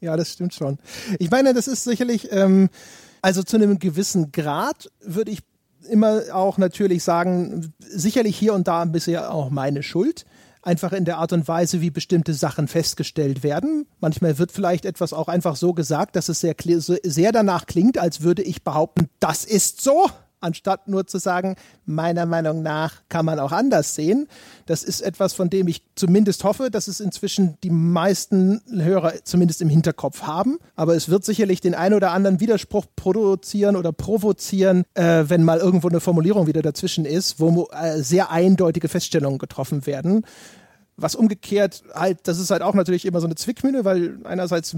[0.00, 0.78] ja, das stimmt schon.
[1.18, 2.70] Ich meine, das ist sicherlich, ähm,
[3.22, 5.40] also zu einem gewissen Grad würde ich
[5.90, 10.24] immer auch natürlich sagen, sicherlich hier und da ein bisschen auch meine Schuld
[10.62, 13.86] einfach in der Art und Weise, wie bestimmte Sachen festgestellt werden.
[14.00, 16.54] Manchmal wird vielleicht etwas auch einfach so gesagt, dass es sehr,
[17.04, 20.10] sehr danach klingt, als würde ich behaupten, das ist so
[20.40, 24.28] anstatt nur zu sagen, meiner Meinung nach kann man auch anders sehen.
[24.66, 29.62] Das ist etwas, von dem ich zumindest hoffe, dass es inzwischen die meisten Hörer zumindest
[29.62, 30.58] im Hinterkopf haben.
[30.76, 35.58] Aber es wird sicherlich den einen oder anderen Widerspruch produzieren oder provozieren, äh, wenn mal
[35.58, 40.24] irgendwo eine Formulierung wieder dazwischen ist, wo äh, sehr eindeutige Feststellungen getroffen werden.
[40.96, 44.76] Was umgekehrt halt, das ist halt auch natürlich immer so eine Zwickmühle, weil einerseits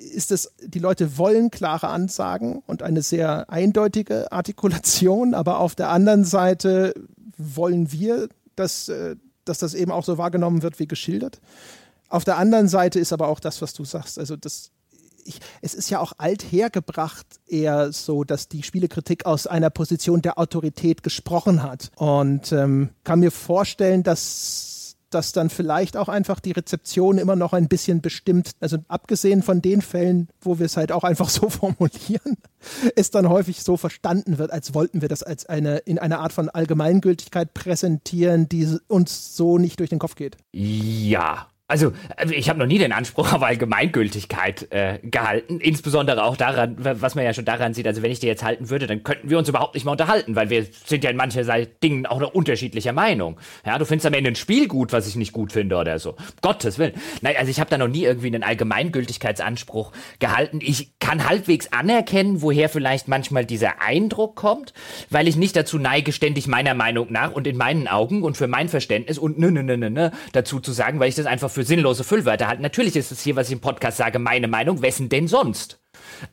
[0.00, 5.90] ist es, die Leute wollen klare Ansagen und eine sehr eindeutige Artikulation, aber auf der
[5.90, 6.94] anderen Seite
[7.36, 11.40] wollen wir, dass, äh, dass das eben auch so wahrgenommen wird wie geschildert.
[12.08, 14.70] Auf der anderen Seite ist aber auch das, was du sagst, also das,
[15.24, 20.38] ich, es ist ja auch althergebracht eher so, dass die Spielekritik aus einer Position der
[20.38, 21.90] Autorität gesprochen hat.
[21.94, 24.69] Und ähm, kann mir vorstellen, dass
[25.10, 29.60] dass dann vielleicht auch einfach die Rezeption immer noch ein bisschen bestimmt, also abgesehen von
[29.60, 32.36] den Fällen, wo wir es halt auch einfach so formulieren,
[32.96, 36.32] es dann häufig so verstanden wird, als wollten wir das als eine in einer Art
[36.32, 40.36] von Allgemeingültigkeit präsentieren, die uns so nicht durch den Kopf geht.
[40.52, 46.36] Ja, also, äh, ich habe noch nie den Anspruch auf Allgemeingültigkeit äh, gehalten, insbesondere auch
[46.36, 49.02] daran, was man ja schon daran sieht, also wenn ich dir jetzt halten würde, dann
[49.02, 51.40] könnten wir uns überhaupt nicht mehr unterhalten, weil wir sind ja in manchen
[51.82, 53.38] Dingen auch noch unterschiedlicher Meinung.
[53.64, 56.16] Ja, du findest am Ende ein Spiel gut, was ich nicht gut finde oder so.
[56.42, 56.92] Gottes Willen.
[57.22, 60.58] Nein, also ich habe da noch nie irgendwie einen Allgemeingültigkeitsanspruch gehalten.
[60.60, 64.72] Ich kann halbwegs anerkennen, woher vielleicht manchmal dieser Eindruck kommt,
[65.08, 68.48] weil ich nicht dazu neige, ständig meiner Meinung nach und in meinen Augen und für
[68.48, 71.50] mein Verständnis und ne, ne, ne, ne, ne dazu zu sagen, weil ich das einfach
[71.50, 72.62] für für sinnlose Füllwörter halten.
[72.62, 74.80] Natürlich ist es hier, was ich im Podcast sage, meine Meinung.
[74.80, 75.79] Wessen denn sonst?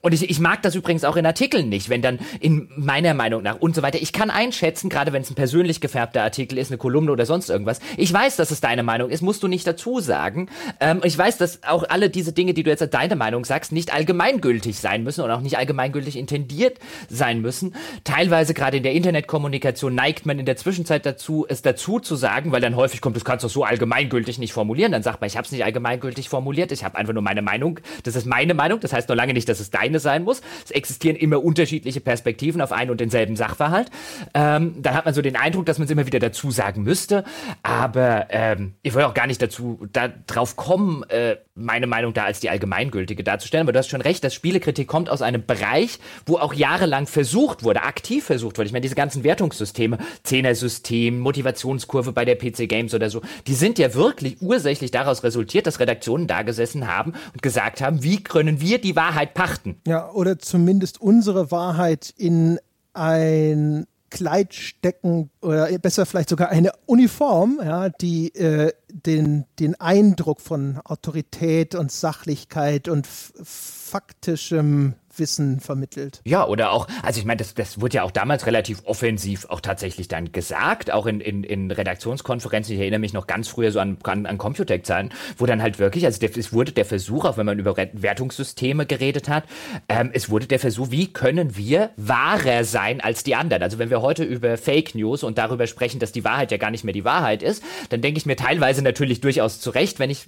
[0.01, 3.43] Und ich, ich mag das übrigens auch in Artikeln nicht, wenn dann in meiner Meinung
[3.43, 4.01] nach und so weiter.
[4.01, 7.49] Ich kann einschätzen, gerade wenn es ein persönlich gefärbter Artikel ist, eine Kolumne oder sonst
[7.49, 7.79] irgendwas.
[7.97, 10.49] Ich weiß, dass es deine Meinung ist, musst du nicht dazu sagen.
[10.79, 13.71] Ähm, ich weiß, dass auch alle diese Dinge, die du jetzt als deine Meinung sagst,
[13.71, 16.79] nicht allgemeingültig sein müssen und auch nicht allgemeingültig intendiert
[17.09, 17.75] sein müssen.
[18.03, 22.51] Teilweise gerade in der Internetkommunikation neigt man in der Zwischenzeit dazu, es dazu zu sagen,
[22.51, 24.91] weil dann häufig kommt, das kannst du so allgemeingültig nicht formulieren.
[24.91, 27.79] Dann sagt man, ich habe es nicht allgemeingültig formuliert, ich habe einfach nur meine Meinung.
[28.03, 30.41] Das ist meine Meinung, das heißt noch lange nicht, dass es deine sein muss.
[30.63, 33.89] Es existieren immer unterschiedliche Perspektiven auf einen und denselben Sachverhalt.
[34.33, 37.23] Ähm, dann hat man so den Eindruck, dass man es immer wieder dazu sagen müsste.
[37.63, 42.23] Aber ähm, ich will auch gar nicht dazu da, drauf kommen, äh, meine Meinung da
[42.23, 43.65] als die allgemeingültige darzustellen.
[43.65, 47.63] Aber du hast schon recht, dass Spielekritik kommt aus einem Bereich, wo auch jahrelang versucht
[47.63, 48.67] wurde, aktiv versucht wurde.
[48.67, 53.79] Ich meine, diese ganzen Wertungssysteme, Zehner-System, Motivationskurve bei der PC Games oder so, die sind
[53.79, 58.61] ja wirklich ursächlich daraus resultiert, dass Redaktionen da gesessen haben und gesagt haben, wie können
[58.61, 59.81] wir die Wahrheit pachten?
[59.87, 62.59] Ja, oder zumindest unsere Wahrheit in
[62.93, 68.71] ein Kleid stecken oder besser vielleicht sogar eine Uniform, ja, die äh,
[69.05, 76.21] den, den Eindruck von Autorität und Sachlichkeit und faktischem Wissen vermittelt.
[76.25, 79.61] Ja, oder auch, also ich meine, das, das wurde ja auch damals relativ offensiv auch
[79.61, 82.75] tatsächlich dann gesagt, auch in, in, in Redaktionskonferenzen.
[82.75, 86.05] Ich erinnere mich noch ganz früher so an, an, an Computec-Zahlen, wo dann halt wirklich,
[86.05, 89.45] also der, es wurde der Versuch, auch wenn man über Wertungssysteme geredet hat,
[89.89, 93.63] ähm, es wurde der Versuch, wie können wir wahrer sein als die anderen?
[93.63, 96.71] Also wenn wir heute über Fake News und darüber sprechen, dass die Wahrheit ja gar
[96.71, 100.27] nicht mehr die Wahrheit ist, dann denke ich mir teilweise natürlich durchaus zurecht, wenn ich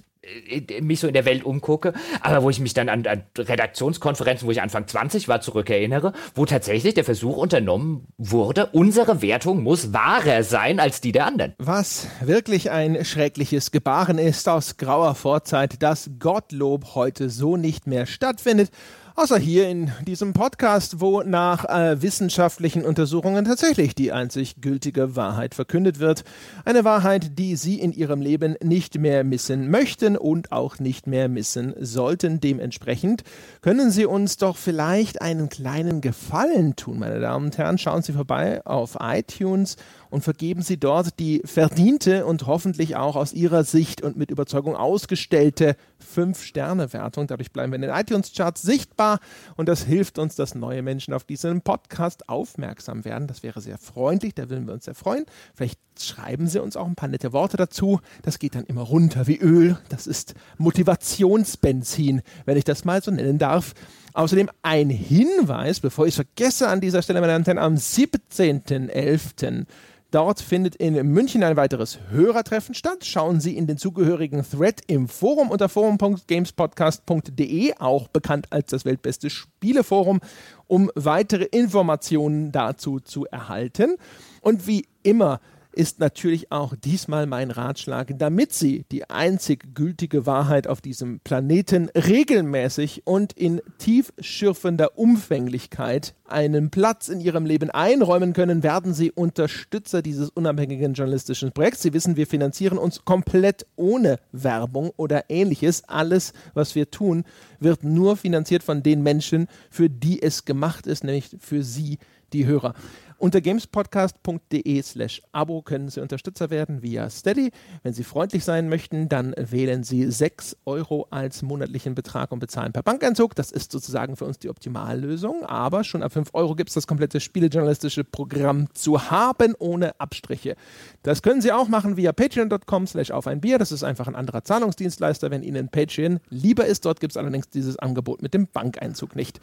[0.82, 4.52] mich so in der Welt umgucke, aber wo ich mich dann an, an Redaktionskonferenzen, wo
[4.52, 10.42] ich Anfang 20 war, zurückerinnere, wo tatsächlich der Versuch unternommen wurde, unsere Wertung muss wahrer
[10.42, 11.54] sein als die der anderen.
[11.58, 18.06] Was wirklich ein schreckliches Gebaren ist aus grauer Vorzeit, dass Gottlob heute so nicht mehr
[18.06, 18.70] stattfindet
[19.16, 25.54] Außer hier in diesem Podcast, wo nach äh, wissenschaftlichen Untersuchungen tatsächlich die einzig gültige Wahrheit
[25.54, 26.24] verkündet wird.
[26.64, 31.28] Eine Wahrheit, die Sie in Ihrem Leben nicht mehr missen möchten und auch nicht mehr
[31.28, 32.40] missen sollten.
[32.40, 33.24] Dementsprechend
[33.62, 37.78] können Sie uns doch vielleicht einen kleinen Gefallen tun, meine Damen und Herren.
[37.78, 39.76] Schauen Sie vorbei auf iTunes
[40.10, 44.76] und vergeben Sie dort die verdiente und hoffentlich auch aus Ihrer Sicht und mit Überzeugung
[44.76, 45.76] ausgestellte
[46.14, 47.26] 5-Sterne-Wertung.
[47.26, 49.20] Dadurch bleiben wir in den iTunes-Charts sichtbar
[49.56, 53.28] und das hilft uns, dass neue Menschen auf diesen Podcast aufmerksam werden.
[53.28, 55.24] Das wäre sehr freundlich, da würden wir uns sehr freuen.
[55.54, 58.00] Vielleicht schreiben Sie uns auch ein paar nette Worte dazu.
[58.22, 59.78] Das geht dann immer runter wie Öl.
[59.88, 63.74] Das ist Motivationsbenzin, wenn ich das mal so nennen darf.
[64.12, 67.74] Außerdem ein Hinweis, bevor ich es vergesse an dieser Stelle, meine Damen und Herren, am
[67.74, 69.66] 17.11
[70.10, 73.04] Dort findet in München ein weiteres Hörertreffen statt.
[73.04, 79.30] Schauen Sie in den zugehörigen Thread im Forum unter forum.gamespodcast.de, auch bekannt als das weltbeste
[79.30, 80.18] Spieleforum,
[80.66, 83.94] um weitere Informationen dazu zu erhalten.
[84.40, 85.38] Und wie immer
[85.72, 91.88] ist natürlich auch diesmal mein Ratschlag, damit Sie die einzig gültige Wahrheit auf diesem Planeten
[91.94, 100.02] regelmäßig und in tiefschürfender Umfänglichkeit einen Platz in Ihrem Leben einräumen können, werden Sie Unterstützer
[100.02, 101.82] dieses unabhängigen journalistischen Projekts.
[101.82, 105.88] Sie wissen, wir finanzieren uns komplett ohne Werbung oder ähnliches.
[105.88, 107.24] Alles, was wir tun,
[107.58, 111.98] wird nur finanziert von den Menschen, für die es gemacht ist, nämlich für Sie,
[112.32, 112.74] die Hörer.
[113.20, 117.50] Unter gamespodcast.de slash Abo können Sie Unterstützer werden via Steady.
[117.82, 122.72] Wenn Sie freundlich sein möchten, dann wählen Sie 6 Euro als monatlichen Betrag und bezahlen
[122.72, 123.34] per Bankeinzug.
[123.34, 125.44] Das ist sozusagen für uns die Optimallösung.
[125.44, 130.56] Aber schon ab 5 Euro gibt es das komplette spielejournalistische Programm zu haben, ohne Abstriche.
[131.02, 133.58] Das können Sie auch machen via patreon.com slash auf ein Bier.
[133.58, 136.86] Das ist einfach ein anderer Zahlungsdienstleister, wenn Ihnen Patreon lieber ist.
[136.86, 139.40] Dort gibt es allerdings dieses Angebot mit dem Bankeinzug nicht.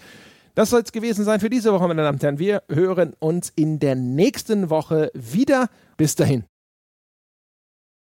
[0.58, 2.40] Das soll es gewesen sein für diese Woche, meine Damen und Herren.
[2.40, 5.70] Wir hören uns in der nächsten Woche wieder.
[5.98, 6.46] Bis dahin.